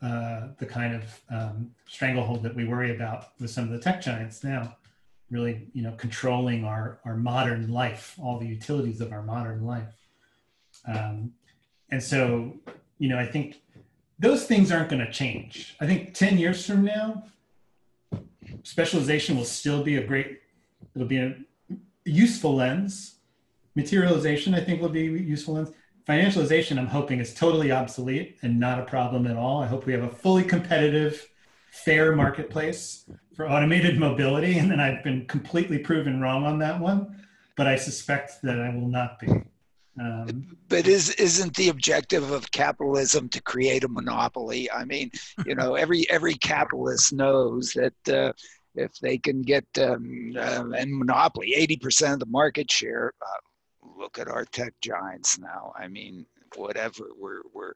uh, 0.00 0.48
the 0.58 0.66
kind 0.66 0.94
of 0.94 1.20
um, 1.30 1.70
stranglehold 1.86 2.42
that 2.42 2.54
we 2.54 2.64
worry 2.64 2.94
about 2.94 3.32
with 3.40 3.50
some 3.50 3.64
of 3.64 3.70
the 3.70 3.78
tech 3.78 4.00
giants 4.00 4.42
now. 4.42 4.76
Really, 5.34 5.66
you 5.72 5.82
know, 5.82 5.94
controlling 6.04 6.64
our 6.64 7.00
our 7.04 7.16
modern 7.16 7.72
life, 7.72 8.14
all 8.22 8.38
the 8.38 8.46
utilities 8.46 9.00
of 9.00 9.10
our 9.10 9.22
modern 9.22 9.66
life. 9.66 9.92
Um, 10.86 11.32
and 11.90 12.00
so, 12.00 12.54
you 12.98 13.08
know, 13.08 13.18
I 13.18 13.26
think 13.26 13.56
those 14.18 14.46
things 14.46 14.70
aren't 14.70 14.90
going 14.90 15.04
to 15.04 15.10
change. 15.10 15.76
I 15.80 15.86
think 15.86 16.14
10 16.14 16.38
years 16.38 16.64
from 16.64 16.84
now, 16.84 17.24
specialization 18.62 19.36
will 19.36 19.44
still 19.44 19.82
be 19.82 19.96
a 19.96 20.06
great, 20.06 20.38
it'll 20.94 21.08
be 21.08 21.18
a, 21.18 21.36
useful 22.04 22.54
lens. 22.54 23.16
Materialization, 23.74 24.54
I 24.54 24.60
think, 24.60 24.80
will 24.80 24.88
be 24.88 25.02
useful 25.02 25.54
lens. 25.54 25.72
Financialization, 26.08 26.78
I'm 26.78 26.86
hoping, 26.86 27.18
is 27.18 27.34
totally 27.34 27.72
obsolete 27.72 28.38
and 28.42 28.60
not 28.60 28.78
a 28.78 28.84
problem 28.84 29.26
at 29.26 29.36
all. 29.36 29.62
I 29.62 29.66
hope 29.66 29.84
we 29.84 29.92
have 29.94 30.04
a 30.04 30.10
fully 30.10 30.44
competitive, 30.44 31.28
fair 31.72 32.14
marketplace 32.14 33.04
for 33.34 33.48
automated 33.48 33.98
mobility. 33.98 34.58
And 34.58 34.70
then 34.70 34.80
I've 34.80 35.02
been 35.02 35.26
completely 35.26 35.78
proven 35.78 36.20
wrong 36.20 36.44
on 36.44 36.58
that 36.60 36.80
one, 36.80 37.24
but 37.56 37.66
I 37.66 37.76
suspect 37.76 38.42
that 38.42 38.60
I 38.60 38.74
will 38.74 38.88
not 38.88 39.18
be. 39.18 39.28
Um, 40.00 40.56
but 40.68 40.88
is 40.88 41.10
isn't 41.10 41.54
the 41.54 41.68
objective 41.68 42.32
of 42.32 42.50
capitalism 42.50 43.28
to 43.28 43.40
create 43.40 43.84
a 43.84 43.88
monopoly? 43.88 44.68
I 44.72 44.84
mean, 44.84 45.12
you 45.46 45.54
know, 45.54 45.74
every 45.84 46.08
every 46.10 46.34
capitalist 46.34 47.12
knows 47.12 47.72
that 47.74 48.08
uh, 48.12 48.32
if 48.74 48.98
they 48.98 49.18
can 49.18 49.42
get 49.42 49.66
um, 49.78 50.34
uh, 50.36 50.70
and 50.76 50.96
monopoly 50.96 51.54
80% 51.56 52.14
of 52.14 52.20
the 52.20 52.26
market 52.26 52.70
share 52.70 53.12
uh, 53.22 53.96
look 53.98 54.18
at 54.18 54.28
our 54.28 54.44
tech 54.46 54.74
giants 54.80 55.38
now 55.38 55.72
i 55.78 55.86
mean 55.86 56.26
whatever 56.56 57.10
we're 57.18 57.42
we're 57.52 57.72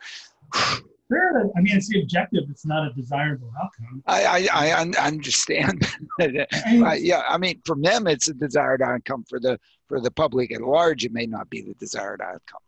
Sure. 1.10 1.50
I 1.56 1.60
mean, 1.62 1.74
it's 1.74 1.88
the 1.88 2.02
objective. 2.02 2.44
It's 2.50 2.66
not 2.66 2.86
a 2.86 2.92
desirable 2.92 3.50
outcome. 3.62 4.02
I 4.06 4.48
I, 4.52 4.70
I 4.70 5.06
understand. 5.06 5.86
yeah, 6.18 7.22
I 7.26 7.38
mean, 7.38 7.62
from 7.64 7.80
them, 7.80 8.06
it's 8.06 8.28
a 8.28 8.34
desired 8.34 8.82
outcome. 8.82 9.24
For 9.26 9.40
the 9.40 9.58
for 9.88 10.00
the 10.00 10.10
public 10.10 10.52
at 10.52 10.60
large, 10.60 11.06
it 11.06 11.12
may 11.12 11.24
not 11.24 11.48
be 11.48 11.62
the 11.62 11.72
desired 11.74 12.20
outcome. 12.20 12.60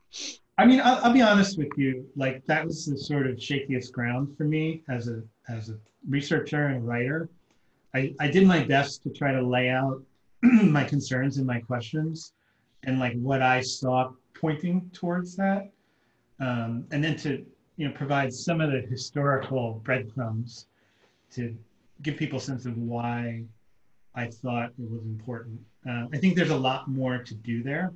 I 0.57 0.65
mean, 0.65 0.81
I'll, 0.83 1.05
I'll 1.05 1.13
be 1.13 1.21
honest 1.21 1.59
with 1.59 1.71
you. 1.77 2.07
Like 2.17 2.43
that 2.47 2.65
was 2.65 2.87
the 2.87 2.97
sort 2.97 3.27
of 3.27 3.37
shakiest 3.37 3.93
ground 3.93 4.35
for 4.39 4.45
me 4.45 4.83
as 4.89 5.09
a 5.09 5.23
as 5.51 5.69
a 5.69 5.77
researcher 6.09 6.69
and 6.69 6.89
writer 6.89 7.29
I, 7.95 8.15
I 8.21 8.29
did 8.29 8.47
my 8.47 8.63
best 8.63 9.03
to 9.03 9.11
try 9.11 9.33
to 9.33 9.43
lay 9.43 9.69
out 9.69 10.03
my 10.43 10.85
concerns 10.85 11.39
and 11.39 11.47
my 11.47 11.61
questions 11.61 12.33
and 12.85 12.99
like 12.99 13.15
what 13.15 13.43
I 13.43 13.61
saw 13.61 14.13
pointing 14.35 14.91
towards 14.93 15.37
that. 15.37 15.71
Um, 16.41 16.87
and 16.91 17.05
then 17.05 17.17
to 17.19 17.45
you 17.77 17.89
know 17.89 17.95
provide 17.95 18.33
some 18.33 18.61
of 18.61 18.71
the 18.71 18.81
historical 18.81 19.81
breadcrumbs 19.85 20.67
to 21.33 21.57
give 22.03 22.17
people 22.17 22.39
a 22.39 22.43
sense 22.43 22.67
of 22.67 22.77
why 22.77 23.45
I 24.15 24.27
thought 24.27 24.71
it 24.79 24.91
was 24.91 25.03
important. 25.05 25.61
Uh, 25.89 26.07
I 26.13 26.19
think 26.19 26.37
there's 26.37 26.51
a 26.51 26.57
lot 26.57 26.89
more 26.89 27.19
to 27.19 27.35
do 27.35 27.63
there. 27.63 27.93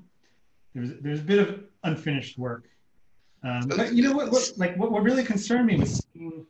There's 0.74 0.92
there's 1.00 1.20
a 1.20 1.24
bit 1.24 1.38
of 1.38 1.64
unfinished 1.84 2.38
work. 2.38 2.64
Um, 3.42 3.68
but 3.68 3.92
you 3.92 4.02
know 4.02 4.16
what, 4.16 4.30
what? 4.30 4.52
Like 4.56 4.76
what, 4.76 4.90
what 4.90 5.02
really 5.02 5.24
concerned 5.24 5.66
me 5.66 5.76
was 5.76 6.02
seeing 6.12 6.46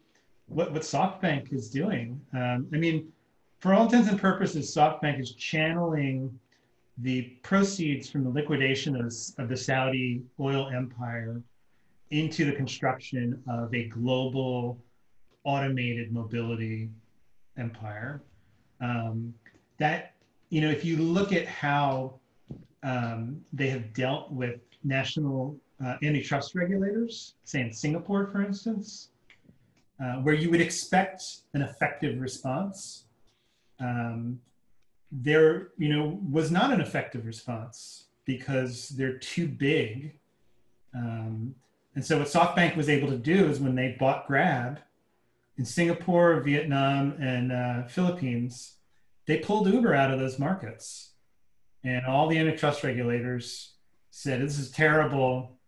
what 0.46 0.72
what 0.72 0.82
SoftBank 0.82 1.52
is 1.52 1.70
doing. 1.70 2.20
Um, 2.32 2.68
I 2.72 2.76
mean, 2.76 3.12
for 3.58 3.74
all 3.74 3.84
intents 3.84 4.08
and 4.08 4.20
purposes, 4.20 4.74
SoftBank 4.74 5.20
is 5.20 5.32
channeling 5.32 6.38
the 6.98 7.22
proceeds 7.42 8.08
from 8.08 8.22
the 8.22 8.30
liquidation 8.30 8.94
of, 8.94 9.12
of 9.38 9.48
the 9.48 9.56
Saudi 9.56 10.22
oil 10.38 10.68
empire 10.68 11.42
into 12.14 12.44
the 12.44 12.52
construction 12.52 13.42
of 13.48 13.74
a 13.74 13.88
global 13.88 14.78
automated 15.42 16.12
mobility 16.12 16.88
empire. 17.58 18.22
Um, 18.80 19.34
that, 19.78 20.14
you 20.48 20.60
know, 20.60 20.70
if 20.70 20.84
you 20.84 20.96
look 20.96 21.32
at 21.32 21.44
how 21.46 22.20
um, 22.84 23.40
they 23.52 23.68
have 23.68 23.92
dealt 23.94 24.30
with 24.30 24.60
national 24.84 25.56
uh, 25.84 25.96
antitrust 26.04 26.54
regulators, 26.54 27.34
say 27.42 27.60
in 27.62 27.72
Singapore, 27.72 28.28
for 28.28 28.44
instance, 28.44 29.08
uh, 30.00 30.14
where 30.22 30.34
you 30.34 30.50
would 30.50 30.60
expect 30.60 31.22
an 31.54 31.62
effective 31.62 32.20
response, 32.20 33.06
um, 33.80 34.38
there, 35.10 35.70
you 35.78 35.92
know, 35.92 36.20
was 36.30 36.52
not 36.52 36.72
an 36.72 36.80
effective 36.80 37.26
response 37.26 38.04
because 38.24 38.90
they're 38.90 39.18
too 39.18 39.48
big. 39.48 40.14
Um, 40.94 41.56
and 41.94 42.04
so 42.04 42.18
what 42.18 42.26
SoftBank 42.26 42.76
was 42.76 42.88
able 42.88 43.08
to 43.08 43.16
do 43.16 43.46
is 43.46 43.60
when 43.60 43.74
they 43.74 43.96
bought 43.98 44.26
Grab 44.26 44.80
in 45.56 45.64
Singapore, 45.64 46.40
Vietnam, 46.40 47.12
and 47.20 47.52
uh, 47.52 47.86
Philippines, 47.86 48.76
they 49.26 49.38
pulled 49.38 49.68
Uber 49.68 49.94
out 49.94 50.12
of 50.12 50.18
those 50.18 50.38
markets. 50.38 51.12
And 51.84 52.04
all 52.06 52.28
the 52.28 52.38
antitrust 52.38 52.82
regulators 52.82 53.74
said, 54.10 54.42
this 54.42 54.58
is 54.58 54.70
terrible. 54.70 55.58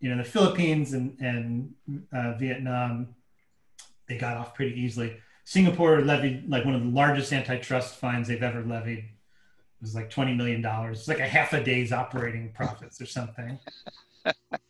You 0.00 0.10
know, 0.10 0.18
the 0.18 0.28
Philippines 0.28 0.92
and, 0.92 1.16
and 1.20 1.72
uh, 2.12 2.34
Vietnam, 2.34 3.14
they 4.08 4.18
got 4.18 4.36
off 4.36 4.54
pretty 4.54 4.78
easily. 4.78 5.16
Singapore 5.44 6.02
levied 6.02 6.48
like 6.48 6.64
one 6.64 6.74
of 6.74 6.82
the 6.82 6.88
largest 6.88 7.32
antitrust 7.32 7.96
fines 7.96 8.28
they've 8.28 8.42
ever 8.42 8.62
levied. 8.62 8.98
It 8.98 9.80
was 9.80 9.94
like 9.94 10.10
$20 10.10 10.36
million. 10.36 10.64
It's 10.90 11.08
like 11.08 11.20
a 11.20 11.26
half 11.26 11.52
a 11.52 11.62
day's 11.62 11.92
operating 11.92 12.52
profits 12.52 13.00
or 13.00 13.06
something. 13.06 13.58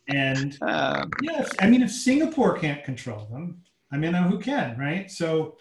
And 0.07 0.57
um, 0.61 1.11
yes, 1.21 1.51
I 1.59 1.67
mean, 1.67 1.81
if 1.81 1.91
Singapore 1.91 2.57
can't 2.57 2.83
control 2.83 3.25
them, 3.25 3.61
I 3.91 3.97
mean, 3.97 4.13
who 4.13 4.39
can, 4.39 4.77
right? 4.77 5.09
So, 5.09 5.57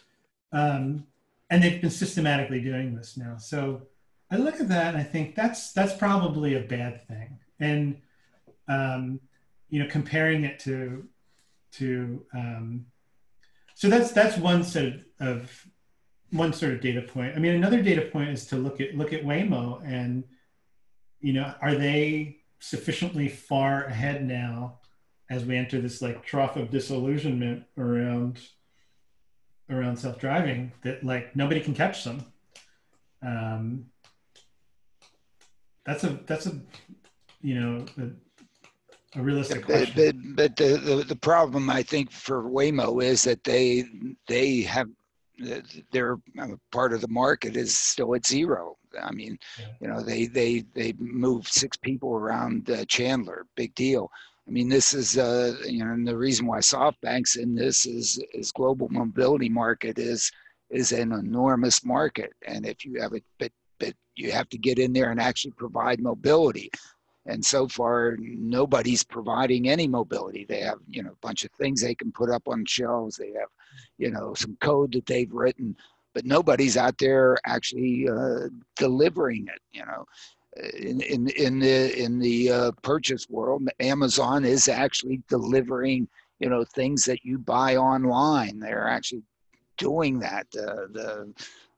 um, 0.53 1.07
and 1.51 1.62
they've 1.62 1.80
been 1.80 1.90
systematically 1.90 2.61
doing 2.61 2.95
this 2.95 3.16
now. 3.16 3.36
So 3.36 3.82
I 4.30 4.36
look 4.36 4.61
at 4.61 4.68
that 4.68 4.95
and 4.95 4.97
I 4.97 5.05
think 5.05 5.34
that's 5.34 5.72
that's 5.72 5.93
probably 5.93 6.55
a 6.55 6.61
bad 6.61 7.07
thing. 7.07 7.38
And 7.61 8.01
um, 8.68 9.20
you 9.68 9.82
know, 9.82 9.88
comparing 9.88 10.45
it 10.45 10.59
to 10.61 11.07
to 11.72 12.24
um, 12.32 12.86
so 13.74 13.88
that's 13.88 14.12
that's 14.12 14.38
one 14.38 14.64
set 14.64 14.84
of, 14.86 15.05
of 15.20 15.66
one 16.30 16.55
sort 16.55 16.72
of 16.72 16.80
data 16.80 17.03
point. 17.03 17.36
I 17.36 17.38
mean, 17.38 17.55
another 17.55 17.82
data 17.82 18.03
point 18.03 18.30
is 18.30 18.47
to 18.47 18.57
look 18.57 18.80
at 18.80 18.95
look 18.95 19.12
at 19.12 19.24
Waymo 19.24 19.82
and 19.84 20.24
you 21.20 21.32
know, 21.34 21.55
are 21.61 21.74
they 21.74 22.38
sufficiently 22.63 23.29
far 23.29 23.85
ahead 23.85 24.25
now 24.25 24.79
as 25.29 25.45
we 25.45 25.57
enter 25.57 25.81
this 25.81 26.01
like 26.01 26.25
trough 26.25 26.57
of 26.57 26.71
disillusionment 26.71 27.65
around 27.77 28.39
around 29.69 29.97
self-driving 29.97 30.71
that 30.83 31.03
like 31.03 31.35
nobody 31.35 31.61
can 31.61 31.75
catch 31.75 32.05
them 32.05 32.25
um 33.27 33.85
that's 35.85 36.05
a 36.05 36.21
that's 36.27 36.47
a 36.47 36.61
you 37.41 37.61
know 37.61 37.85
a, 37.99 39.19
a 39.19 39.23
realistic 39.23 39.65
question. 39.65 40.35
But, 40.37 40.37
but 40.37 40.57
the, 40.57 40.77
the 40.77 41.05
the 41.09 41.17
problem 41.17 41.69
I 41.69 41.83
think 41.83 42.13
for 42.13 42.45
Waymo 42.45 43.03
is 43.03 43.25
that 43.25 43.43
they 43.43 43.85
they 44.29 44.61
have 44.63 44.89
their 45.91 46.19
part 46.71 46.93
of 46.93 47.01
the 47.01 47.09
market 47.09 47.57
is 47.57 47.77
still 47.77 48.15
at 48.15 48.25
zero. 48.25 48.77
I 49.01 49.12
mean, 49.12 49.38
you 49.80 49.88
know, 49.88 50.03
they 50.03 50.26
they 50.26 50.64
they 50.74 50.95
moved 50.99 51.49
six 51.49 51.76
people 51.76 52.14
around 52.14 52.70
uh, 52.70 52.84
Chandler, 52.86 53.47
big 53.57 53.74
deal. 53.74 54.11
I 54.47 54.51
mean, 54.51 54.68
this 54.68 54.93
is 54.93 55.18
uh, 55.18 55.55
you 55.66 55.84
know, 55.84 55.93
and 55.93 56.07
the 56.07 56.16
reason 56.16 56.47
why 56.47 56.59
SoftBank's 56.59 57.36
in 57.36 57.55
this 57.55 57.86
is 57.86 58.22
is 58.34 58.53
global 58.53 58.88
mobility 58.88 59.49
market 59.49 59.99
is 59.99 60.30
is 60.70 60.93
an 60.93 61.12
enormous 61.12 61.84
market, 61.84 62.32
and 62.47 62.66
if 62.66 62.84
you 62.84 63.01
have 63.01 63.12
it, 63.12 63.24
but 63.38 63.53
but 63.78 63.95
you 64.16 64.32
have 64.32 64.49
to 64.51 64.59
get 64.59 64.78
in 64.78 64.93
there 64.93 65.11
and 65.11 65.20
actually 65.20 65.53
provide 65.53 66.01
mobility. 66.01 66.70
And 67.26 67.45
so 67.45 67.68
far, 67.68 68.16
nobody's 68.18 69.05
providing 69.05 69.68
any 69.68 69.86
mobility. 69.86 70.45
They 70.45 70.61
have, 70.61 70.78
you 70.88 71.05
know, 71.05 71.11
a 71.12 71.26
bunch 71.26 71.45
of 71.45 71.53
things 71.53 71.80
they 71.80 71.95
can 71.95 72.11
put 72.11 72.30
up 72.30 72.49
on 72.49 72.64
shelves. 72.64 73.16
They 73.16 73.32
have, 73.38 73.49
you 73.97 74.11
know, 74.11 74.34
some 74.34 74.57
code 74.61 74.93
that 74.95 75.07
they've 75.07 75.32
written, 75.32 75.76
but 76.15 76.25
nobody's 76.25 76.77
out 76.77 76.99
there 76.99 77.37
actually 77.47 78.09
uh, 78.09 78.49
delivering 78.77 79.49
it. 79.49 79.61
You 79.73 79.85
know, 79.87 80.07
in 80.79 81.01
in 81.01 81.29
in 81.29 81.59
the 81.59 82.03
in 82.03 82.19
the 82.19 82.51
uh, 82.51 82.71
purchase 82.83 83.29
world, 83.29 83.69
Amazon 83.81 84.45
is 84.45 84.69
actually 84.69 85.23
delivering 85.29 86.09
you 86.39 86.49
know 86.49 86.65
things 86.65 87.05
that 87.05 87.25
you 87.25 87.39
buy 87.39 87.77
online. 87.77 88.59
They're 88.59 88.89
actually 88.89 89.23
doing 89.79 90.19
that. 90.21 90.47
Uh, 90.57 90.87
the 90.93 91.35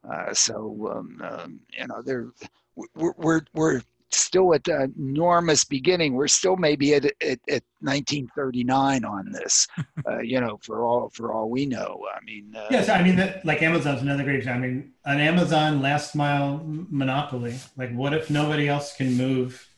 uh, 0.08 0.34
so 0.34 0.92
um, 0.94 1.20
um, 1.24 1.60
you 1.78 1.86
know 1.86 2.02
they're 2.02 2.28
we're, 2.76 3.12
we're 3.16 3.42
we're 3.52 3.82
still 4.16 4.54
at 4.54 4.64
the 4.64 4.92
enormous 4.98 5.64
beginning. 5.64 6.14
We're 6.14 6.28
still 6.28 6.56
maybe 6.56 6.94
at, 6.94 7.04
at, 7.04 7.38
at 7.48 7.62
1939 7.80 9.04
on 9.04 9.32
this, 9.32 9.66
uh, 10.08 10.20
you 10.20 10.40
know, 10.40 10.58
for 10.62 10.84
all 10.84 11.08
for 11.10 11.32
all 11.32 11.50
we 11.50 11.66
know. 11.66 12.00
I 12.14 12.24
mean, 12.24 12.54
uh, 12.56 12.66
yes, 12.70 12.88
I 12.88 13.02
mean, 13.02 13.16
that, 13.16 13.44
like 13.44 13.62
Amazon's 13.62 14.02
another 14.02 14.24
great 14.24 14.36
example. 14.36 14.64
I 14.64 14.72
mean, 14.72 14.92
an 15.04 15.20
Amazon 15.20 15.80
last 15.80 16.14
mile 16.14 16.62
monopoly. 16.64 17.58
Like, 17.76 17.94
what 17.94 18.14
if 18.14 18.30
nobody 18.30 18.68
else 18.68 18.96
can 18.96 19.16
move, 19.16 19.68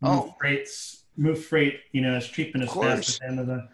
move 0.00 0.12
oh. 0.12 0.34
freights, 0.38 1.04
move 1.16 1.44
freight, 1.44 1.80
you 1.92 2.00
know, 2.00 2.14
as 2.14 2.26
cheap 2.26 2.54
and 2.54 2.64
as 2.64 2.72
fast 2.72 3.08
as 3.08 3.20
Amazon? 3.22 3.68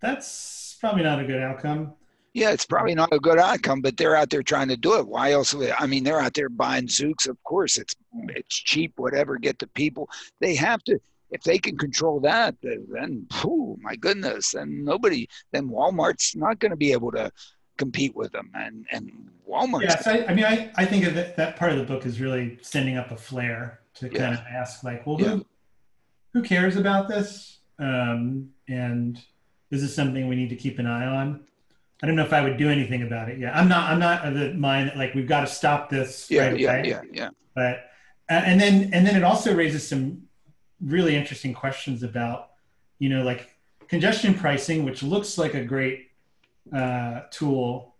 That's 0.00 0.76
probably 0.80 1.04
not 1.04 1.20
a 1.20 1.24
good 1.24 1.40
outcome 1.40 1.94
yeah, 2.34 2.50
it's 2.50 2.64
probably 2.64 2.94
not 2.94 3.12
a 3.12 3.18
good 3.18 3.38
outcome, 3.38 3.82
but 3.82 3.96
they're 3.96 4.16
out 4.16 4.30
there 4.30 4.42
trying 4.42 4.68
to 4.68 4.76
do 4.76 4.98
it. 4.98 5.06
Why 5.06 5.32
else? 5.32 5.54
I 5.78 5.86
mean, 5.86 6.02
they're 6.02 6.20
out 6.20 6.34
there 6.34 6.48
buying 6.48 6.86
Zoox. 6.86 7.28
Of 7.28 7.42
course, 7.44 7.76
it's 7.76 7.94
it's 8.28 8.56
cheap, 8.56 8.92
whatever. 8.96 9.36
Get 9.38 9.58
the 9.58 9.66
people. 9.68 10.08
They 10.40 10.54
have 10.54 10.82
to. 10.84 10.98
If 11.30 11.42
they 11.42 11.58
can 11.58 11.78
control 11.78 12.20
that, 12.20 12.56
then 12.62 13.26
oh 13.44 13.76
my 13.80 13.96
goodness, 13.96 14.50
then 14.52 14.84
nobody, 14.84 15.28
then 15.52 15.68
Walmart's 15.68 16.36
not 16.36 16.58
going 16.58 16.72
to 16.72 16.76
be 16.76 16.92
able 16.92 17.10
to 17.12 17.30
compete 17.78 18.14
with 18.14 18.32
them. 18.32 18.50
And 18.54 18.86
and 18.90 19.30
Walmart. 19.48 19.82
Yes, 19.82 20.06
I, 20.06 20.24
I, 20.26 20.34
mean, 20.34 20.44
I 20.44 20.70
I 20.76 20.86
think 20.86 21.04
that 21.04 21.36
that 21.36 21.56
part 21.56 21.72
of 21.72 21.78
the 21.78 21.84
book 21.84 22.06
is 22.06 22.20
really 22.20 22.58
sending 22.62 22.96
up 22.96 23.10
a 23.10 23.16
flare 23.16 23.80
to 23.94 24.10
yeah. 24.10 24.18
kind 24.18 24.34
of 24.34 24.40
ask, 24.40 24.82
like, 24.84 25.06
well, 25.06 25.18
who 25.18 25.24
yeah. 25.24 25.40
who 26.32 26.42
cares 26.42 26.76
about 26.76 27.08
this? 27.08 27.58
Um, 27.78 28.50
and 28.68 29.20
is 29.70 29.82
this 29.82 29.94
something 29.94 30.28
we 30.28 30.36
need 30.36 30.50
to 30.50 30.56
keep 30.56 30.78
an 30.78 30.86
eye 30.86 31.06
on? 31.06 31.44
I 32.02 32.06
don't 32.06 32.16
know 32.16 32.24
if 32.24 32.32
I 32.32 32.42
would 32.42 32.56
do 32.56 32.68
anything 32.68 33.02
about 33.02 33.28
it 33.28 33.38
yet. 33.38 33.54
I'm 33.54 33.68
not. 33.68 33.90
I'm 33.90 34.00
not 34.00 34.26
of 34.26 34.34
the 34.34 34.52
mind 34.54 34.88
that 34.88 34.96
like 34.96 35.14
we've 35.14 35.28
got 35.28 35.42
to 35.42 35.46
stop 35.46 35.88
this. 35.88 36.28
Yeah, 36.28 36.48
right 36.48 36.58
yeah, 36.58 36.70
away. 36.70 36.88
yeah, 36.88 37.02
yeah. 37.12 37.28
But 37.54 37.90
uh, 38.28 38.42
and 38.44 38.60
then 38.60 38.90
and 38.92 39.06
then 39.06 39.14
it 39.14 39.22
also 39.22 39.54
raises 39.54 39.86
some 39.86 40.22
really 40.80 41.14
interesting 41.14 41.54
questions 41.54 42.02
about 42.02 42.50
you 42.98 43.08
know 43.08 43.22
like 43.22 43.56
congestion 43.86 44.34
pricing, 44.34 44.84
which 44.84 45.04
looks 45.04 45.38
like 45.38 45.54
a 45.54 45.64
great 45.64 46.10
uh, 46.74 47.20
tool 47.30 47.94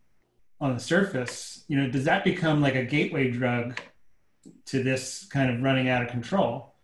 on 0.61 0.75
the 0.75 0.81
surface. 0.81 1.65
You 1.69 1.77
know, 1.77 1.89
does 1.89 2.05
that 2.05 2.25
become 2.25 2.61
like 2.61 2.75
a 2.75 2.85
gateway 2.85 3.31
drug 3.31 3.81
to 4.67 4.83
this 4.83 5.27
kind 5.27 5.49
of 5.49 5.63
running 5.63 5.89
out 5.89 6.03
of 6.03 6.09
control, 6.09 6.75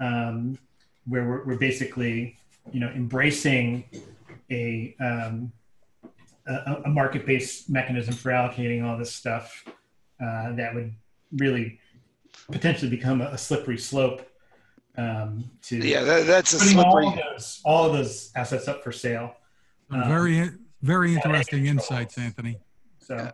um, 0.00 0.58
where 1.06 1.24
we're, 1.24 1.44
we're 1.44 1.58
basically 1.58 2.36
you 2.72 2.80
know 2.80 2.88
embracing 2.88 3.84
a 4.50 4.96
um, 4.98 5.52
a, 6.46 6.82
a 6.84 6.88
market-based 6.88 7.70
mechanism 7.70 8.14
for 8.14 8.30
allocating 8.30 8.84
all 8.84 8.96
this 8.98 9.12
stuff 9.12 9.64
uh, 10.22 10.52
that 10.52 10.74
would 10.74 10.94
really 11.36 11.78
potentially 12.50 12.90
become 12.90 13.20
a, 13.20 13.26
a 13.26 13.38
slippery 13.38 13.78
slope 13.78 14.28
um, 14.96 15.44
to 15.62 15.76
yeah 15.78 16.02
that, 16.02 16.26
that's 16.26 16.52
a 16.52 16.58
slippery 16.60 17.06
all 17.06 17.08
of, 17.08 17.16
those, 17.16 17.60
all 17.64 17.86
of 17.86 17.92
those 17.92 18.30
assets 18.36 18.68
up 18.68 18.84
for 18.84 18.92
sale. 18.92 19.34
Um, 19.90 20.08
very 20.08 20.50
very 20.82 21.14
interesting 21.14 21.66
insights 21.66 22.16
anthony. 22.16 22.58
So 22.98 23.30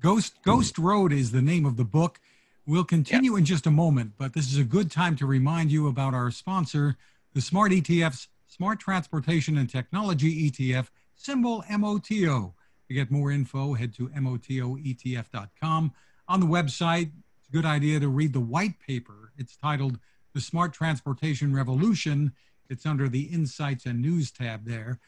ghost 0.00 0.34
ghost 0.44 0.78
road 0.78 1.12
is 1.12 1.32
the 1.32 1.42
name 1.42 1.66
of 1.66 1.76
the 1.76 1.84
book. 1.84 2.20
We'll 2.66 2.84
continue 2.84 3.32
yeah. 3.32 3.38
in 3.38 3.44
just 3.44 3.66
a 3.66 3.70
moment 3.70 4.12
but 4.16 4.32
this 4.32 4.52
is 4.52 4.58
a 4.58 4.64
good 4.64 4.90
time 4.90 5.16
to 5.16 5.26
remind 5.26 5.72
you 5.72 5.88
about 5.88 6.14
our 6.14 6.30
sponsor 6.30 6.96
the 7.34 7.40
smart 7.40 7.72
etf's 7.72 8.28
smart 8.46 8.78
transportation 8.78 9.58
and 9.58 9.68
technology 9.68 10.48
etf 10.48 10.86
symbol 11.22 11.64
MOTO. 11.70 12.54
To 12.88 12.94
get 12.94 13.10
more 13.10 13.30
info, 13.30 13.74
head 13.74 13.94
to 13.94 14.08
MOTOETF.com. 14.08 15.92
on 16.28 16.40
the 16.40 16.46
website. 16.46 17.10
It's 17.38 17.48
a 17.48 17.52
good 17.52 17.64
idea 17.64 18.00
to 18.00 18.08
read 18.08 18.32
the 18.32 18.40
white 18.40 18.80
paper. 18.80 19.32
It's 19.38 19.56
titled 19.56 19.98
The 20.34 20.40
Smart 20.40 20.72
Transportation 20.72 21.54
Revolution. 21.54 22.32
It's 22.68 22.86
under 22.86 23.08
the 23.08 23.22
Insights 23.22 23.86
and 23.86 24.00
News 24.02 24.30
tab 24.30 24.66
there. 24.66 24.98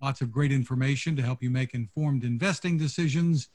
Lots 0.00 0.20
of 0.20 0.30
great 0.32 0.52
information 0.52 1.16
to 1.16 1.22
help 1.22 1.42
you 1.42 1.50
make 1.50 1.74
informed 1.74 2.24
investing 2.24 2.76
decisions. 2.76 3.48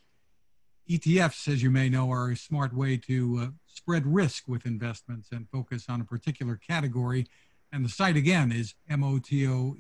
ETFs, 0.90 1.48
as 1.52 1.62
you 1.62 1.70
may 1.70 1.90
know, 1.90 2.10
are 2.12 2.32
a 2.32 2.38
smart 2.38 2.74
way 2.74 2.98
to 2.98 3.40
uh, 3.42 3.48
spread 3.68 4.08
risk 4.08 4.48
with 4.48 4.66
investments 4.66 5.30
and 5.32 5.50
focus 5.50 5.86
on 5.90 6.02
a 6.02 6.06
particular 6.06 6.56
category. 6.56 7.28
And 7.72 7.84
the 7.84 7.90
site 7.90 8.16
again 8.16 8.52
is 8.52 8.74
motoetf.com. 8.90 9.76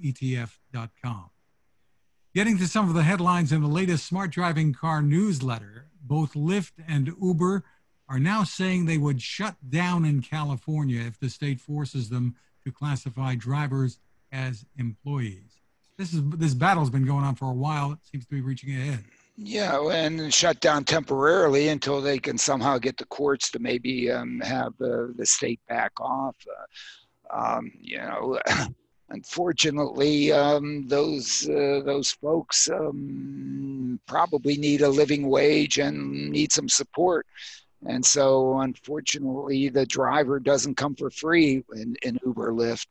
Getting 2.38 2.59
to 2.59 2.67
some 2.67 2.88
of 2.88 2.93
the 2.93 3.01
headlines 3.01 3.51
in 3.51 3.61
the 3.61 3.67
latest 3.67 4.05
smart 4.05 4.29
driving 4.29 4.71
car 4.71 5.01
newsletter, 5.01 5.88
both 6.03 6.33
Lyft 6.33 6.73
and 6.88 7.11
Uber 7.19 7.63
are 8.07 8.19
now 8.19 8.43
saying 8.43 8.85
they 8.85 8.99
would 8.99 9.23
shut 9.23 9.55
down 9.67 10.05
in 10.05 10.21
California 10.21 11.01
if 11.01 11.19
the 11.19 11.31
state 11.31 11.59
forces 11.59 12.09
them 12.09 12.35
to 12.63 12.71
classify 12.71 13.33
drivers 13.33 13.97
as 14.31 14.63
employees. 14.77 15.57
This 15.97 16.13
is 16.13 16.21
this 16.29 16.53
battle's 16.53 16.91
been 16.91 17.07
going 17.07 17.23
on 17.23 17.33
for 17.33 17.49
a 17.49 17.55
while. 17.55 17.93
It 17.93 18.05
seems 18.05 18.27
to 18.27 18.35
be 18.35 18.41
reaching 18.41 18.69
a 18.69 18.85
head. 18.85 19.03
Yeah, 19.35 19.89
and 19.89 20.31
shut 20.31 20.59
down 20.59 20.83
temporarily 20.83 21.69
until 21.69 22.01
they 22.01 22.19
can 22.19 22.38
somehow 22.38 22.77
get 22.77 22.97
the 22.97 23.05
courts 23.05 23.49
to 23.49 23.57
maybe 23.57 24.11
um, 24.11 24.41
have 24.41 24.73
uh, 24.79 25.07
the 25.15 25.25
state 25.25 25.61
back 25.67 25.93
off. 25.99 26.35
Uh, 27.33 27.57
um, 27.57 27.71
you 27.81 27.97
know, 27.97 28.39
unfortunately, 29.09 30.31
um, 30.31 30.87
those 30.87 31.47
uh, 31.49 31.81
those 31.85 32.11
folks 32.11 32.69
um, 32.69 33.99
probably 34.05 34.57
need 34.57 34.81
a 34.81 34.89
living 34.89 35.27
wage 35.27 35.77
and 35.79 36.29
need 36.31 36.51
some 36.51 36.69
support. 36.69 37.25
And 37.85 38.03
so, 38.03 38.59
unfortunately, 38.59 39.69
the 39.69 39.85
driver 39.85 40.39
doesn't 40.39 40.75
come 40.75 40.95
for 40.95 41.11
free 41.11 41.63
in, 41.73 41.95
in 42.01 42.19
Uber 42.25 42.51
Lyft. 42.51 42.87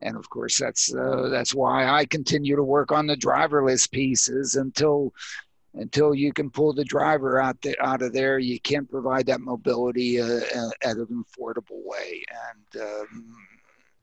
And 0.00 0.16
of 0.16 0.30
course, 0.30 0.58
that's 0.58 0.94
uh, 0.94 1.28
that's 1.28 1.54
why 1.54 1.88
I 1.88 2.04
continue 2.04 2.54
to 2.54 2.62
work 2.62 2.92
on 2.92 3.06
the 3.06 3.16
driverless 3.16 3.90
pieces 3.90 4.54
until 4.54 5.12
until 5.74 6.14
you 6.14 6.32
can 6.32 6.50
pull 6.50 6.72
the 6.72 6.84
driver 6.84 7.40
out 7.40 7.60
the, 7.62 7.76
out 7.84 8.02
of 8.02 8.12
there. 8.12 8.38
You 8.38 8.60
can't 8.60 8.88
provide 8.88 9.26
that 9.26 9.40
mobility 9.40 10.20
uh, 10.20 10.40
at 10.82 10.96
an 10.96 11.24
affordable 11.24 11.82
way. 11.84 12.24
And 12.46 12.82
um, 12.82 13.34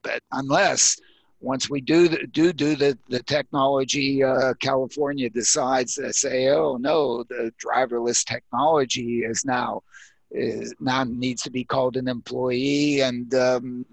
but 0.04 0.22
unless 0.34 1.00
once 1.42 1.70
we 1.70 1.82
do 1.82 2.08
the, 2.08 2.28
do 2.28 2.54
do 2.54 2.76
the 2.76 2.98
the 3.10 3.22
technology, 3.24 4.24
uh, 4.24 4.54
California 4.56 5.30
decides 5.30 5.96
to 5.96 6.12
say, 6.14 6.50
oh 6.50 6.78
no, 6.78 7.24
the 7.24 7.54
driverless 7.64 8.24
technology 8.26 9.24
is 9.24 9.46
now 9.46 9.84
is 10.32 10.74
now 10.80 11.04
needs 11.04 11.44
to 11.44 11.52
be 11.52 11.64
called 11.64 11.98
an 11.98 12.08
employee, 12.08 13.02
and 13.02 13.34
um, 13.36 13.86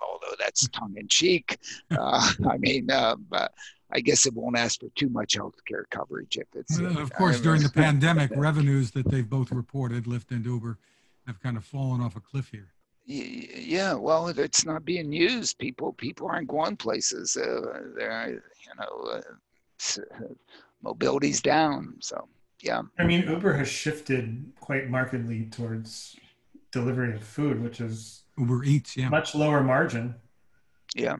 although 0.00 0.36
that's 0.38 0.68
tongue 0.68 0.94
in 0.96 1.08
cheek, 1.08 1.58
uh, 1.90 2.30
I 2.48 2.56
mean, 2.58 2.90
uh, 2.90 3.16
I 3.90 4.00
guess 4.00 4.26
it 4.26 4.34
won't 4.34 4.58
ask 4.58 4.80
for 4.80 4.88
too 4.96 5.08
much 5.08 5.34
health 5.34 5.64
care 5.66 5.86
coverage 5.90 6.36
if 6.36 6.48
it's. 6.54 6.78
Of 6.78 7.12
course, 7.14 7.40
during 7.40 7.62
the 7.62 7.70
pandemic, 7.70 8.30
revenues 8.34 8.90
that 8.92 9.10
they've 9.10 9.28
both 9.28 9.52
reported, 9.52 10.04
Lyft 10.04 10.30
and 10.30 10.44
Uber, 10.44 10.78
have 11.26 11.40
kind 11.40 11.56
of 11.56 11.64
fallen 11.64 12.00
off 12.00 12.16
a 12.16 12.20
cliff 12.20 12.48
here. 12.50 12.73
Yeah, 13.06 13.94
well, 13.94 14.28
it's 14.28 14.64
not 14.64 14.84
being 14.84 15.12
used. 15.12 15.58
People, 15.58 15.92
people 15.92 16.26
aren't 16.26 16.48
going 16.48 16.76
places. 16.76 17.36
Uh, 17.36 17.82
they're, 17.96 18.30
you 18.30 18.72
know, 18.78 19.20
uh, 19.20 20.24
mobility's 20.82 21.42
down. 21.42 21.96
So 22.00 22.28
yeah. 22.64 22.80
I 22.98 23.04
mean, 23.04 23.28
Uber 23.28 23.52
has 23.52 23.68
shifted 23.68 24.52
quite 24.58 24.88
markedly 24.88 25.44
towards 25.50 26.16
delivery 26.72 27.14
of 27.14 27.22
food, 27.22 27.62
which 27.62 27.80
is 27.80 28.22
Uber 28.38 28.64
Eats, 28.64 28.96
yeah, 28.96 29.10
much 29.10 29.34
lower 29.34 29.62
margin. 29.62 30.14
Yeah, 30.94 31.16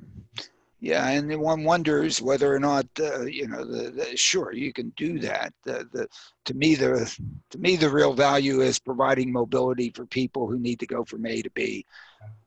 yeah, 0.85 1.09
and 1.09 1.35
one 1.41 1.65
wonders 1.65 2.21
whether 2.21 2.55
or 2.55 2.61
not 2.61 2.87
uh, 3.01 3.23
you 3.23 3.49
know 3.49 3.65
the, 3.65 3.91
the, 3.91 4.17
sure 4.19 4.53
you 4.53 4.71
can 4.71 4.91
do 4.99 5.19
that. 5.21 5.55
The, 5.63 5.89
the 5.91 6.09
to 6.45 6.53
me 6.53 6.75
the 6.75 7.11
to 7.49 7.59
me 7.59 7.77
the 7.77 7.89
real 7.89 8.13
value 8.13 8.61
is 8.61 8.79
providing 8.79 9.33
mobility 9.33 9.89
for 9.89 10.05
people 10.05 10.47
who 10.47 10.59
need 10.59 10.79
to 10.81 10.87
go 10.87 11.03
from 11.03 11.25
A 11.25 11.41
to 11.41 11.51
B. 11.51 11.87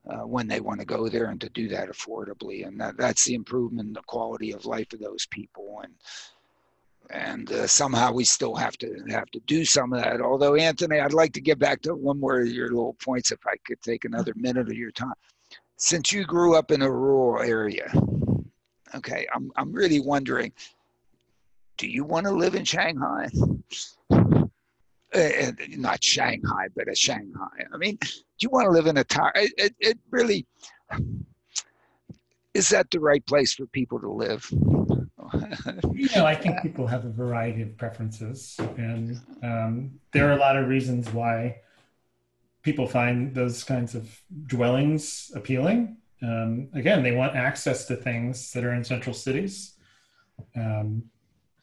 Uh, 0.08 0.28
when 0.28 0.48
they 0.48 0.60
want 0.60 0.80
to 0.80 0.86
go 0.86 1.10
there 1.10 1.32
and 1.32 1.42
to 1.42 1.50
do 1.50 1.68
that 1.68 1.90
affordably 1.90 2.66
and 2.66 2.80
that, 2.80 2.96
that's 2.96 3.26
the 3.26 3.34
improvement 3.34 3.88
in 3.88 3.94
the 3.94 4.02
quality 4.04 4.54
of 4.54 4.66
life 4.66 4.94
of 4.94 5.00
those 5.00 5.26
people 5.26 5.82
and 5.84 5.94
and 7.10 7.52
uh, 7.52 7.68
somehow 7.68 8.12
we 8.12 8.24
still 8.24 8.56
have 8.56 8.78
to 8.78 9.04
have 9.10 9.30
to 9.32 9.40
do 9.48 9.66
some 9.66 9.94
of 9.94 10.04
that. 10.04 10.22
Although 10.22 10.56
Anthony, 10.56 11.00
I'd 11.00 11.14
like 11.14 11.34
to 11.34 11.42
get 11.42 11.58
back 11.58 11.82
to 11.84 11.96
one 11.96 12.20
more 12.20 12.40
of 12.40 12.48
your 12.48 12.70
little 12.70 12.98
points, 13.04 13.32
if 13.32 13.40
I 13.48 13.56
could 13.66 13.82
take 13.82 14.06
another 14.06 14.34
minute 14.36 14.68
of 14.68 14.74
your 14.74 14.92
time. 14.92 15.14
Since 15.78 16.12
you 16.12 16.26
grew 16.26 16.56
up 16.56 16.72
in 16.72 16.82
a 16.82 16.92
rural 16.92 17.42
area, 17.42 17.92
okay, 18.96 19.28
I'm 19.34 19.52
I'm 19.56 19.72
really 19.72 20.00
wondering, 20.00 20.52
do 21.78 21.88
you 21.88 22.04
want 22.04 22.26
to 22.26 22.32
live 22.32 22.56
in 22.56 22.66
Shanghai? 22.66 23.30
Uh, 24.12 25.52
not 25.70 26.04
Shanghai, 26.04 26.68
but 26.76 26.90
a 26.90 26.96
Shanghai. 26.96 27.66
I 27.74 27.78
mean, 27.78 27.98
do 28.02 28.42
you 28.42 28.50
want 28.50 28.66
to 28.66 28.72
live 28.72 28.88
in 28.88 28.98
a 28.98 29.04
tower? 29.04 29.32
It, 29.36 29.54
it, 29.58 29.76
it 29.80 30.00
really 30.12 30.46
is 32.58 32.70
that 32.70 32.90
the 32.90 33.00
right 33.00 33.26
place 33.26 33.54
for 33.54 33.68
people 33.68 34.00
to 34.00 34.10
live? 34.10 34.46
you 35.94 36.10
know, 36.16 36.26
I 36.26 36.34
think 36.34 36.62
people 36.62 36.88
have 36.88 37.06
a 37.06 37.10
variety 37.10 37.62
of 37.62 37.78
preferences, 37.78 38.60
and 38.78 39.20
um, 39.44 40.00
there 40.12 40.28
are 40.30 40.34
a 40.34 40.40
lot 40.40 40.58
of 40.58 40.68
reasons 40.68 41.14
why 41.14 41.58
people 42.64 42.88
find 42.88 43.36
those 43.36 43.64
kinds 43.64 43.94
of 43.94 44.22
dwellings 44.48 45.32
appealing. 45.36 45.98
Um, 46.22 46.70
again, 46.74 47.04
they 47.04 47.12
want 47.12 47.36
access 47.36 47.86
to 47.86 47.96
things 47.96 48.52
that 48.54 48.64
are 48.64 48.74
in 48.74 48.84
central 48.84 49.14
cities. 49.14 49.74
Um, 50.56 51.04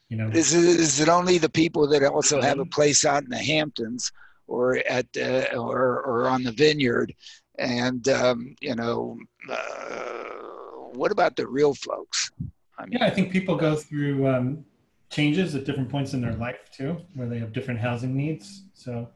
you 0.08 0.16
know, 0.16 0.28
is 0.28 0.54
it, 0.54 0.64
is 0.64 1.00
it 1.00 1.08
only 1.08 1.38
the 1.38 1.48
people 1.48 1.88
that 1.88 2.04
also 2.04 2.40
have 2.40 2.58
a 2.58 2.66
place 2.66 3.04
out 3.04 3.24
in 3.24 3.30
the 3.30 3.38
Hamptons 3.38 4.12
or 4.46 4.76
at 4.76 5.06
uh, 5.16 5.56
or 5.56 6.02
or 6.02 6.28
on 6.28 6.42
the 6.42 6.52
Vineyard, 6.52 7.14
and 7.58 8.06
um, 8.08 8.54
you 8.60 8.74
know, 8.74 9.18
uh, 9.50 10.24
what 10.92 11.10
about 11.10 11.36
the 11.36 11.46
real 11.46 11.74
folks? 11.74 12.30
I 12.78 12.86
mean, 12.86 12.98
yeah, 12.98 13.06
I 13.06 13.10
think 13.10 13.32
people 13.32 13.56
go 13.56 13.76
through 13.76 14.26
um, 14.28 14.64
changes 15.10 15.54
at 15.54 15.64
different 15.64 15.88
points 15.88 16.12
in 16.12 16.20
their 16.20 16.34
life 16.34 16.70
too, 16.72 16.98
where 17.14 17.28
they 17.28 17.38
have 17.38 17.52
different 17.52 17.80
housing 17.80 18.16
needs. 18.16 18.64
So, 18.74 19.08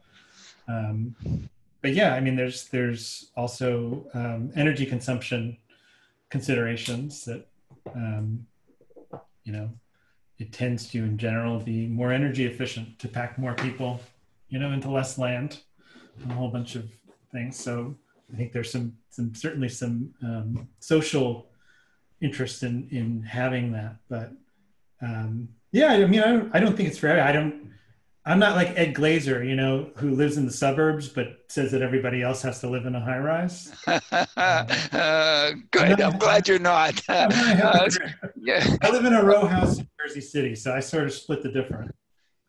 um, 0.67 1.15
but 1.81 1.93
yeah, 1.93 2.13
I 2.13 2.19
mean, 2.19 2.35
there's 2.35 2.67
there's 2.69 3.31
also 3.35 4.05
um, 4.13 4.51
energy 4.55 4.85
consumption 4.85 5.57
considerations 6.29 7.25
that 7.25 7.47
um, 7.95 8.45
you 9.43 9.53
know 9.53 9.69
it 10.39 10.53
tends 10.53 10.89
to, 10.91 10.99
in 10.99 11.17
general, 11.17 11.59
be 11.59 11.87
more 11.87 12.13
energy 12.13 12.45
efficient 12.45 12.97
to 12.99 13.07
pack 13.07 13.37
more 13.37 13.53
people, 13.53 13.99
you 14.47 14.57
know, 14.57 14.71
into 14.71 14.89
less 14.89 15.17
land, 15.17 15.59
and 16.21 16.31
a 16.31 16.35
whole 16.35 16.49
bunch 16.49 16.75
of 16.75 16.89
things. 17.31 17.57
So 17.57 17.95
I 18.33 18.37
think 18.37 18.53
there's 18.53 18.71
some 18.71 18.93
some 19.09 19.33
certainly 19.35 19.69
some 19.69 20.13
um, 20.23 20.67
social 20.79 21.49
interest 22.21 22.63
in 22.63 22.87
in 22.91 23.23
having 23.23 23.71
that. 23.73 23.95
But 24.09 24.31
um, 25.01 25.49
yeah, 25.71 25.93
I 25.93 26.05
mean, 26.05 26.21
I 26.21 26.27
don't, 26.27 26.55
I 26.55 26.59
don't 26.59 26.75
think 26.75 26.89
it's 26.89 26.99
fair. 26.99 27.21
I 27.21 27.31
don't. 27.31 27.69
I'm 28.25 28.37
not 28.37 28.55
like 28.55 28.77
Ed 28.77 28.93
Glaeser, 28.93 29.43
you 29.43 29.55
know, 29.55 29.91
who 29.95 30.11
lives 30.11 30.37
in 30.37 30.45
the 30.45 30.51
suburbs 30.51 31.07
but 31.07 31.45
says 31.47 31.71
that 31.71 31.81
everybody 31.81 32.21
else 32.21 32.41
has 32.41 32.59
to 32.59 32.69
live 32.69 32.85
in 32.85 32.95
a 32.95 32.99
high 32.99 33.17
rise. 33.17 33.73
uh, 33.87 35.53
good. 35.71 36.01
I'm, 36.01 36.13
I'm 36.13 36.19
glad 36.19 36.47
you're 36.47 36.59
not. 36.59 37.01
uh, 37.09 37.29
yeah. 38.35 38.75
I 38.81 38.91
live 38.91 39.05
in 39.05 39.13
a 39.13 39.23
row 39.23 39.47
house 39.47 39.79
in 39.79 39.87
Jersey 39.99 40.21
City, 40.21 40.55
so 40.55 40.73
I 40.73 40.79
sort 40.79 41.05
of 41.05 41.13
split 41.13 41.41
the 41.43 41.51
difference. 41.51 41.91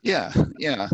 Yeah, 0.03 0.33
yeah. 0.59 0.89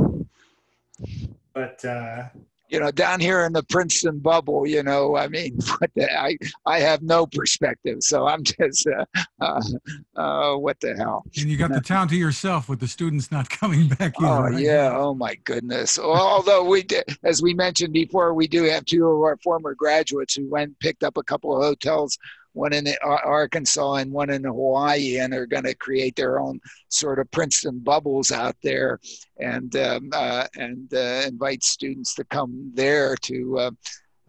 But 1.54 1.84
uh, 1.84 2.24
you 2.68 2.80
know, 2.80 2.90
down 2.90 3.20
here 3.20 3.44
in 3.44 3.52
the 3.52 3.62
Princeton 3.62 4.18
bubble, 4.18 4.66
you 4.66 4.82
know, 4.82 5.16
I 5.16 5.28
mean, 5.28 5.58
I 5.98 6.36
I 6.64 6.80
have 6.80 7.02
no 7.02 7.26
perspective, 7.26 7.98
so 8.02 8.26
I'm 8.26 8.42
just, 8.60 8.86
uh, 8.86 9.04
uh, 9.40 9.62
uh, 10.16 10.56
what 10.56 10.80
the 10.80 10.96
hell? 10.96 11.24
And 11.36 11.48
you 11.48 11.56
got 11.56 11.72
the 11.72 11.80
town 11.80 12.08
to 12.08 12.16
yourself 12.16 12.68
with 12.68 12.80
the 12.80 12.88
students 12.88 13.30
not 13.30 13.48
coming 13.50 13.88
back. 13.88 14.14
Either, 14.20 14.26
oh 14.26 14.42
right? 14.42 14.58
yeah, 14.58 14.92
oh 14.94 15.14
my 15.14 15.34
goodness. 15.44 15.98
Although 15.98 16.64
we, 16.64 16.82
did, 16.82 17.04
as 17.22 17.42
we 17.42 17.54
mentioned 17.54 17.92
before, 17.92 18.34
we 18.34 18.46
do 18.46 18.64
have 18.64 18.84
two 18.84 19.06
of 19.06 19.22
our 19.22 19.36
former 19.38 19.74
graduates 19.74 20.34
who 20.34 20.48
went 20.48 20.78
picked 20.80 21.04
up 21.04 21.16
a 21.16 21.22
couple 21.22 21.56
of 21.56 21.62
hotels 21.62 22.18
one 22.56 22.72
in 22.72 22.86
Arkansas 23.02 23.94
and 23.94 24.10
one 24.10 24.30
in 24.30 24.44
Hawaii, 24.44 25.18
and 25.18 25.34
are 25.34 25.46
going 25.46 25.64
to 25.64 25.74
create 25.74 26.16
their 26.16 26.40
own 26.40 26.58
sort 26.88 27.18
of 27.18 27.30
Princeton 27.30 27.80
bubbles 27.80 28.32
out 28.32 28.56
there, 28.62 28.98
and 29.38 29.76
um, 29.76 30.08
uh, 30.12 30.46
and 30.56 30.92
uh, 30.94 31.22
invite 31.26 31.62
students 31.62 32.14
to 32.14 32.24
come 32.24 32.72
there 32.74 33.14
to. 33.22 33.58
Uh, 33.58 33.70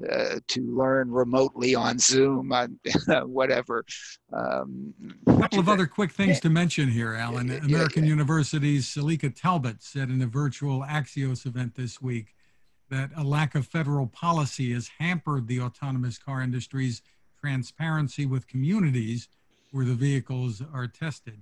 uh, 0.07 0.36
to 0.47 0.61
learn 0.61 1.09
remotely 1.09 1.73
on 1.73 1.97
Zoom, 1.97 2.53
on 2.53 2.80
whatever. 3.25 3.84
Um, 4.32 4.93
a 5.25 5.38
couple 5.38 5.57
of 5.57 5.67
other 5.67 5.88
quick 5.88 6.11
things 6.11 6.39
to 6.41 6.51
mention 6.51 6.88
here, 6.88 7.15
Alan. 7.15 7.49
American 7.49 8.03
yeah, 8.03 8.09
yeah. 8.09 8.13
University's 8.13 8.86
Selika 8.86 9.36
Talbott 9.36 9.82
said 9.82 10.11
in 10.11 10.21
a 10.21 10.28
virtual 10.28 10.82
Axios 10.82 11.47
event 11.47 11.73
this 11.73 11.99
week 11.99 12.36
that 12.91 13.09
a 13.17 13.23
lack 13.23 13.55
of 13.55 13.65
federal 13.65 14.05
policy 14.05 14.71
has 14.71 14.88
hampered 14.99 15.47
the 15.47 15.61
autonomous 15.61 16.19
car 16.19 16.43
industry's 16.43 17.01
transparency 17.48 18.26
with 18.26 18.48
communities 18.48 19.30
where 19.72 19.86
the 19.86 19.93
vehicles 19.93 20.62
are 20.74 20.88
tested. 20.88 21.39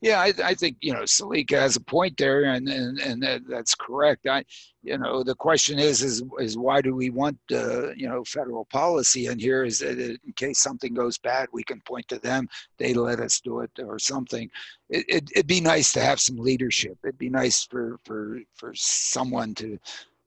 Yeah, 0.00 0.20
I, 0.20 0.32
I, 0.44 0.54
think 0.54 0.76
you 0.80 0.92
know 0.92 1.02
Selika 1.02 1.58
has 1.58 1.74
a 1.74 1.80
point 1.80 2.16
there, 2.18 2.44
and 2.44 2.68
and, 2.68 3.00
and 3.00 3.20
that, 3.24 3.40
that's 3.48 3.74
correct. 3.74 4.28
I, 4.28 4.44
you 4.84 4.96
know, 4.96 5.24
the 5.24 5.34
question 5.34 5.80
is 5.80 6.02
is 6.02 6.22
is 6.38 6.56
why 6.56 6.80
do 6.80 6.94
we 6.94 7.10
want 7.10 7.36
uh, 7.50 7.92
you 7.94 8.08
know 8.08 8.22
federal 8.22 8.64
policy? 8.66 9.26
in 9.26 9.40
here 9.40 9.64
is 9.64 9.80
that 9.80 9.98
in 9.98 10.32
case 10.36 10.60
something 10.60 10.94
goes 10.94 11.18
bad, 11.18 11.48
we 11.52 11.64
can 11.64 11.80
point 11.80 12.06
to 12.08 12.20
them. 12.20 12.48
They 12.78 12.94
let 12.94 13.18
us 13.18 13.40
do 13.40 13.60
it 13.60 13.72
or 13.80 13.98
something. 13.98 14.48
It, 14.88 15.04
it, 15.08 15.30
it'd 15.34 15.48
be 15.48 15.60
nice 15.60 15.92
to 15.94 16.00
have 16.00 16.20
some 16.20 16.36
leadership. 16.36 16.96
It'd 17.02 17.18
be 17.18 17.30
nice 17.30 17.64
for 17.64 17.98
for 18.04 18.38
for 18.54 18.72
someone 18.76 19.52
to 19.56 19.78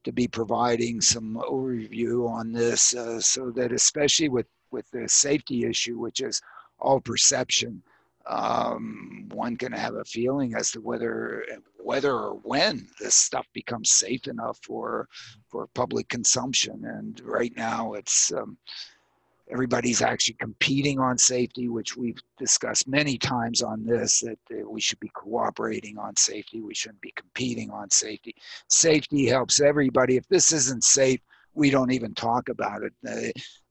to 0.04 0.12
be 0.12 0.28
providing 0.28 1.02
some 1.02 1.36
overview 1.36 2.30
on 2.30 2.52
this, 2.52 2.96
uh, 2.96 3.20
so 3.20 3.52
that 3.52 3.72
especially 3.72 4.30
with 4.30 4.48
with 4.72 4.90
the 4.92 5.08
safety 5.08 5.66
issue, 5.66 5.98
which 6.00 6.22
is 6.22 6.42
all 6.80 7.02
perception 7.02 7.84
um, 8.28 9.26
one 9.32 9.58
can 9.58 9.72
have 9.72 9.96
a 9.96 10.06
feeling 10.06 10.56
as 10.56 10.72
to 10.72 10.82
whether 10.82 11.46
whether 11.78 12.14
or 12.14 12.36
when 12.44 12.88
this 13.00 13.16
stuff 13.16 13.48
becomes 13.54 13.92
safe 13.92 14.28
enough 14.28 14.60
for 14.64 15.08
for 15.50 15.68
public 15.68 16.08
consumption. 16.10 16.86
And 16.86 17.20
right 17.22 17.54
now, 17.56 17.94
it's 17.94 18.32
um, 18.32 18.58
everybody's 19.52 20.02
actually 20.02 20.36
competing 20.36 21.00
on 21.00 21.18
safety, 21.18 21.68
which 21.68 21.98
we've 21.98 22.20
discussed 22.38 22.88
many 22.88 23.18
times 23.18 23.62
on 23.62 23.86
this. 23.86 24.22
That 24.22 24.40
uh, 24.52 24.70
we 24.70 24.82
should 24.82 25.00
be 25.00 25.12
cooperating 25.16 25.98
on 25.98 26.16
safety. 26.16 26.62
We 26.62 26.74
shouldn't 26.74 27.02
be 27.02 27.14
competing 27.16 27.70
on 27.70 27.90
safety. 27.90 28.36
Safety 28.70 29.28
helps 29.28 29.60
everybody. 29.60 30.18
If 30.18 30.28
this 30.28 30.52
isn't 30.52 30.84
safe, 30.84 31.20
we 31.54 31.70
don't 31.70 31.92
even 31.92 32.14
talk 32.14 32.50
about 32.50 32.82
it. 32.84 32.94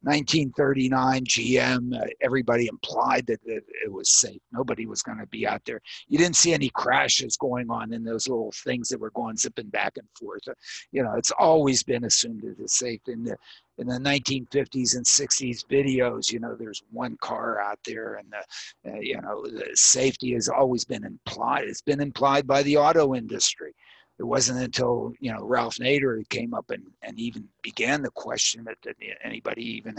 Uh, 0.06 0.10
1939 0.10 1.24
GM, 1.24 1.94
uh, 1.94 2.06
everybody 2.20 2.66
implied 2.66 3.26
that 3.26 3.40
it, 3.44 3.64
it, 3.84 3.92
was 3.92 4.10
safe. 4.10 4.40
Nobody 4.52 4.86
was 4.86 5.02
going 5.02 5.18
to 5.18 5.26
be 5.26 5.46
out 5.46 5.62
there. 5.64 5.80
You 6.08 6.18
didn't 6.18 6.36
see 6.36 6.54
any 6.54 6.70
crashes 6.70 7.36
going 7.36 7.70
on 7.70 7.92
in 7.92 8.02
those 8.02 8.28
little 8.28 8.52
things 8.64 8.88
that 8.88 9.00
were 9.00 9.10
going 9.10 9.36
zipping 9.36 9.68
back 9.68 9.96
and 9.96 10.06
forth. 10.18 10.42
Uh, 10.48 10.52
you 10.92 11.02
know, 11.02 11.14
it's 11.14 11.32
always 11.38 11.82
been 11.82 12.04
assumed 12.04 12.42
that 12.42 12.56
it's 12.58 12.78
safe. 12.78 13.00
In 13.08 13.24
the 13.24 13.36
in 13.78 13.86
the 13.86 13.98
1950s 13.98 14.94
and 14.94 15.06
60s 15.06 15.64
videos, 15.66 16.30
you 16.30 16.38
know, 16.38 16.54
there's 16.54 16.82
one 16.90 17.16
car 17.22 17.60
out 17.60 17.78
there, 17.86 18.16
and 18.16 18.30
the, 18.30 18.90
uh, 18.90 19.00
you 19.00 19.18
know, 19.20 19.42
the 19.42 19.70
safety 19.74 20.34
has 20.34 20.48
always 20.48 20.84
been 20.84 21.04
implied. 21.04 21.64
It's 21.64 21.80
been 21.80 22.00
implied 22.00 22.46
by 22.46 22.62
the 22.62 22.76
auto 22.76 23.14
industry 23.14 23.74
it 24.20 24.26
wasn't 24.26 24.60
until 24.60 25.14
you 25.18 25.32
know 25.32 25.42
Ralph 25.42 25.76
Nader 25.76 26.28
came 26.28 26.52
up 26.52 26.70
and, 26.70 26.84
and 27.02 27.18
even 27.18 27.48
began 27.62 28.02
the 28.02 28.10
question 28.10 28.62
that, 28.64 28.76
that 28.82 28.96
anybody 29.24 29.64
even 29.78 29.96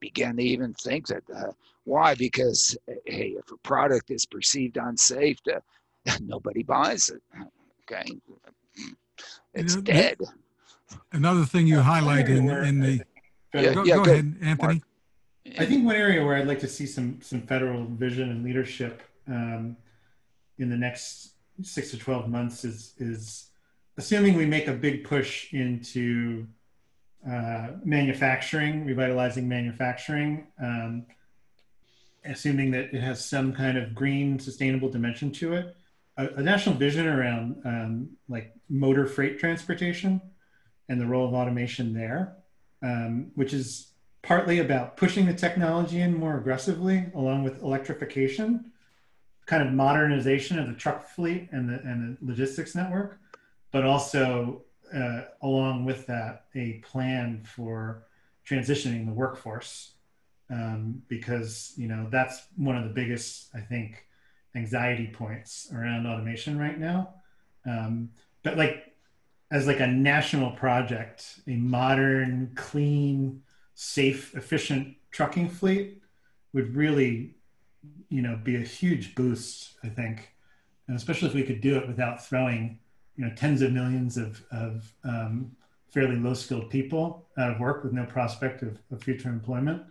began 0.00 0.36
to 0.36 0.42
even 0.42 0.74
think 0.74 1.06
that 1.06 1.22
uh, 1.34 1.52
why? 1.84 2.16
Because 2.16 2.76
hey 3.06 3.36
if 3.38 3.50
a 3.52 3.56
product 3.58 4.10
is 4.10 4.26
perceived 4.26 4.76
unsafe 4.76 5.38
uh, 5.54 5.60
nobody 6.20 6.64
buys 6.64 7.10
it. 7.10 7.22
Okay? 7.84 8.10
It's 9.54 9.74
you 9.74 9.80
know, 9.80 9.84
dead. 9.84 10.18
Another 11.12 11.44
thing 11.44 11.68
you 11.68 11.78
highlight 11.78 12.28
in, 12.28 12.50
in 12.50 12.80
the 12.80 13.04
yeah, 13.54 13.74
go, 13.74 13.84
yeah, 13.84 13.96
go, 13.96 14.04
go 14.04 14.10
ahead 14.12 14.36
anthony. 14.42 14.82
I 15.58 15.64
think 15.64 15.84
one 15.86 15.96
area 15.96 16.24
where 16.24 16.36
I'd 16.36 16.48
like 16.48 16.60
to 16.60 16.68
see 16.68 16.86
some 16.86 17.20
some 17.22 17.42
federal 17.42 17.84
vision 17.84 18.30
and 18.30 18.42
leadership 18.42 19.02
um, 19.28 19.76
in 20.58 20.70
the 20.70 20.76
next 20.76 21.34
six 21.62 21.92
to 21.92 21.98
twelve 21.98 22.28
months 22.28 22.64
is 22.64 22.94
is 22.98 23.49
assuming 24.00 24.34
we 24.34 24.46
make 24.46 24.66
a 24.66 24.72
big 24.72 25.04
push 25.04 25.52
into 25.52 26.46
uh, 27.30 27.68
manufacturing, 27.84 28.86
revitalizing 28.86 29.46
manufacturing, 29.46 30.46
um, 30.58 31.04
assuming 32.24 32.70
that 32.70 32.94
it 32.94 33.02
has 33.02 33.22
some 33.22 33.52
kind 33.52 33.76
of 33.76 33.94
green, 33.94 34.38
sustainable 34.38 34.88
dimension 34.88 35.30
to 35.30 35.52
it, 35.52 35.76
a, 36.16 36.28
a 36.28 36.42
national 36.42 36.76
vision 36.76 37.06
around 37.06 37.60
um, 37.66 38.08
like 38.26 38.54
motor 38.70 39.06
freight 39.06 39.38
transportation 39.38 40.18
and 40.88 40.98
the 40.98 41.06
role 41.06 41.28
of 41.28 41.34
automation 41.34 41.92
there, 41.92 42.36
um, 42.82 43.30
which 43.34 43.52
is 43.52 43.92
partly 44.22 44.60
about 44.60 44.96
pushing 44.96 45.26
the 45.26 45.34
technology 45.34 46.00
in 46.00 46.14
more 46.14 46.38
aggressively, 46.38 47.04
along 47.14 47.44
with 47.44 47.62
electrification, 47.62 48.72
kind 49.44 49.62
of 49.62 49.74
modernization 49.74 50.58
of 50.58 50.68
the 50.68 50.74
truck 50.74 51.06
fleet 51.06 51.50
and 51.52 51.68
the 51.68 51.74
and 51.82 52.16
the 52.16 52.26
logistics 52.26 52.74
network 52.74 53.20
but 53.70 53.84
also 53.84 54.62
uh, 54.94 55.22
along 55.42 55.84
with 55.84 56.06
that, 56.06 56.46
a 56.54 56.82
plan 56.84 57.42
for 57.44 58.04
transitioning 58.48 59.06
the 59.06 59.12
workforce, 59.12 59.92
um, 60.50 61.02
because 61.08 61.72
you 61.76 61.86
know 61.86 62.08
that's 62.10 62.42
one 62.56 62.76
of 62.76 62.84
the 62.84 62.90
biggest, 62.90 63.48
I 63.54 63.60
think, 63.60 64.06
anxiety 64.54 65.06
points 65.06 65.68
around 65.72 66.06
automation 66.06 66.58
right 66.58 66.78
now. 66.78 67.14
Um, 67.64 68.10
but 68.42 68.56
like 68.56 68.94
as 69.50 69.66
like 69.66 69.80
a 69.80 69.86
national 69.86 70.52
project, 70.52 71.40
a 71.46 71.56
modern, 71.56 72.52
clean, 72.56 73.42
safe, 73.74 74.34
efficient 74.34 74.96
trucking 75.10 75.48
fleet 75.48 76.00
would 76.52 76.74
really, 76.74 77.34
you 78.08 78.22
know, 78.22 78.38
be 78.42 78.56
a 78.56 78.60
huge 78.60 79.14
boost. 79.14 79.76
I 79.84 79.88
think, 79.88 80.34
and 80.88 80.96
especially 80.96 81.28
if 81.28 81.34
we 81.34 81.44
could 81.44 81.60
do 81.60 81.76
it 81.76 81.86
without 81.86 82.26
throwing 82.26 82.80
you 83.20 83.26
know 83.26 83.34
tens 83.34 83.60
of 83.60 83.72
millions 83.72 84.16
of, 84.16 84.42
of 84.50 84.90
um, 85.04 85.52
fairly 85.90 86.16
low 86.16 86.32
skilled 86.32 86.70
people 86.70 87.26
out 87.36 87.50
of 87.50 87.60
work 87.60 87.84
with 87.84 87.92
no 87.92 88.06
prospect 88.06 88.62
of, 88.62 88.78
of 88.90 89.02
future 89.02 89.28
employment 89.28 89.82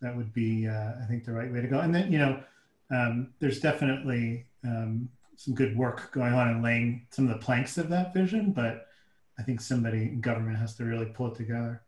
that 0.00 0.16
would 0.16 0.32
be 0.32 0.66
uh, 0.66 0.92
i 1.02 1.06
think 1.06 1.22
the 1.24 1.32
right 1.32 1.52
way 1.52 1.60
to 1.60 1.68
go 1.68 1.80
and 1.80 1.94
then 1.94 2.10
you 2.10 2.18
know 2.18 2.42
um, 2.90 3.32
there's 3.40 3.60
definitely 3.60 4.46
um, 4.64 5.08
some 5.36 5.54
good 5.54 5.76
work 5.76 6.12
going 6.12 6.32
on 6.32 6.48
in 6.48 6.62
laying 6.62 7.06
some 7.10 7.28
of 7.28 7.38
the 7.38 7.44
planks 7.44 7.76
of 7.76 7.90
that 7.90 8.14
vision 8.14 8.52
but 8.52 8.86
i 9.38 9.42
think 9.42 9.60
somebody 9.60 10.04
in 10.04 10.20
government 10.22 10.56
has 10.56 10.74
to 10.74 10.84
really 10.84 11.06
pull 11.06 11.30
it 11.30 11.34
together 11.34 11.82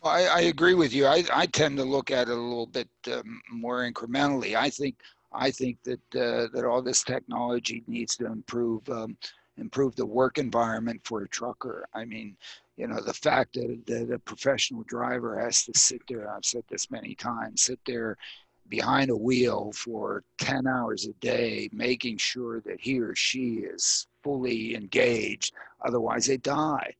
well, 0.00 0.12
I, 0.12 0.22
I 0.26 0.40
agree 0.42 0.74
with 0.74 0.94
you. 0.94 1.06
I, 1.06 1.24
I 1.34 1.46
tend 1.46 1.76
to 1.78 1.82
look 1.82 2.12
at 2.12 2.28
it 2.28 2.30
a 2.30 2.40
little 2.40 2.68
bit 2.68 2.88
um, 3.12 3.40
more 3.50 3.78
incrementally. 3.78 4.54
I 4.54 4.70
think 4.70 4.94
I 5.32 5.50
think 5.50 5.82
that 5.82 6.00
uh, 6.14 6.46
that 6.54 6.64
all 6.64 6.82
this 6.82 7.02
technology 7.02 7.82
needs 7.88 8.14
to 8.18 8.26
improve 8.26 8.88
um, 8.88 9.16
improve 9.58 9.96
the 9.96 10.06
work 10.06 10.38
environment 10.38 11.00
for 11.04 11.22
a 11.22 11.28
trucker. 11.28 11.86
I 11.94 12.04
mean, 12.04 12.36
you 12.76 12.86
know, 12.86 13.00
the 13.00 13.14
fact 13.14 13.54
that, 13.54 13.82
that 13.86 14.12
a 14.12 14.18
professional 14.18 14.84
driver 14.84 15.38
has 15.38 15.64
to 15.64 15.78
sit 15.78 16.02
there, 16.08 16.30
I've 16.30 16.44
said 16.44 16.64
this 16.68 16.90
many 16.90 17.14
times, 17.14 17.62
sit 17.62 17.80
there 17.86 18.16
behind 18.68 19.10
a 19.10 19.16
wheel 19.16 19.72
for 19.74 20.22
10 20.38 20.66
hours 20.66 21.06
a 21.06 21.12
day, 21.14 21.68
making 21.72 22.18
sure 22.18 22.60
that 22.60 22.80
he 22.80 23.00
or 23.00 23.14
she 23.14 23.56
is 23.56 24.06
fully 24.22 24.74
engaged, 24.74 25.52
otherwise 25.84 26.26
they 26.26 26.36
die. 26.36 26.94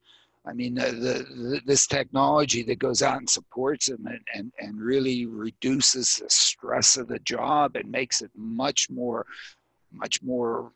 I 0.47 0.55
mean, 0.55 0.75
the, 0.75 0.93
the, 0.93 1.61
this 1.67 1.87
technology 1.87 2.63
that 2.63 2.79
goes 2.79 3.03
out 3.03 3.19
and 3.19 3.29
supports 3.29 3.87
them 3.87 4.07
and, 4.07 4.21
and, 4.35 4.53
and 4.59 4.81
really 4.81 5.27
reduces 5.27 6.17
the 6.17 6.31
stress 6.31 6.97
of 6.97 7.09
the 7.09 7.19
job 7.19 7.77
and 7.77 7.91
makes 7.91 8.23
it 8.23 8.31
much 8.35 8.89
more, 8.89 9.27
much 9.93 10.23
more 10.23 10.73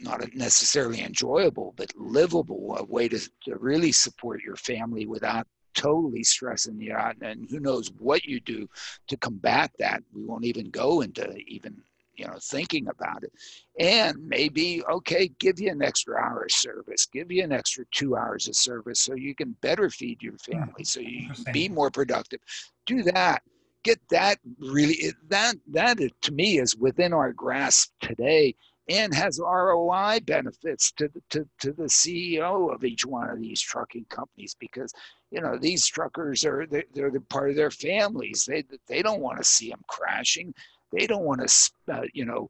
not 0.00 0.34
necessarily 0.34 1.02
enjoyable, 1.02 1.74
but 1.76 1.92
livable, 1.96 2.76
a 2.78 2.84
way 2.84 3.08
to, 3.08 3.18
to 3.44 3.56
really 3.56 3.92
support 3.92 4.42
your 4.42 4.56
family 4.56 5.06
without 5.06 5.46
totally 5.74 6.24
stressing 6.24 6.80
you 6.80 6.92
out. 6.92 7.16
And 7.20 7.48
who 7.50 7.60
knows 7.60 7.90
what 7.98 8.24
you 8.24 8.40
do 8.40 8.68
to 9.08 9.16
combat 9.16 9.70
that. 9.78 10.02
We 10.12 10.24
won't 10.24 10.44
even 10.44 10.70
go 10.70 11.02
into 11.02 11.36
even 11.46 11.82
you 12.18 12.26
know 12.26 12.36
thinking 12.42 12.88
about 12.88 13.22
it 13.22 13.32
and 13.78 14.18
maybe 14.26 14.82
okay 14.90 15.30
give 15.38 15.60
you 15.60 15.70
an 15.70 15.82
extra 15.82 16.20
hour 16.20 16.42
of 16.42 16.50
service 16.50 17.06
give 17.06 17.30
you 17.30 17.44
an 17.44 17.52
extra 17.52 17.84
two 17.92 18.16
hours 18.16 18.48
of 18.48 18.56
service 18.56 19.00
so 19.00 19.14
you 19.14 19.34
can 19.34 19.52
better 19.60 19.88
feed 19.88 20.20
your 20.20 20.34
hmm. 20.44 20.52
family 20.52 20.84
so 20.84 21.00
you 21.00 21.28
can 21.28 21.52
be 21.52 21.68
more 21.68 21.90
productive 21.90 22.40
do 22.86 23.02
that 23.04 23.42
get 23.84 24.00
that 24.10 24.38
really 24.58 25.14
that 25.28 25.54
that 25.68 25.98
to 26.20 26.32
me 26.32 26.58
is 26.58 26.76
within 26.76 27.12
our 27.12 27.32
grasp 27.32 27.92
today 28.00 28.54
and 28.88 29.14
has 29.14 29.38
ROI 29.38 30.20
benefits 30.24 30.92
to 30.92 31.08
the, 31.08 31.20
to, 31.30 31.48
to 31.60 31.72
the 31.72 31.84
CEO 31.84 32.72
of 32.74 32.84
each 32.84 33.04
one 33.04 33.28
of 33.28 33.38
these 33.38 33.60
trucking 33.60 34.06
companies 34.08 34.56
because 34.58 34.92
you 35.30 35.40
know 35.40 35.58
these 35.58 35.86
truckers 35.86 36.44
are 36.44 36.66
they're, 36.66 36.84
they're 36.94 37.10
the 37.10 37.20
part 37.20 37.50
of 37.50 37.56
their 37.56 37.70
families. 37.70 38.46
They 38.46 38.64
they 38.86 39.02
don't 39.02 39.20
want 39.20 39.38
to 39.38 39.44
see 39.44 39.68
them 39.68 39.82
crashing. 39.88 40.54
They 40.90 41.06
don't 41.06 41.24
want 41.24 41.46
to 41.46 41.70
uh, 41.92 42.02
you 42.14 42.24
know 42.24 42.48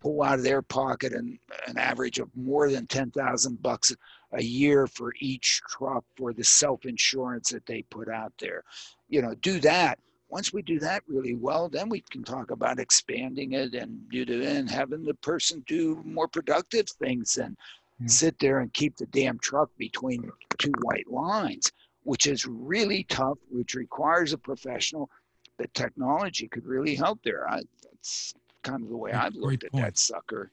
pull 0.00 0.22
out 0.22 0.38
of 0.38 0.44
their 0.44 0.62
pocket 0.62 1.12
an, 1.12 1.38
an 1.66 1.78
average 1.78 2.18
of 2.18 2.28
more 2.36 2.70
than 2.70 2.86
10,000 2.86 3.62
bucks 3.62 3.94
a 4.32 4.42
year 4.42 4.86
for 4.86 5.14
each 5.18 5.62
truck 5.70 6.04
for 6.14 6.32
the 6.32 6.44
self 6.44 6.84
insurance 6.84 7.50
that 7.50 7.64
they 7.66 7.82
put 7.82 8.08
out 8.08 8.32
there. 8.38 8.62
You 9.08 9.20
know 9.20 9.34
do 9.34 9.60
that 9.60 9.98
once 10.28 10.52
we 10.52 10.62
do 10.62 10.78
that 10.80 11.02
really 11.06 11.34
well, 11.34 11.68
then 11.68 11.88
we 11.88 12.02
can 12.10 12.24
talk 12.24 12.50
about 12.50 12.80
expanding 12.80 13.52
it 13.52 13.74
and 13.74 14.08
do 14.10 14.42
and 14.42 14.70
having 14.70 15.04
the 15.04 15.14
person 15.14 15.62
do 15.66 16.02
more 16.04 16.28
productive 16.28 16.88
things 16.88 17.36
and 17.36 17.54
mm-hmm. 17.54 18.06
sit 18.06 18.38
there 18.38 18.60
and 18.60 18.72
keep 18.72 18.96
the 18.96 19.06
damn 19.06 19.38
truck 19.38 19.70
between 19.78 20.30
two 20.58 20.72
white 20.82 21.08
lines, 21.10 21.70
which 22.02 22.26
is 22.26 22.46
really 22.46 23.04
tough, 23.04 23.38
which 23.50 23.74
requires 23.74 24.32
a 24.32 24.38
professional. 24.38 25.08
But 25.56 25.72
technology 25.74 26.48
could 26.48 26.66
really 26.66 26.96
help 26.96 27.20
there. 27.22 27.48
I, 27.48 27.62
that's 27.82 28.34
kind 28.64 28.82
of 28.82 28.88
the 28.88 28.96
way 28.96 29.12
I've 29.12 29.36
looked 29.36 29.62
at 29.62 29.72
that 29.74 29.98
sucker. 29.98 30.50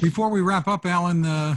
Before 0.00 0.28
we 0.28 0.40
wrap 0.40 0.68
up, 0.68 0.86
Alan 0.86 1.24
uh, 1.24 1.56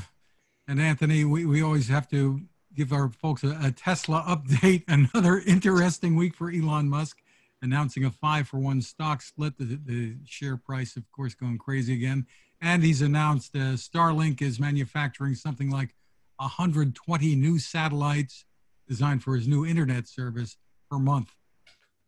and 0.67 0.81
Anthony, 0.81 1.23
we, 1.23 1.45
we 1.45 1.61
always 1.61 1.87
have 1.87 2.09
to 2.09 2.41
give 2.77 2.93
our 2.93 3.09
folks 3.09 3.43
a, 3.43 3.57
a 3.61 3.71
Tesla 3.71 4.23
update. 4.27 4.83
Another 4.87 5.39
interesting 5.39 6.15
week 6.15 6.35
for 6.35 6.51
Elon 6.51 6.87
Musk 6.87 7.17
announcing 7.63 8.05
a 8.05 8.11
five 8.11 8.47
for 8.47 8.59
one 8.59 8.81
stock 8.81 9.23
split. 9.23 9.57
The, 9.57 9.79
the 9.83 10.15
share 10.25 10.57
price, 10.57 10.95
of 10.95 11.11
course, 11.11 11.33
going 11.33 11.57
crazy 11.57 11.95
again. 11.95 12.27
And 12.61 12.83
he's 12.83 13.01
announced 13.01 13.55
uh, 13.55 13.73
Starlink 13.77 14.41
is 14.43 14.59
manufacturing 14.59 15.33
something 15.33 15.71
like 15.71 15.95
120 16.37 17.35
new 17.35 17.57
satellites 17.57 18.45
designed 18.87 19.23
for 19.23 19.35
his 19.35 19.47
new 19.47 19.65
internet 19.65 20.07
service 20.07 20.55
per 20.89 20.99
month. 20.99 21.35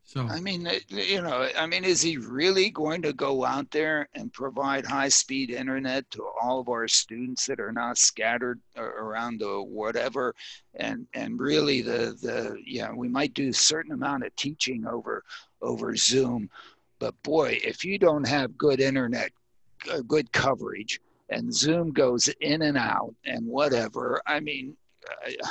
So 0.10 0.26
I 0.28 0.40
mean, 0.40 0.68
you 0.88 1.22
know, 1.22 1.48
I 1.56 1.68
mean, 1.68 1.84
is 1.84 2.02
he 2.02 2.18
really 2.18 2.72
going 2.72 3.04
to 3.04 3.14
go 3.14 3.46
out 3.46 3.70
there 3.70 4.10
and 4.16 4.34
provide 4.34 4.84
high-speed 4.84 5.52
internet 5.52 6.10
to 6.10 6.28
all 6.42 6.60
of 6.60 6.68
our 6.68 6.88
students 6.88 7.46
that 7.46 7.60
are 7.60 7.72
not 7.72 8.00
scattered 8.00 8.60
around 8.76 9.40
the 9.40 9.62
whatever, 9.62 10.34
and 10.74 11.06
and 11.14 11.40
really 11.40 11.84
the 11.84 12.18
the 12.24 12.58
yeah, 12.66 12.92
we 12.92 13.08
might 13.08 13.36
do 13.36 13.50
a 13.50 13.54
certain 13.54 13.92
amount 13.92 14.26
of 14.26 14.36
teaching 14.36 14.88
over 14.88 15.24
over 15.62 15.96
Zoom, 15.96 16.50
but 16.98 17.14
boy, 17.22 17.60
if 17.64 17.86
you 17.86 18.00
don't 18.00 18.28
have 18.28 18.58
good 18.58 18.80
internet, 18.80 19.30
good 20.08 20.32
coverage, 20.32 21.00
and 21.30 21.54
Zoom 21.54 21.92
goes 21.92 22.30
in 22.42 22.64
and 22.64 22.80
out 22.80 23.14
and 23.26 23.46
whatever, 23.46 24.24
I 24.26 24.40
mean. 24.40 24.76
Uh, 25.28 25.46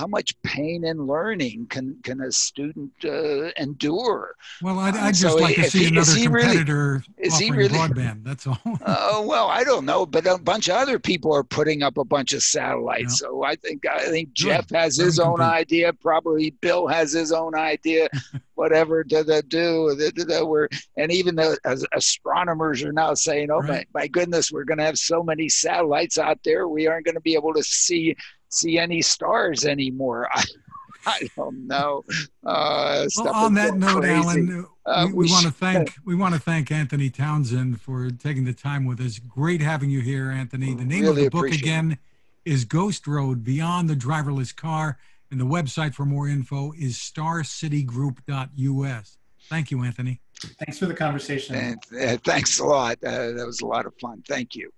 how 0.00 0.06
much 0.06 0.40
pain 0.42 0.84
and 0.86 1.06
learning 1.06 1.66
can 1.68 1.94
can 2.02 2.22
a 2.22 2.32
student 2.32 2.90
uh, 3.04 3.50
endure? 3.58 4.34
Well, 4.62 4.78
I'd, 4.78 4.96
I'd 4.96 5.14
just 5.14 5.36
so 5.36 5.42
like 5.42 5.56
to 5.56 5.64
see 5.64 5.80
he, 5.80 5.88
another 5.88 6.14
competitor 6.14 6.92
really, 6.92 7.28
is 7.28 7.38
he 7.38 7.50
really, 7.50 7.68
broadband. 7.78 8.24
That's 8.24 8.46
all. 8.46 8.58
uh, 8.82 9.22
well, 9.24 9.48
I 9.48 9.62
don't 9.62 9.84
know, 9.84 10.06
but 10.06 10.26
a 10.26 10.38
bunch 10.38 10.68
of 10.68 10.76
other 10.76 10.98
people 10.98 11.34
are 11.34 11.44
putting 11.44 11.82
up 11.82 11.98
a 11.98 12.04
bunch 12.04 12.32
of 12.32 12.42
satellites. 12.42 13.20
Yeah. 13.20 13.28
So 13.28 13.44
I 13.44 13.56
think 13.56 13.86
I 13.86 14.06
think 14.06 14.32
Jeff 14.32 14.70
has 14.70 14.96
his 14.96 15.18
own 15.18 15.36
compete. 15.36 15.54
idea. 15.54 15.92
Probably 15.92 16.50
Bill 16.62 16.86
has 16.86 17.12
his 17.12 17.30
own 17.30 17.54
idea. 17.54 18.08
whatever 18.54 19.02
to 19.02 19.24
the 19.24 19.42
do 19.48 19.96
we're 20.46 20.68
and 20.98 21.10
even 21.10 21.34
the 21.34 21.58
astronomers 21.94 22.82
are 22.82 22.92
now 22.92 23.14
saying, 23.14 23.50
"Oh 23.50 23.60
right. 23.60 23.86
my, 23.94 24.02
my 24.02 24.06
goodness, 24.06 24.52
we're 24.52 24.64
going 24.64 24.76
to 24.76 24.84
have 24.84 24.98
so 24.98 25.22
many 25.22 25.48
satellites 25.48 26.18
out 26.18 26.40
there, 26.44 26.68
we 26.68 26.86
aren't 26.86 27.06
going 27.06 27.14
to 27.14 27.22
be 27.22 27.32
able 27.32 27.54
to 27.54 27.62
see 27.62 28.14
see 28.50 28.78
any 28.78 29.02
stars 29.02 29.64
anymore. 29.64 30.28
I, 30.34 30.44
I 31.06 31.30
don't 31.34 31.66
know. 31.66 32.04
Uh, 32.44 33.06
well, 33.16 33.34
on 33.34 33.54
that 33.54 33.74
note, 33.74 34.02
crazy. 34.02 34.14
Alan, 34.14 34.66
uh, 34.84 35.06
we, 35.06 35.12
we, 35.12 35.24
we 35.24 35.32
want 35.32 35.46
to 35.46 35.52
thank 35.52 35.94
we 36.04 36.14
want 36.14 36.34
to 36.34 36.40
thank 36.40 36.70
Anthony 36.70 37.08
Townsend 37.08 37.80
for 37.80 38.10
taking 38.10 38.44
the 38.44 38.52
time 38.52 38.84
with 38.84 39.00
us. 39.00 39.18
Great 39.18 39.62
having 39.62 39.88
you 39.88 40.00
here, 40.00 40.30
Anthony. 40.30 40.74
The 40.74 40.84
name 40.84 41.00
really 41.02 41.24
of 41.26 41.32
the 41.32 41.38
book 41.38 41.50
again 41.50 41.96
is 42.44 42.66
Ghost 42.66 43.06
Road: 43.06 43.44
Beyond 43.44 43.88
the 43.88 43.96
Driverless 43.96 44.54
Car, 44.54 44.98
and 45.30 45.40
the 45.40 45.46
website 45.46 45.94
for 45.94 46.04
more 46.04 46.28
info 46.28 46.72
is 46.78 46.96
starcitygroup.us. 46.96 49.16
Thank 49.48 49.70
you, 49.70 49.82
Anthony. 49.82 50.20
Thanks 50.58 50.78
for 50.78 50.84
the 50.86 50.94
conversation. 50.94 51.56
And, 51.56 51.78
uh, 52.00 52.16
thanks 52.24 52.60
a 52.60 52.64
lot. 52.64 52.96
Uh, 53.04 53.32
that 53.32 53.44
was 53.46 53.60
a 53.60 53.66
lot 53.66 53.84
of 53.86 53.92
fun. 54.00 54.22
Thank 54.26 54.54
you. 54.54 54.72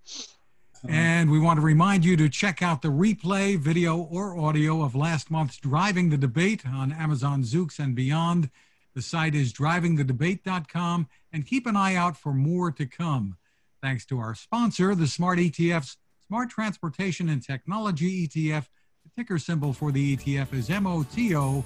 Uh-huh. 0.84 0.92
And 0.92 1.30
we 1.30 1.38
want 1.38 1.58
to 1.58 1.64
remind 1.64 2.04
you 2.04 2.16
to 2.16 2.28
check 2.28 2.62
out 2.62 2.82
the 2.82 2.88
replay, 2.88 3.56
video 3.58 3.98
or 3.98 4.36
audio 4.38 4.82
of 4.82 4.94
last 4.94 5.30
month's 5.30 5.58
Driving 5.58 6.10
the 6.10 6.16
Debate 6.16 6.66
on 6.66 6.92
Amazon 6.92 7.42
Zoox 7.42 7.78
and 7.78 7.94
beyond. 7.94 8.50
The 8.94 9.02
site 9.02 9.34
is 9.34 9.52
drivingthedebate.com 9.52 11.08
and 11.32 11.46
keep 11.46 11.66
an 11.66 11.76
eye 11.76 11.94
out 11.94 12.16
for 12.16 12.34
more 12.34 12.70
to 12.72 12.86
come. 12.86 13.36
Thanks 13.80 14.04
to 14.06 14.18
our 14.18 14.34
sponsor, 14.34 14.94
the 14.94 15.06
Smart 15.06 15.38
ETF's 15.38 15.96
Smart 16.28 16.50
Transportation 16.50 17.28
and 17.28 17.42
Technology 17.42 18.26
ETF. 18.26 18.66
The 19.04 19.10
ticker 19.16 19.38
symbol 19.38 19.72
for 19.72 19.92
the 19.92 20.16
ETF 20.16 20.52
is 20.52 20.68
MOTO, 20.68 21.64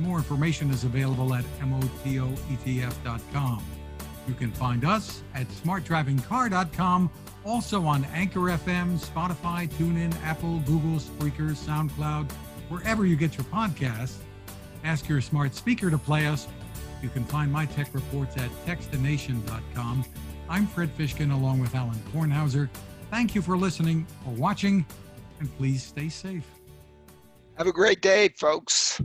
more 0.00 0.18
information 0.18 0.70
is 0.70 0.84
available 0.84 1.34
at 1.34 1.44
MOTOETF.com. 1.60 2.24
You 4.26 4.34
can 4.34 4.52
find 4.52 4.84
us 4.84 5.22
at 5.34 5.46
smartdrivingcar.com 5.48 7.10
also 7.44 7.84
on 7.84 8.04
Anchor 8.06 8.40
FM, 8.40 8.98
Spotify, 8.98 9.68
TuneIn, 9.68 10.14
Apple, 10.22 10.60
Google, 10.60 10.98
Spreaker, 10.98 11.50
SoundCloud, 11.50 12.30
wherever 12.68 13.04
you 13.04 13.16
get 13.16 13.36
your 13.36 13.44
podcasts. 13.44 14.16
Ask 14.82 15.08
your 15.08 15.20
smart 15.20 15.54
speaker 15.54 15.90
to 15.90 15.98
play 15.98 16.26
us. 16.26 16.48
You 17.02 17.08
can 17.10 17.24
find 17.24 17.52
my 17.52 17.66
tech 17.66 17.94
reports 17.94 18.36
at 18.36 18.50
techstination.com. 18.66 20.04
I'm 20.48 20.66
Fred 20.66 20.96
Fishkin 20.96 21.32
along 21.32 21.60
with 21.60 21.74
Alan 21.74 21.98
Kornhauser. 22.12 22.68
Thank 23.10 23.34
you 23.34 23.42
for 23.42 23.56
listening 23.56 24.06
or 24.26 24.32
watching, 24.32 24.84
and 25.40 25.54
please 25.56 25.82
stay 25.82 26.08
safe. 26.08 26.46
Have 27.56 27.66
a 27.66 27.72
great 27.72 28.00
day, 28.00 28.28
folks. 28.36 29.00